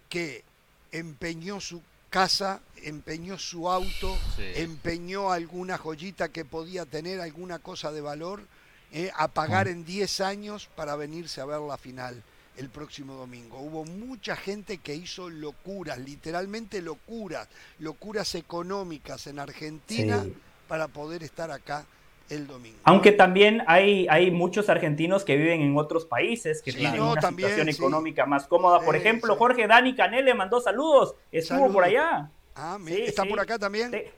[0.09, 0.43] que
[0.93, 4.45] empeñó su casa, empeñó su auto, Sí.
[4.55, 8.41] empeñó alguna joyita que podía tener, alguna cosa de valor,
[8.93, 12.23] eh, a pagar en 10 años para venirse a ver la final
[12.61, 13.59] el próximo domingo.
[13.59, 20.35] Hubo mucha gente que hizo locuras, literalmente locuras, locuras económicas en Argentina Sí.
[20.69, 21.87] para poder estar acá
[22.29, 22.79] el domingo.
[22.85, 27.13] Aunque también hay, hay muchos argentinos que viven en otros países que Sí, tienen no,
[27.13, 27.81] una también, situación sí.
[27.81, 28.81] económica más cómoda.
[28.81, 29.35] Por ejemplo.
[29.37, 31.15] Jorge Dani Canel le mandó saludos.
[31.33, 31.75] Estuvo Saludos.
[31.75, 32.31] por allá.
[32.55, 33.91] Ah, ¿está por acá también?
[33.91, 34.13] Te-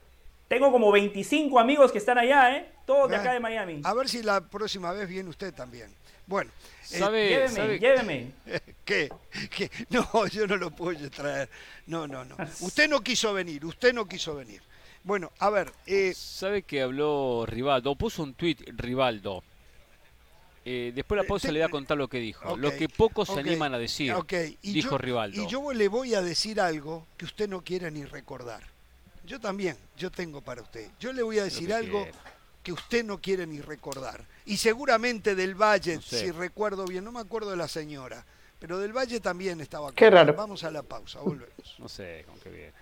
[0.49, 2.71] tengo como 25 amigos que están allá, ¿eh?
[2.85, 3.21] Todos de Ah.
[3.21, 3.81] acá de Miami.
[3.85, 5.95] A ver si la próxima vez viene usted también.
[6.27, 6.51] Bueno,
[6.91, 8.33] eh, ¿Sabe, Lléveme, sabe- lléveme.
[8.85, 9.09] ¿qué?
[9.55, 9.71] ¿Qué?
[9.91, 11.49] No, yo no lo puedo traer.
[11.87, 12.37] No, no, no.
[12.61, 14.63] Usted no quiso venir, usted no quiso venir.
[15.05, 17.95] Bueno, a ver, eh, ¿Sabe que habló Rivaldo?
[17.97, 19.43] Puso un tuit Rivaldo.
[20.65, 22.57] Eh, después de la pausa te- le voy a contar lo que dijo.
[22.57, 24.33] lo que pocos se animan a decir, ok,
[24.63, 25.43] y dijo yo- Rivaldo.
[25.43, 28.63] Y yo le voy a decir algo que usted no quiere ni recordar.
[29.27, 30.89] Yo también, yo tengo para usted.
[31.01, 32.07] Yo le voy a decir algo.
[32.63, 34.25] Que usted no quiere ni recordar.
[34.47, 36.21] Y seguramente del Valle, No sé.
[36.21, 38.25] si recuerdo bien, no me acuerdo de la señora,
[38.59, 40.35] pero del Valle también estaba Qué con- raro.
[40.35, 41.77] Vamos a la pausa, volvemos.
[41.79, 42.73] No sé con qué viene.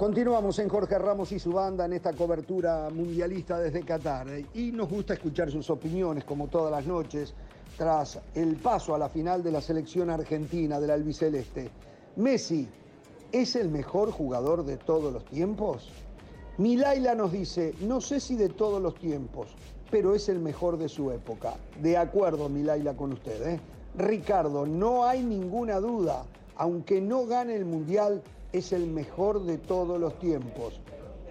[0.00, 4.28] Continuamos en Jorge Ramos y su banda en esta cobertura mundialista desde Qatar.
[4.54, 7.34] Y nos gusta escuchar sus opiniones, como todas las noches,
[7.76, 11.70] tras el paso a la final de la selección argentina del albiceleste.
[12.16, 12.66] Messi,
[13.30, 15.90] ¿es el mejor jugador de todos los tiempos?
[16.56, 19.48] Milaila nos dice, no sé si de todos los tiempos,
[19.90, 21.56] pero es el mejor de su época.
[21.78, 23.46] De acuerdo, Milaila, con usted.
[23.46, 23.60] ¿eh?
[23.98, 26.24] Ricardo, no hay ninguna duda,
[26.56, 28.22] aunque no gane el Mundial,
[28.52, 30.80] es el mejor de todos los tiempos.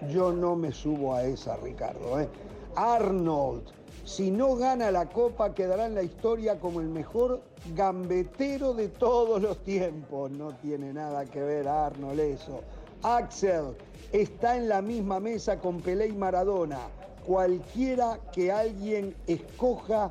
[0.08, 2.20] Yo no me subo a esa, Ricardo.
[2.20, 2.28] ¿eh?
[2.74, 3.62] Arnold,
[4.04, 7.42] si no gana la Copa, quedará en la historia como el mejor
[7.74, 10.30] gambetero de todos los tiempos.
[10.30, 12.60] No tiene nada que ver, Arnold, eso.
[13.02, 13.76] Axel
[14.12, 16.78] está en la misma mesa con Pelé y Maradona.
[17.26, 20.10] Cualquiera que alguien escoja,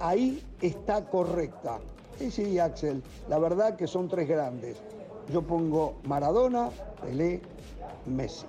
[0.00, 1.78] ahí está correcta.
[2.18, 4.78] Sí, sí, Axel, la verdad que son tres grandes.
[5.32, 6.70] Yo pongo Maradona,
[7.02, 7.40] Pelé,
[8.06, 8.46] Messi.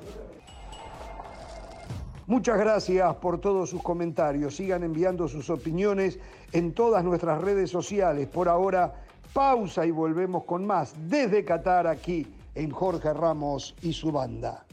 [2.27, 4.57] Muchas gracias por todos sus comentarios.
[4.57, 6.19] Sigan enviando sus opiniones
[6.51, 8.27] en todas nuestras redes sociales.
[8.27, 8.93] Por ahora,
[9.33, 14.65] pausa y volvemos con más desde Qatar aquí en Jorge Ramos y su banda.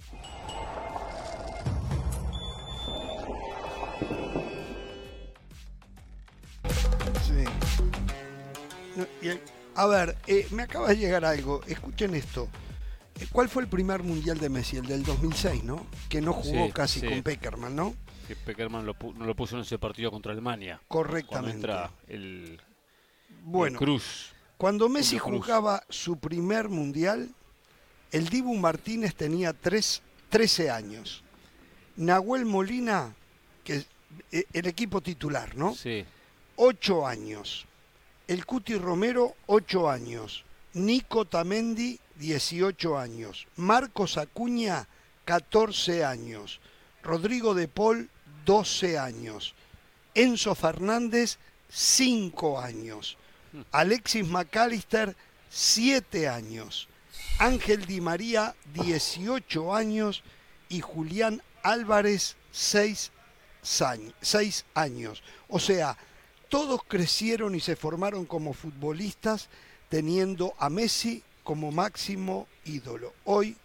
[7.22, 7.44] Sí.
[9.76, 11.60] A ver, eh, me acaba de llegar algo.
[11.66, 12.48] Escuchen esto.
[13.32, 14.76] ¿Cuál fue el primer mundial de Messi?
[14.76, 15.86] El del 2006, ¿no?
[16.08, 17.08] Que no jugó Sí, casi sí.
[17.08, 17.94] con Peckerman, ¿no?
[18.26, 20.80] Que Peckerman lo no lo puso en ese partido contra Alemania.
[20.88, 21.28] Correctamente.
[21.68, 22.60] Cuando entra el,
[23.44, 24.32] Bueno, el Cruz.
[24.56, 25.44] Cuando Messi Cruz.
[25.44, 27.28] jugaba su primer mundial,
[28.12, 31.22] el Dibu Martínez tenía tres- 13 años.
[31.96, 33.14] Nahuel Molina,
[33.62, 33.84] que
[34.32, 35.74] eh, el equipo titular, ¿no?
[35.74, 36.04] Sí.
[36.56, 37.66] 8 años.
[38.26, 40.44] El Cuti Romero, 8 años.
[40.72, 43.46] Nico Tamendi, 18 años.
[43.56, 44.88] Marcos Acuña,
[45.24, 46.60] 14 años.
[47.02, 48.08] Rodrigo de Paul,
[48.46, 49.54] 12 años.
[50.14, 51.38] Enzo Fernández,
[51.68, 53.18] 5 años.
[53.72, 55.16] Alexis McAllister,
[55.50, 56.88] 7 años.
[57.38, 60.22] Ángel Di María, 18 años.
[60.68, 63.10] Y Julián Álvarez, 6
[64.20, 65.22] seis años.
[65.48, 65.96] O sea,
[66.54, 69.48] todos crecieron y se formaron como futbolistas
[69.88, 73.12] teniendo a Messi como máximo ídolo.
[73.24, 73.56] Hoy,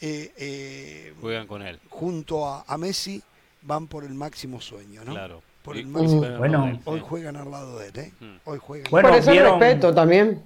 [0.00, 1.78] eh, eh, Juegan con él.
[1.88, 3.22] junto a, a Messi,
[3.62, 5.12] van por el máximo sueño, ¿no?
[5.12, 5.42] Claro.
[5.62, 6.22] Por el máximo.
[6.22, 8.12] juegan al lado de él, Hoy juegan al lado de él, ¿eh?
[8.18, 8.36] Mm.
[8.46, 8.90] Hoy juegan.
[8.90, 10.42] Bueno, Por eso vieron- el respeto también.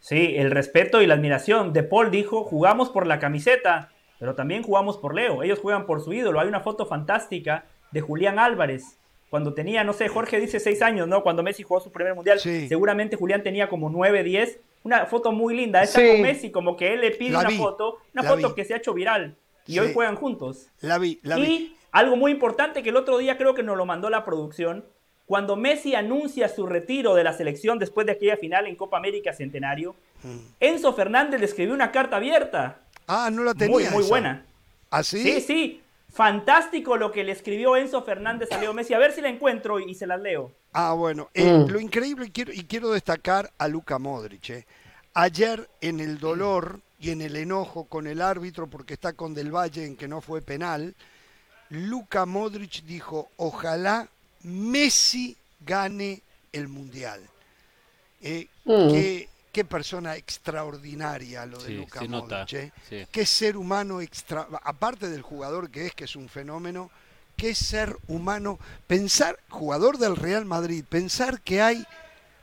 [0.00, 1.74] Sí, el respeto y la admiración.
[1.74, 5.42] De Paul dijo, jugamos por la camiseta, pero también jugamos por Leo.
[5.42, 6.40] Ellos juegan por su ídolo.
[6.40, 8.98] Hay una foto fantástica de Julián Álvarez.
[9.30, 11.22] Cuando tenía, no sé, Jorge dice seis años, ¿no?
[11.22, 12.38] Cuando Messi jugó su primer mundial.
[12.40, 14.60] Seguramente Julián tenía como nueve, diez.
[14.84, 15.82] Una foto muy linda.
[15.82, 16.06] Está Sí.
[16.12, 17.98] con Messi, como que él le pide La una vi, foto.
[18.14, 18.54] Una la foto vi.
[18.54, 19.34] que se ha hecho viral.
[19.66, 19.78] Y Sí.
[19.80, 20.68] hoy juegan juntos.
[20.80, 21.76] La vi, la y vi.
[21.90, 24.84] algo muy importante que el otro día creo que nos lo mandó la producción.
[25.26, 29.32] Cuando Messi anuncia su retiro de la selección después de aquella final en Copa América
[29.32, 29.96] Centenario,
[30.60, 32.78] Enzo Fernández le escribió una carta abierta.
[33.08, 33.74] Ah, no la tenía.
[33.74, 34.08] Muy, muy esa.
[34.08, 34.46] buena.
[34.88, 35.18] ¿Ah, sí?
[35.20, 35.82] Sí, sí.
[36.16, 38.94] Fantástico lo que le escribió Enzo Fernández a Leo Messi.
[38.94, 40.50] A ver si la encuentro y se las leo.
[40.72, 44.50] Ah, bueno, eh, lo increíble y quiero, y quiero destacar a Luka Modric.
[44.50, 44.66] eh.
[45.12, 49.54] Ayer en el dolor y en el enojo con el árbitro porque está con Del
[49.54, 50.94] Valle en que no fue penal,
[51.68, 54.08] Luka Modric dijo, ojalá
[54.42, 56.22] Messi gane
[56.52, 57.20] el Mundial.
[58.22, 58.90] Eh, Mm.
[58.90, 62.52] qué, qué persona extraordinaria lo de Sí, nota, Modric.
[62.52, 62.72] eh.
[62.90, 63.06] sí.
[63.10, 66.90] Qué ser humano extra, aparte del jugador que es, que es un fenómeno,
[67.38, 71.86] qué ser humano, pensar, jugador del Real Madrid, pensar que hay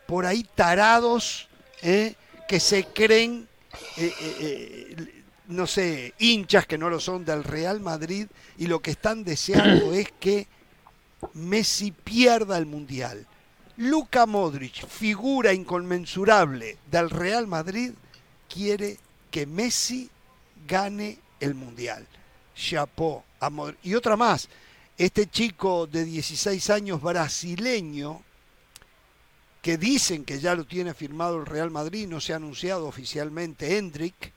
[0.07, 1.49] por ahí tarados
[1.83, 2.15] eh,
[2.47, 3.47] que se creen,
[3.97, 8.25] eh, no sé, hinchas que no lo son del Real Madrid
[8.57, 10.47] y lo que están deseando es que
[11.35, 13.27] Messi pierda el Mundial.
[13.77, 17.91] Luka Modric, figura inconmensurable del Real Madrid,
[18.47, 18.97] quiere
[19.31, 20.09] que Messi
[20.67, 22.07] gane el Mundial.
[22.55, 23.79] Chapó a Modric.
[23.83, 24.47] Y otra más,
[24.97, 28.21] este chico de 16 años brasileño,
[29.63, 33.77] que dicen que ya lo tiene firmado el Real Madrid, no se ha anunciado oficialmente
[33.77, 34.33] Hendrik,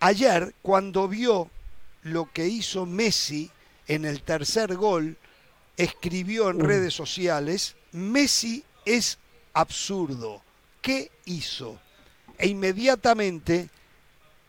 [0.00, 1.50] ayer cuando vio
[2.02, 3.50] lo que hizo Messi
[3.86, 5.18] en el tercer gol,
[5.76, 9.18] escribió en redes sociales, Messi es
[9.52, 10.42] absurdo.
[10.80, 11.78] ¿Qué hizo?
[12.38, 13.68] E inmediatamente,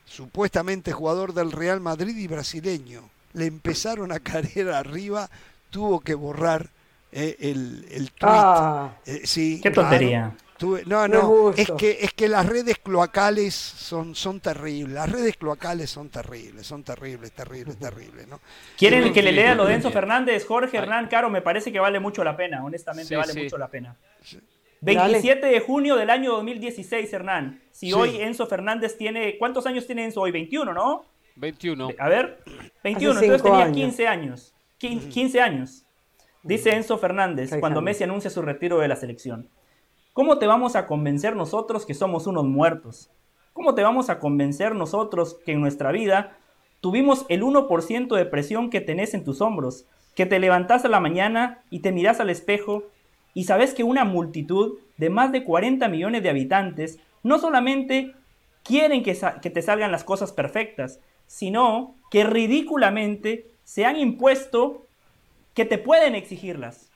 [0.06, 5.30] supuestamente jugador del Real Madrid y brasileño, le empezaron a caer arriba,
[5.70, 6.70] tuvo que borrar
[7.12, 8.32] eh, el, el tweet.
[8.32, 8.98] Ah.
[9.06, 10.36] Eh, sí, Qué tontería.
[10.62, 14.94] Tuve- no, no, es que, es que las redes cloacales son, son terribles.
[14.94, 18.40] Las redes cloacales son terribles, son terribles, terribles, terribles, ¿no?
[18.78, 19.74] ¿Quieren Sí, que le lea lo de.
[19.74, 20.46] Enzo Fernández?
[20.46, 23.42] Jorge Hernán Caro, me parece que vale mucho la pena, honestamente Sí, vale sí.
[23.44, 23.98] mucho la pena.
[24.82, 25.00] Dale.
[25.14, 27.62] 27 de junio del año 2016, Hernán.
[27.72, 27.94] Si Sí.
[27.94, 29.38] hoy Enzo Fernández tiene...
[29.40, 30.32] ¿Cuántos años tiene Enzo hoy?
[30.32, 31.06] 21, ¿no?
[31.38, 31.90] 21.
[31.98, 32.40] A ver,
[32.84, 33.76] 21, Hace entonces tenía años.
[33.78, 34.54] 15 años.
[34.80, 35.84] Quin- 15 años.
[36.44, 37.82] Dice Enzo Fernández cuando.
[37.82, 39.50] Messi anuncia su retiro de la selección.
[40.14, 43.10] ¿Cómo te vamos a convencer nosotros que somos unos muertos?
[43.54, 46.38] ¿Cómo te vamos a convencer nosotros que en nuestra vida
[46.82, 49.86] tuvimos el 1% de presión que tenés en tus hombros?
[50.14, 52.84] Que te levantás a la mañana y te mirás al espejo
[53.34, 58.14] y sabes que una multitud de más de 40 millones de habitantes no solamente
[58.64, 64.88] quieren que, que te salgan las cosas perfectas, sino que ridículamente se han impuesto
[65.54, 66.91] que te pueden exigirlas.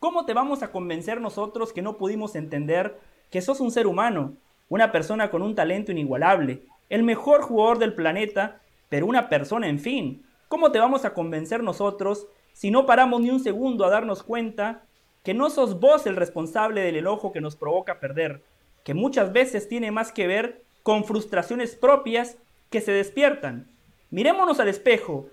[0.00, 3.00] ¿Cómo te vamos a convencer nosotros que no pudimos entender
[3.30, 4.34] que sos un ser humano,
[4.68, 9.80] una persona con un talento inigualable, el mejor jugador del planeta, pero una persona en
[9.80, 10.24] fin?
[10.46, 14.84] ¿Cómo te vamos a convencer nosotros si no paramos ni un segundo a darnos cuenta
[15.24, 18.44] que no sos vos el responsable del enojo que nos provoca perder,
[18.84, 22.38] que muchas veces tiene más que ver con frustraciones propias
[22.70, 23.66] que se despiertan?
[24.10, 25.26] Mirémonos al espejo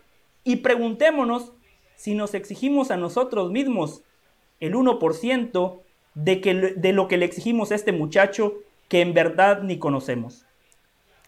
[0.43, 1.53] y preguntémonos
[1.95, 4.01] si nos exigimos a nosotros mismos
[4.59, 5.79] el 1%
[6.15, 8.55] de, que, de lo que le exigimos a este muchacho
[8.87, 10.45] que en verdad ni conocemos.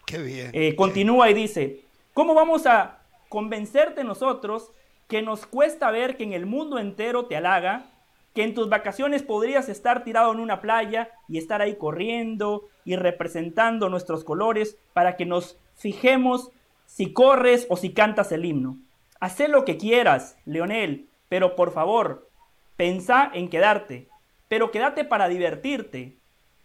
[0.06, 0.50] Qué bien.
[0.52, 1.80] Eh, continúa y dice,
[2.14, 4.70] ¿cómo vamos a convencerte nosotros
[5.06, 7.90] que nos cuesta ver que en el mundo entero te halaga,
[8.34, 12.96] que en tus vacaciones podrías estar tirado en una playa y estar ahí corriendo y
[12.96, 16.50] representando nuestros colores para que nos fijemos
[16.86, 18.78] si corres o si cantas el himno?
[19.20, 22.27] Haz lo que quieras, Leonel, pero por favor,
[22.78, 24.08] pensá en quedarte,
[24.46, 26.16] pero quédate para divertirte,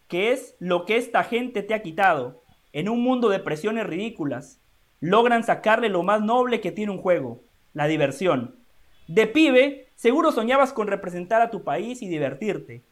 [0.08, 2.44] que es lo que esta gente te ha quitado.
[2.72, 4.62] En un mundo de presiones ridículas,
[5.00, 7.42] logran sacarle lo más noble que tiene un juego,
[7.74, 8.60] la diversión.
[9.08, 12.84] De pibe, seguro soñabas con representar a tu país y divertirte.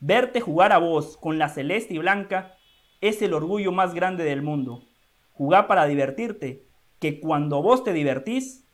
[0.00, 2.56] Verte jugar a vos con la celeste y blanca
[3.02, 4.84] es el orgullo más grande del mundo.
[5.32, 6.64] Jugar para divertirte,
[6.98, 8.64] que cuando vos te divertís,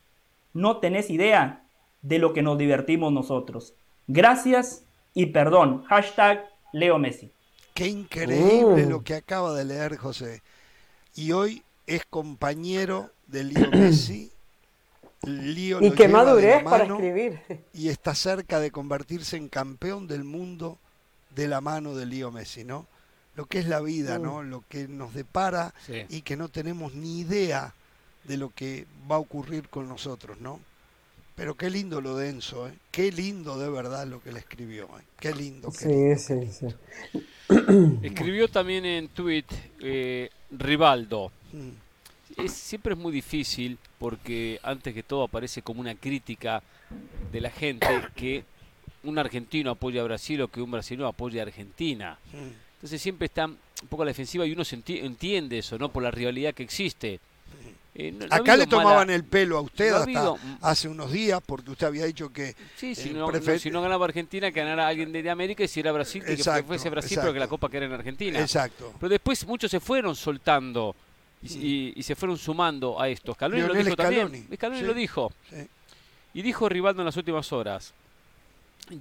[0.53, 1.67] no tenés idea
[2.01, 3.75] de lo que nos divertimos nosotros.
[4.07, 4.81] Gracias
[5.13, 5.83] y perdón.
[5.85, 7.31] Hashtag Leo Messi.
[7.73, 8.89] Qué increíble Mm.
[8.89, 10.41] lo que acaba de leer José.
[11.15, 14.31] Y hoy es compañero de Leo Messi.
[15.23, 17.39] Lío Y qué madurez para escribir.
[17.73, 20.77] Y está cerca de convertirse en campeón del mundo
[21.35, 22.85] de la mano de Lío Messi, ¿no?
[23.35, 24.21] Lo que es la vida, Mm.
[24.23, 24.43] ¿no?
[24.43, 26.05] Lo que nos depara Sí.
[26.09, 27.73] y que no tenemos ni idea
[28.23, 30.59] de lo que va a ocurrir con nosotros, ¿no?
[31.37, 32.73] Pero qué lindo lo de Enzo, ¿eh?
[32.91, 35.03] Qué lindo de verdad lo que le escribió, ¿eh?
[35.19, 35.71] Qué lindo.
[35.71, 36.49] Qué Sí, lindo.
[36.51, 36.67] sí,
[37.13, 37.19] sí.
[38.01, 39.45] Escribió también en tweet
[39.79, 41.31] eh, Rivaldo.
[41.53, 42.41] Mm.
[42.43, 46.61] Es, siempre es muy difícil porque antes que todo aparece como una crítica
[47.31, 48.43] de la gente que
[49.03, 52.17] un argentino apoya a Brasil o que un brasileño apoya a Argentina.
[52.33, 52.49] Mm.
[52.77, 55.89] Entonces siempre está un poco a la defensiva y uno se enti- entiende eso, ¿no?
[55.89, 57.19] Por la rivalidad que existe.
[57.99, 60.09] Eh, no- no ha Acá le tomaban mala- el pelo a usted no ha hasta
[60.11, 63.71] habido- hace unos días porque usted había dicho que Sí, si no, no- prefe- si
[63.71, 67.17] no ganaba Argentina, que ganara alguien de, América y si era Brasil, que, fuese Brasil,
[67.19, 67.47] pero que la.
[67.47, 68.39] Copa que era en Argentina.
[68.39, 68.93] Exacto.
[68.99, 70.95] Pero después muchos se fueron soltando
[71.41, 73.33] y, y- y se fueron sumando a esto.
[73.33, 74.47] Scaloni lo dijo Scaloni, también.
[74.55, 75.33] Scaloni sí, lo dijo.
[75.49, 75.67] sí.
[76.35, 77.95] Y dijo Rivaldo en las últimas horas,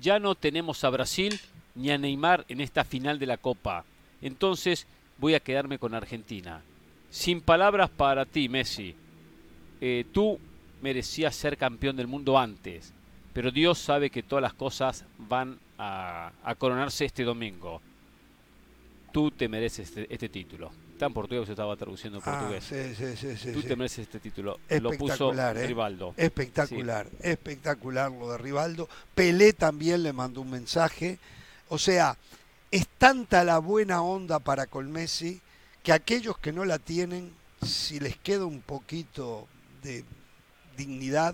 [0.00, 1.38] ya no tenemos a Brasil
[1.74, 3.84] ni a Neymar en esta final de la Copa.
[4.22, 4.86] Entonces
[5.18, 6.62] voy a quedarme con Argentina.
[7.10, 8.94] Sin palabras para ti, Messi.
[9.80, 10.38] Eh, tú
[10.82, 12.92] merecías ser campeón del mundo antes,
[13.32, 17.80] pero Dios sabe que todas las cosas van a, a coronarse este domingo.
[19.12, 20.70] Tú te mereces este, este título.
[20.92, 22.64] Está en portugués, yo estaba traduciendo en Ah, portugués.
[22.64, 24.58] sí, sí, sí, sí, Tú te mereces este título.
[24.68, 25.66] Lo puso Espectacular, ¿eh?
[25.66, 26.14] Rivaldo.
[26.16, 28.88] Espectacular, espectacular lo de Rivaldo.
[29.14, 31.18] Pelé también le mandó un mensaje.
[31.68, 32.16] O sea,
[32.70, 35.40] es tanta la buena onda para con Messi
[35.86, 37.30] que aquellos que no la tienen,
[37.62, 39.46] si les queda un poquito
[39.84, 40.02] de
[40.76, 41.32] dignidad,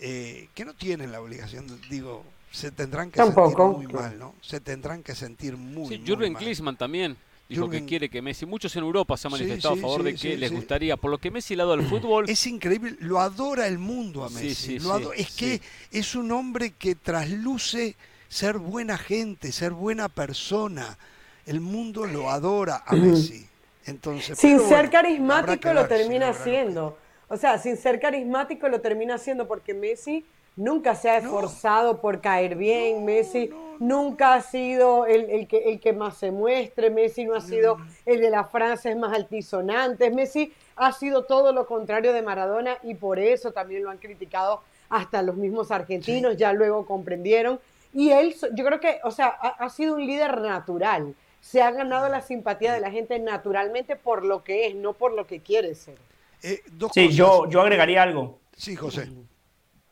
[0.00, 3.70] eh, que no tienen la obligación, digo, se tendrán que Tampoco.
[3.74, 4.34] sentir muy mal, ¿no?
[4.42, 6.42] Se tendrán que sentir muy, Sí, muy Jürgen mal.
[6.42, 7.16] Klinsmann también
[7.48, 8.44] dijo Jürgen- que quiere que Messi.
[8.44, 10.56] Muchos en Europa se han manifestado sí, a favor sí, de que sí, les sí.
[10.56, 10.96] gustaría.
[10.96, 12.28] Por lo que Messi, lado del fútbol.
[12.28, 14.52] Es increíble, lo adora el mundo a Messi.
[14.56, 15.36] sí, lo sí, ado- es sí.
[15.38, 15.60] que
[15.96, 17.94] es un hombre que trasluce
[18.28, 20.98] ser buena gente, ser buena persona.
[21.46, 23.46] El mundo lo adora a Messi.
[23.86, 26.98] Entonces, Sin ser bueno, carismático lo termina haciendo.
[27.28, 30.24] O sea, sin ser carismático lo termina haciendo porque Messi
[30.56, 33.04] nunca se ha esforzado por caer bien.
[33.04, 36.90] Messi nunca ha sido el, el que, el que más se muestre.
[36.90, 40.12] Messi no ha sido el de las frases más altisonantes.
[40.12, 44.62] Messi ha sido todo lo contrario de Maradona y por eso también lo han criticado
[44.88, 46.36] hasta los mismos argentinos.
[46.36, 47.60] Ya luego comprendieron.
[47.92, 51.14] Y él, yo creo que, o sea, ha, ha sido un líder natural.
[51.46, 55.12] Se ha ganado la simpatía de la gente naturalmente por lo que es, no por
[55.14, 55.94] lo que quiere ser.
[56.42, 57.16] Eh, dos Sí, cosas.
[57.16, 58.40] yo, yo agregaría algo.
[58.56, 59.08] Sí, José.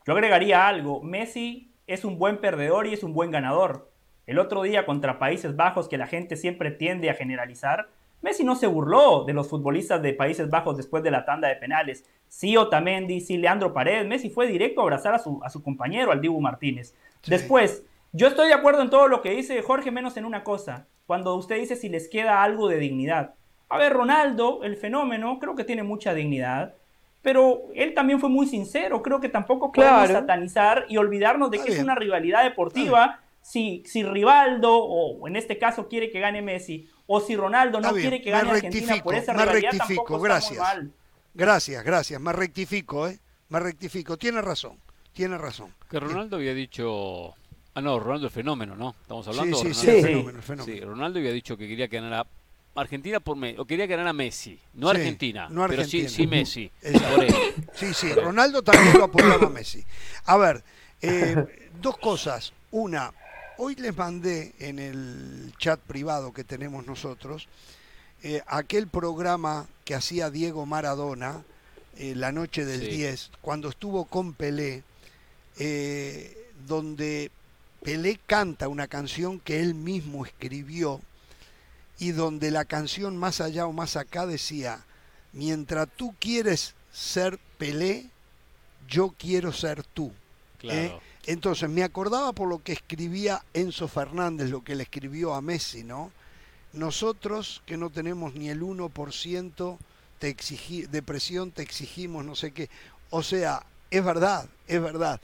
[0.05, 1.01] Yo agregaría algo.
[1.01, 3.89] Messi es un buen perdedor y es un buen ganador.
[4.27, 7.87] El otro día contra Países Bajos, que la gente siempre tiende a generalizar,
[8.21, 11.55] Messi no se burló de los futbolistas de Países Bajos después de la tanda de
[11.55, 12.03] penales.
[12.27, 14.05] Sí Otamendi, sí Leandro Paredes.
[14.05, 16.95] Messi fue directo a abrazar a su, a su compañero, al Dibu Martínez.
[17.25, 20.87] Después, yo estoy de acuerdo en todo lo que dice Jorge, menos en una cosa.
[21.07, 23.33] Cuando usted dice si les queda algo de dignidad.
[23.69, 26.73] A ver, Ronaldo, el fenómeno, creo que tiene mucha dignidad.
[27.21, 29.01] Pero él también fue muy sincero.
[29.01, 30.13] Creo que tampoco podemos Claro.
[30.21, 33.19] satanizar y olvidarnos de Está que es una rivalidad deportiva.
[33.41, 37.93] Si, si Rivaldo, o en este caso quiere que gane Messi, o si Ronaldo no
[37.93, 40.51] bien, quiere que gane Argentina por esa me rivalidad, rectifico, tampoco está gracias.
[40.57, 40.91] muy mal.
[41.35, 42.21] Gracias, gracias.
[42.21, 43.19] Me rectifico, ¿eh?
[43.49, 44.17] Me rectifico.
[44.17, 44.79] Tiene razón,
[45.13, 45.71] tiene razón.
[45.89, 47.33] Que Ronaldo había dicho.
[47.77, 48.95] Ah, no, Ronaldo el fenómeno, ¿no?
[49.01, 49.91] Estamos hablando Sí, de sí, Ronaldo.
[49.91, 50.07] sí, el Sí.
[50.11, 50.77] fenómeno, el fenómeno.
[50.77, 52.25] Sí, Ronaldo había dicho que quería que ganara
[52.73, 56.09] Argentina por Messi, o quería que ganara Messi, no Sí, Argentina, no pero sí, Argentina.
[56.09, 56.71] sí Messi.
[57.13, 57.35] Por él.
[57.73, 59.83] Sí, sí, Ronaldo también lo apoyaba a Messi.
[60.25, 60.63] A ver,
[61.01, 62.53] eh, dos cosas.
[62.71, 63.13] Una,
[63.57, 67.47] hoy les mandé en el chat privado que tenemos nosotros
[68.23, 71.43] eh, aquel programa que hacía Diego Maradona,
[71.97, 72.87] eh, La Noche del Sí.
[72.87, 74.83] 10, cuando estuvo con Pelé,
[76.67, 77.31] donde
[77.85, 80.99] Pelé canta una canción que él mismo escribió
[81.99, 84.83] y donde la canción más allá o más acá decía,
[85.33, 88.09] mientras tú quieres ser Pelé,
[88.89, 90.11] yo quiero ser tú.
[90.57, 90.79] Claro.
[90.79, 90.99] ¿eh?
[91.27, 95.83] Entonces me acordaba por lo que escribía Enzo Fernández, lo que le escribió a Messi,
[95.83, 96.11] ¿no?
[96.73, 99.77] Nosotros que no tenemos ni el 1%
[100.17, 100.35] te
[100.87, 102.67] de presión, te exigimos no sé qué.
[103.11, 105.21] O sea, es verdad, es verdad.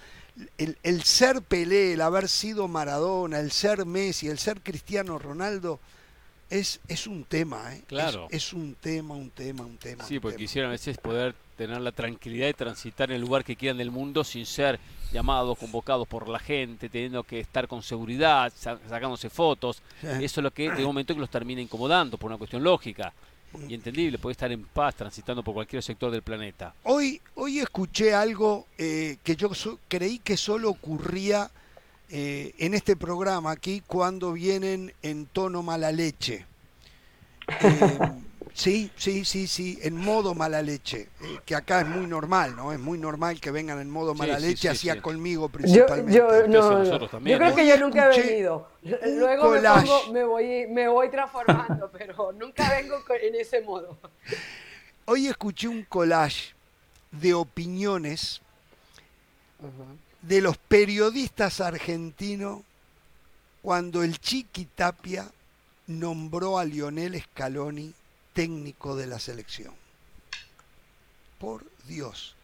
[0.57, 5.79] El, el ser Pelé, el haber sido Maradona, el ser Messi, el ser Cristiano Ronaldo,
[6.49, 7.81] es, es un tema, ¿eh?
[7.87, 8.27] Claro.
[8.29, 10.05] Es, es un tema, un tema, un tema.
[10.05, 10.47] Sí, un porque tema.
[10.47, 13.91] quisieran a veces poder tener la tranquilidad de transitar en el lugar que quieran del
[13.91, 14.79] mundo sin ser
[15.13, 19.81] llamados, convocados por la gente, teniendo que estar con seguridad, sa- sacándose fotos.
[20.01, 20.07] Sí.
[20.07, 23.13] Eso es lo que de momento que los termina incomodando por una cuestión lógica
[23.67, 24.17] y entendible.
[24.17, 26.73] Puede estar en paz transitando por cualquier sector del planeta.
[26.83, 31.49] Hoy, hoy escuché algo eh, que yo so- creí que solo ocurría
[32.09, 36.45] eh, en este programa aquí cuando vienen en tono mala leche.
[37.63, 37.99] Eh,
[38.53, 42.71] sí, sí, sí, sí, en modo mala leche, eh, que acá es muy normal, ¿no?
[42.71, 44.99] Es muy normal que vengan en modo Sí, mala sí, leche, sí, hacía sí.
[45.01, 46.13] conmigo Yo, principalmente.
[46.17, 46.79] yo, no, no.
[46.79, 47.55] nosotros yo también, creo ¿no?
[47.55, 48.67] que yo nunca he venido.
[48.83, 49.87] Luego me, collage.
[49.87, 53.97] pongo- me voy, me voy transformando, pero nunca vengo en ese modo.
[55.05, 56.53] Hoy escuché un collage
[57.11, 58.41] de opiniones
[60.21, 62.61] de los periodistas argentinos
[63.61, 65.27] cuando el Chiqui Tapia
[65.87, 67.93] nombró a Lionel Scaloni
[68.33, 69.73] técnico de la selección.
[71.39, 72.35] Por Dios,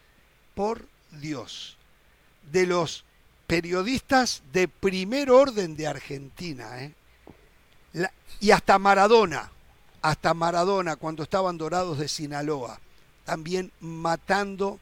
[0.55, 1.77] por Dios.
[2.51, 3.03] De los
[3.45, 6.93] periodistas de primer orden de Argentina, ¿eh?
[8.39, 9.49] Y hasta Maradona,
[10.01, 12.80] hasta Maradona cuando estaban dorados de Sinaloa,
[13.26, 14.80] también matando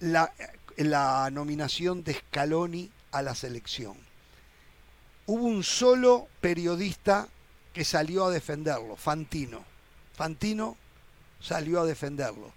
[0.00, 0.32] la,
[0.76, 3.96] la nominación de Scaloni a la selección.
[5.26, 7.28] Hubo un solo periodista
[7.72, 9.75] que salió a defenderlo, Fantino.
[10.16, 10.76] Fantino
[11.40, 12.52] salió a defenderlo.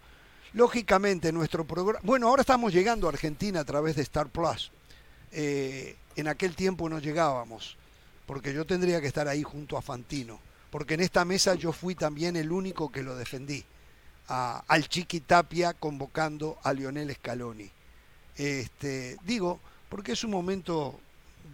[0.53, 1.99] Lógicamente nuestro programa...
[2.03, 4.71] Bueno, ahora estamos llegando a Argentina a través de Star Plus.
[5.31, 7.75] Eh, en aquel tiempo no llegábamos,
[8.25, 10.39] porque yo tendría que estar ahí junto a Fantino,
[10.71, 13.63] porque en esta mesa yo fui también el único que lo defendí,
[14.27, 17.69] a- al Chiqui Tapia convocando a Lionel Scaloni.
[18.35, 19.59] Este, digo,
[19.89, 20.99] porque es un momento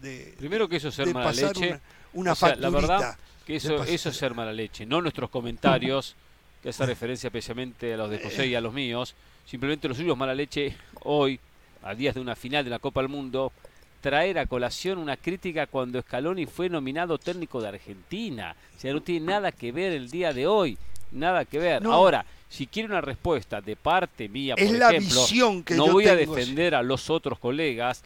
[0.01, 1.67] de, Primero que eso es ser mala leche.
[1.69, 1.81] una,
[2.13, 2.93] una O sea, la facturita.
[2.95, 6.15] verdad que eso, eso es ser mala leche, no nuestros comentarios,
[6.63, 9.15] que hace referencia especialmente a los de José y a los míos,
[9.45, 11.39] simplemente los suyos mala leche hoy,
[11.83, 13.53] a días de una final de la Copa del Mundo,
[14.01, 18.55] traer a colación una crítica cuando Scaloni fue nominado técnico de Argentina.
[18.75, 20.77] O sea, no tiene nada que ver el día de hoy,
[21.11, 21.81] nada que ver.
[21.81, 21.91] No.
[21.91, 25.87] Ahora, si quiere una respuesta de parte mía, por Es la ejemplo, visión que no
[25.87, 28.03] yo voy a defender a los otros colegas,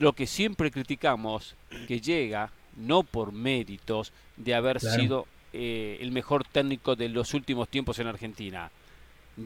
[0.00, 1.54] lo que siempre criticamos,
[1.86, 5.00] que llega no por méritos de haber Claro.
[5.02, 8.70] sido eh, el mejor técnico de los últimos tiempos en Argentina.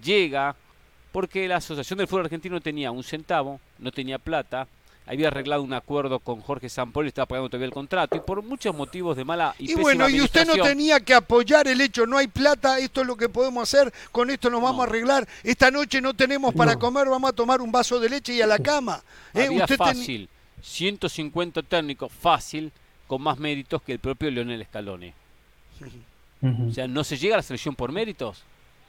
[0.02, 0.54] Llega
[1.12, 4.68] porque la Asociación del Fútbol Argentino tenía un centavo, no tenía plata,
[5.06, 8.74] había arreglado un acuerdo con Jorge Sampaoli, estaba pagando todavía el contrato, y por muchos
[8.74, 12.18] motivos de mala y, Y bueno, y usted no tenía que apoyar el hecho, no
[12.18, 14.82] hay plata, esto es lo que podemos hacer, con esto nos vamos No.
[14.82, 16.78] a arreglar, esta noche no tenemos para No.
[16.80, 19.02] comer, vamos a tomar un vaso de leche y a la cama.
[19.32, 19.46] ¿eh?
[19.46, 20.28] Había Usted fácil,
[20.60, 22.72] 150 técnicos, fácil,
[23.06, 25.12] con más méritos que el propio Leonel Scaloni.
[26.42, 28.42] O sea, ¿no se llega a la selección por méritos?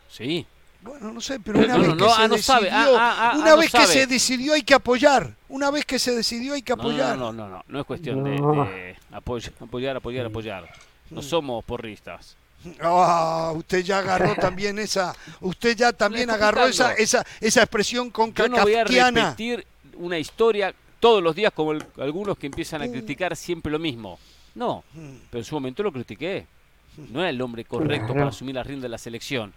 [0.10, 0.45] Sí.
[0.81, 2.95] Bueno, no sé, pero una No, vez no, que no, se ah, no decidió, ah,
[2.99, 6.53] ah, ah, una vez que se decidió hay que apoyar, una vez que se decidió
[6.53, 7.18] hay que No, no, apoyar.
[7.18, 8.64] no, no, no, no es cuestión de, No.
[8.65, 10.69] de apoy- apoyar, apoyar, apoyar.
[11.10, 12.35] No somos porristas.
[12.81, 18.34] Ah, usted ya agarró también esa, usted ya también agarró esa, esa, esa expresión con
[18.34, 19.65] Yo no voy a repetir
[19.95, 24.19] una historia todos los días como el- algunos que empiezan a criticar siempre lo mismo.
[24.56, 24.84] No,
[25.30, 26.45] pero en su momento lo critiqué.
[27.11, 29.53] No era el hombre correcto para asumir la rienda de la selección.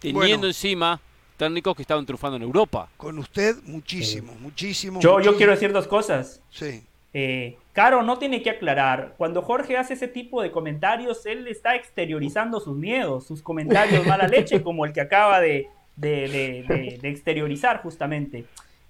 [0.00, 0.46] Teniendo Bueno.
[0.48, 1.00] encima
[1.38, 2.88] técnicos que estaban triunfando en Europa.
[2.96, 5.00] Con usted muchísimo, muchísimo.
[5.00, 5.36] Yo, yo muchísimo.
[5.38, 6.42] quiero decir dos cosas.
[6.50, 6.82] Sí.
[7.14, 9.14] Eh, Caro no tiene que aclarar.
[9.16, 14.28] Cuando Jorge hace ese tipo de comentarios, él está exteriorizando sus miedos, sus comentarios mala
[14.28, 18.44] leche, como el que acaba de, de- de- de- de exteriorizar justamente.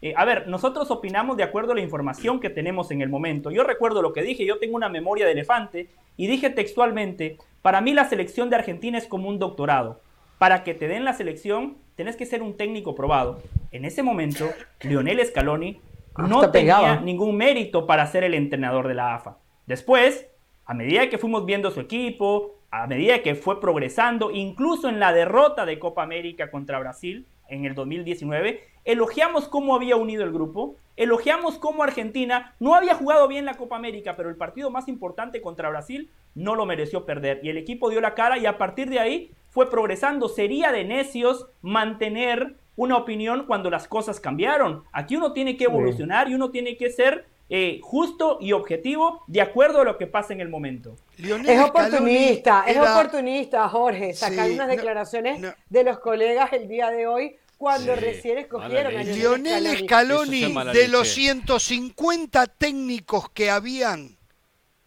[0.04, 3.50] Eh, a ver, nosotros opinamos de acuerdo a la información que tenemos en el momento.
[3.50, 7.80] Yo recuerdo lo que dije, yo tengo una memoria de elefante y dije textualmente, para
[7.80, 10.02] mí la selección de Argentina es como un doctorado.
[10.36, 13.40] Para que te den la selección, tenés que ser un técnico probado.
[13.72, 14.50] En ese momento,
[14.82, 15.80] Lionel Scaloni
[16.18, 17.00] no Hasta tenía pegaba.
[17.00, 19.38] ningún mérito para ser el entrenador de la AFA.
[19.64, 20.26] Después,
[20.66, 25.14] a medida que fuimos viendo su equipo, a medida que fue progresando, incluso en la
[25.14, 30.76] derrota de Copa América contra Brasil en el 2019, elogiamos cómo había unido el grupo,
[30.96, 35.40] elogiamos cómo Argentina no había jugado bien la Copa América, pero el partido más importante
[35.40, 38.90] contra Brasil no lo mereció perder y el equipo dio la cara y a partir
[38.90, 40.28] de ahí fue progresando.
[40.28, 44.82] Sería de necios mantener una opinión cuando las cosas cambiaron.
[44.92, 49.42] Aquí uno tiene que evolucionar y uno tiene que ser eh, justo y objetivo de
[49.42, 50.96] acuerdo a lo que pasa en el momento.
[51.18, 57.36] es oportunista, es oportunista, Jorge, sacar unas declaraciones de los colegas el día de hoy
[57.58, 60.54] cuando recién escogieron a Lionel Scaloni.
[60.72, 64.16] de los 150 técnicos que habían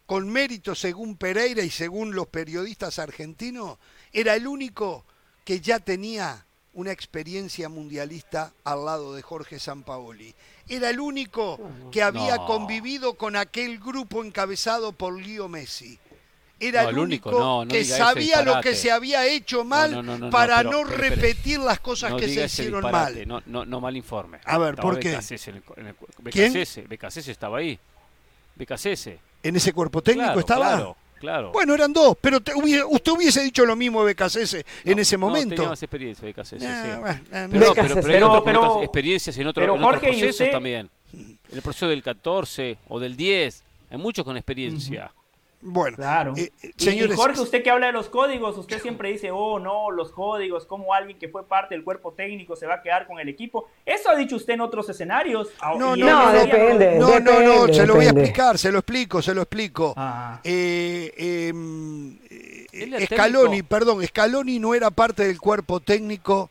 [0.06, 3.78] con mérito según Pereira y según los periodistas argentinos,
[4.14, 5.06] era el único
[5.44, 10.34] que ya tenía una experiencia mundialista al lado de Jorge Sampaoli.
[10.70, 11.60] Era el único
[11.92, 15.98] que había convivido con aquel grupo encabezado por Leo Messi.
[16.60, 21.80] Era el único, que sabía lo que se había hecho mal para no repetir las
[21.80, 23.28] cosas que se hicieron mal.
[23.28, 24.40] No, no, no mal informe.
[24.44, 25.18] A ver, ¿por qué?
[26.20, 27.80] BKCS, estaba ahí.
[28.56, 29.10] BKCS.
[29.44, 30.66] ¿En ese cuerpo técnico estaba?
[30.76, 30.98] Claro.
[31.20, 31.52] Claro.
[31.52, 35.56] Bueno, eran dos, pero usted hubiese dicho lo mismo de BKCS en ese momento.
[35.56, 36.58] tenía más experiencia BKCS, sí.
[37.52, 40.90] pero, pero, pero, experiencias en, otro, en otros procesos también.
[41.14, 43.64] En el proceso del 14 o del 10.
[43.90, 45.12] Hay muchos con experiencia.
[45.70, 46.34] Bueno, claro.
[46.38, 49.60] Eh, eh, señores, y Jorge, usted que habla de los códigos, usted siempre dice, oh
[49.60, 53.06] no, los códigos, como alguien que fue parte del cuerpo técnico se va a quedar
[53.06, 53.68] con el equipo.
[53.86, 55.50] Eso ha dicho usted en otros escenarios.
[55.60, 56.98] Ah, no, no, no, depende.
[56.98, 59.94] No, no, no, se lo voy a explicar, se lo explico, se lo explico.
[59.98, 60.40] Ah.
[60.42, 62.18] Eh, em,
[63.06, 66.50] Scaloni, perdón, Scaloni no era parte del cuerpo técnico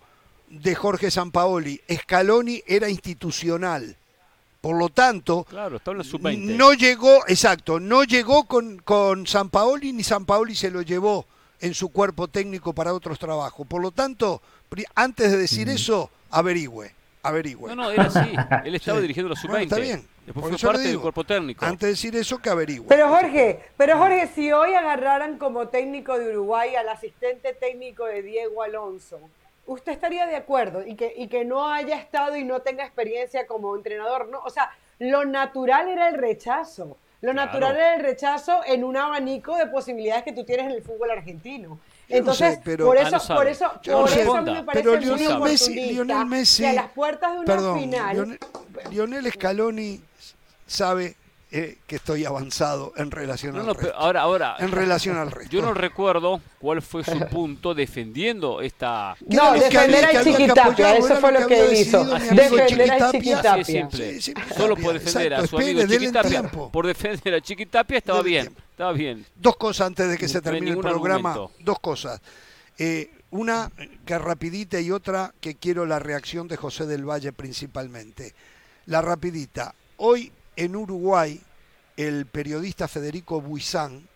[0.49, 1.81] de Jorge Sampaoli.
[1.91, 3.97] Scaloni era institucional.
[4.67, 5.47] Por lo tanto,
[6.49, 11.25] no llegó, exacto, no llegó con, con San Paoli ni San Paoli se lo llevó
[11.61, 13.65] en su cuerpo técnico para otros trabajos.
[13.69, 14.43] Por lo tanto,
[14.97, 17.69] antes de decir eso, averigüe, averigüe.
[17.69, 18.29] No, no, era así.
[18.65, 19.63] Él estaba dirigiendo los sub-20.
[19.63, 20.05] está bien.
[20.25, 21.65] Después fue parte del cuerpo técnico.
[21.65, 22.89] Antes de decir eso, que averigüe.
[22.89, 28.23] Pero Jorge, pero Jorge, si hoy agarraran como técnico de Uruguay al asistente técnico de
[28.23, 29.21] Diego Alonso,
[29.67, 30.85] ¿usted estaría de acuerdo?
[30.87, 34.41] Y que, y que no haya estado y no tenga experiencia como entrenador, ¿no?
[34.41, 36.97] O sea, lo natural era el rechazo.
[37.23, 40.83] Lo natural era el rechazo en un abanico de posibilidades que tú tienes en el
[40.83, 41.81] fútbol argentino.
[42.09, 46.69] Entonces, por eso, por eso, por eso me parece pero Lionel Messi, Lionel Messi, que
[46.69, 48.39] a las puertas de una perdón, final.
[48.91, 50.01] Lionel Scaloni
[50.67, 51.17] sabe
[51.49, 53.95] eh, que estoy avanzado en relación al resto.
[53.95, 55.53] ahora, ahora, en relación al resto.
[55.53, 59.17] Yo no recuerdo cuál fue su punto defendiendo esta.
[59.29, 62.05] No, defender a Chiquitapia, eso fue lo que hizo.
[62.05, 63.89] Defender a Chiquitapia.
[64.57, 66.43] Solo por defender a su amigo Chiquitapia.
[66.43, 68.53] Por defender a Chiquitapia estaba bien.
[68.71, 69.25] Estaba bien.
[69.37, 71.37] Dos cosas antes de que se termine el programa.
[71.61, 72.21] Dos cosas.
[72.77, 73.71] Eh, una
[74.05, 78.35] que rapidita y otra que quiero la reacción de José del Valle principalmente.
[78.87, 79.75] La rapidita.
[79.99, 81.41] Hoy en Uruguay
[81.97, 84.07] el periodista Federico Buizán,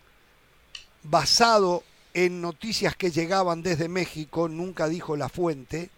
[1.03, 5.89] basado en noticias que llegaban desde México, nunca dijo la fuente,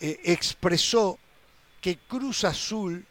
[0.00, 1.18] eh, expresó
[1.80, 3.06] que Cruz Azul,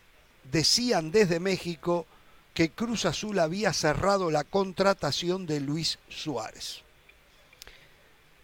[0.52, 2.06] decían desde México,
[2.54, 6.82] que Cruz Azul había cerrado la contratación de Luis Suárez.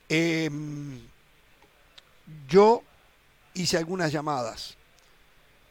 [0.10, 1.02] Em,
[2.48, 2.84] yo
[3.54, 4.78] hice algunas llamadas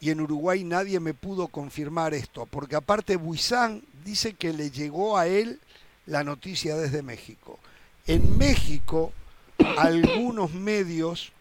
[0.05, 5.17] y en Uruguay nadie me pudo confirmar esto, porque aparte Buizán dice que le llegó
[5.17, 5.59] a él
[6.05, 7.59] la noticia desde México.
[8.07, 9.13] En México
[9.79, 11.33] algunos medios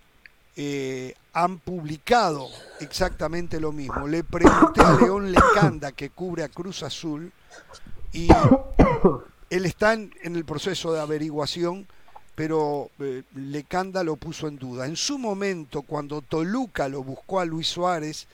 [0.55, 2.47] eh, han publicado
[2.79, 4.07] exactamente lo mismo.
[4.07, 7.33] Le pregunté a León Lecanda, que cubre a Cruz Azul,
[8.13, 8.29] y
[9.49, 11.85] él está en, el proceso de averiguación,
[12.33, 14.85] pero eh, Lecanda lo puso en duda.
[14.85, 18.25] En su momento, cuando Toluca lo buscó a Luis Suárez,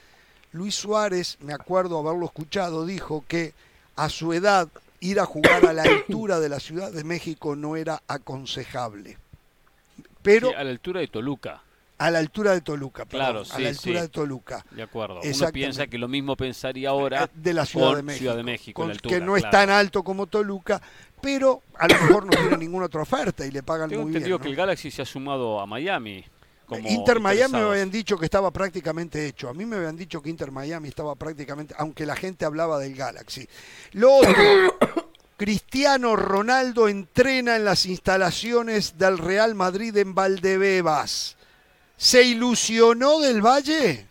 [0.52, 3.54] Luis Suárez, me acuerdo haberlo escuchado, dijo que
[3.96, 4.68] a su edad
[5.00, 9.18] ir a jugar a la altura de la Ciudad de México no era aconsejable.
[10.22, 11.62] Pero a la altura de Toluca.
[11.98, 14.66] A la altura de Toluca, claro, a la altura de Toluca.
[14.72, 15.20] De acuerdo.
[15.22, 19.36] Uno piensa que lo mismo pensaría ahora eh, de la Ciudad de México, que no
[19.36, 20.82] es tan alto como Toluca,
[21.22, 24.24] pero a lo mejor no tiene ninguna otra oferta y le pagan Tengo muy bien.
[24.24, 26.24] Tengo que el Galaxy se ha sumado a Miami.
[26.78, 29.50] Inter Miami me habían dicho que estaba prácticamente hecho.
[29.50, 32.96] A mí me habían dicho que Inter Miami estaba prácticamente, aunque la gente hablaba del
[32.96, 33.48] Galaxy.
[33.94, 34.34] Lo otro,
[35.38, 41.38] Cristiano Ronaldo entrena en las instalaciones del Real Madrid en Valdebebas.
[41.98, 44.06] ¿Se ilusionó del Valle?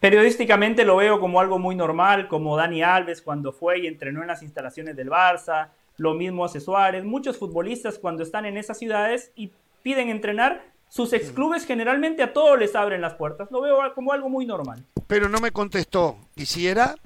[0.00, 4.26] Periodísticamente lo veo como algo muy normal, como Dani Alves cuando fue y entrenó en
[4.26, 9.30] las instalaciones del Barça, lo mismo hace Suárez, muchos futbolistas cuando están en esas ciudades
[9.36, 9.52] y
[9.82, 13.50] piden entrenar, sus exclubes generalmente a todos les abren las puertas.
[13.50, 14.84] Lo veo como algo muy normal.
[15.06, 16.18] Pero no me contestó.
[16.34, 16.96] ¿Quisiera?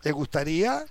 [0.00, 0.84] ¿Te gustaría?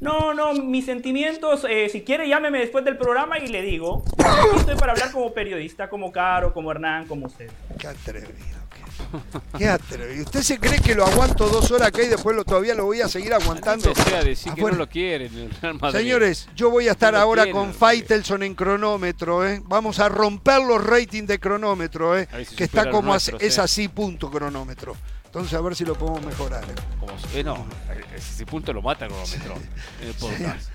[0.00, 4.02] No, no, mis sentimientos, eh, si quiere llámeme después del programa y le digo.
[4.18, 7.48] Aquí estoy para hablar como periodista, como Caro, como Hernán, como usted.
[7.78, 8.61] Qué atrevido.
[9.58, 10.24] Qué, atrevido.
[10.24, 13.00] ¿Usted se cree que lo aguanto dos horas acá y después lo, todavía lo voy
[13.00, 13.88] a seguir aguantando?
[13.88, 14.76] Empecé a decir que Afuera.
[14.76, 16.00] no lo quieren el Real Madrid.
[16.00, 19.62] Señores, yo voy a estar No ahora quieren, con no Faitelson en cronómetro, ¿eh?
[19.64, 22.28] Vamos a romper los ratings de cronómetro, ¿eh?
[22.46, 23.60] Si Que está como es ¿eh?
[23.60, 24.96] así punto cronómetro.
[25.26, 26.64] Entonces a ver si lo podemos mejorar.
[26.64, 26.74] ¿eh?
[27.00, 27.66] Como, eh, no,
[28.14, 29.54] ese punto lo mata el cronómetro
[30.02, 30.70] en el podcast.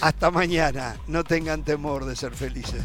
[0.00, 0.96] Hasta mañana.
[1.06, 2.82] No tengan temor de ser felices.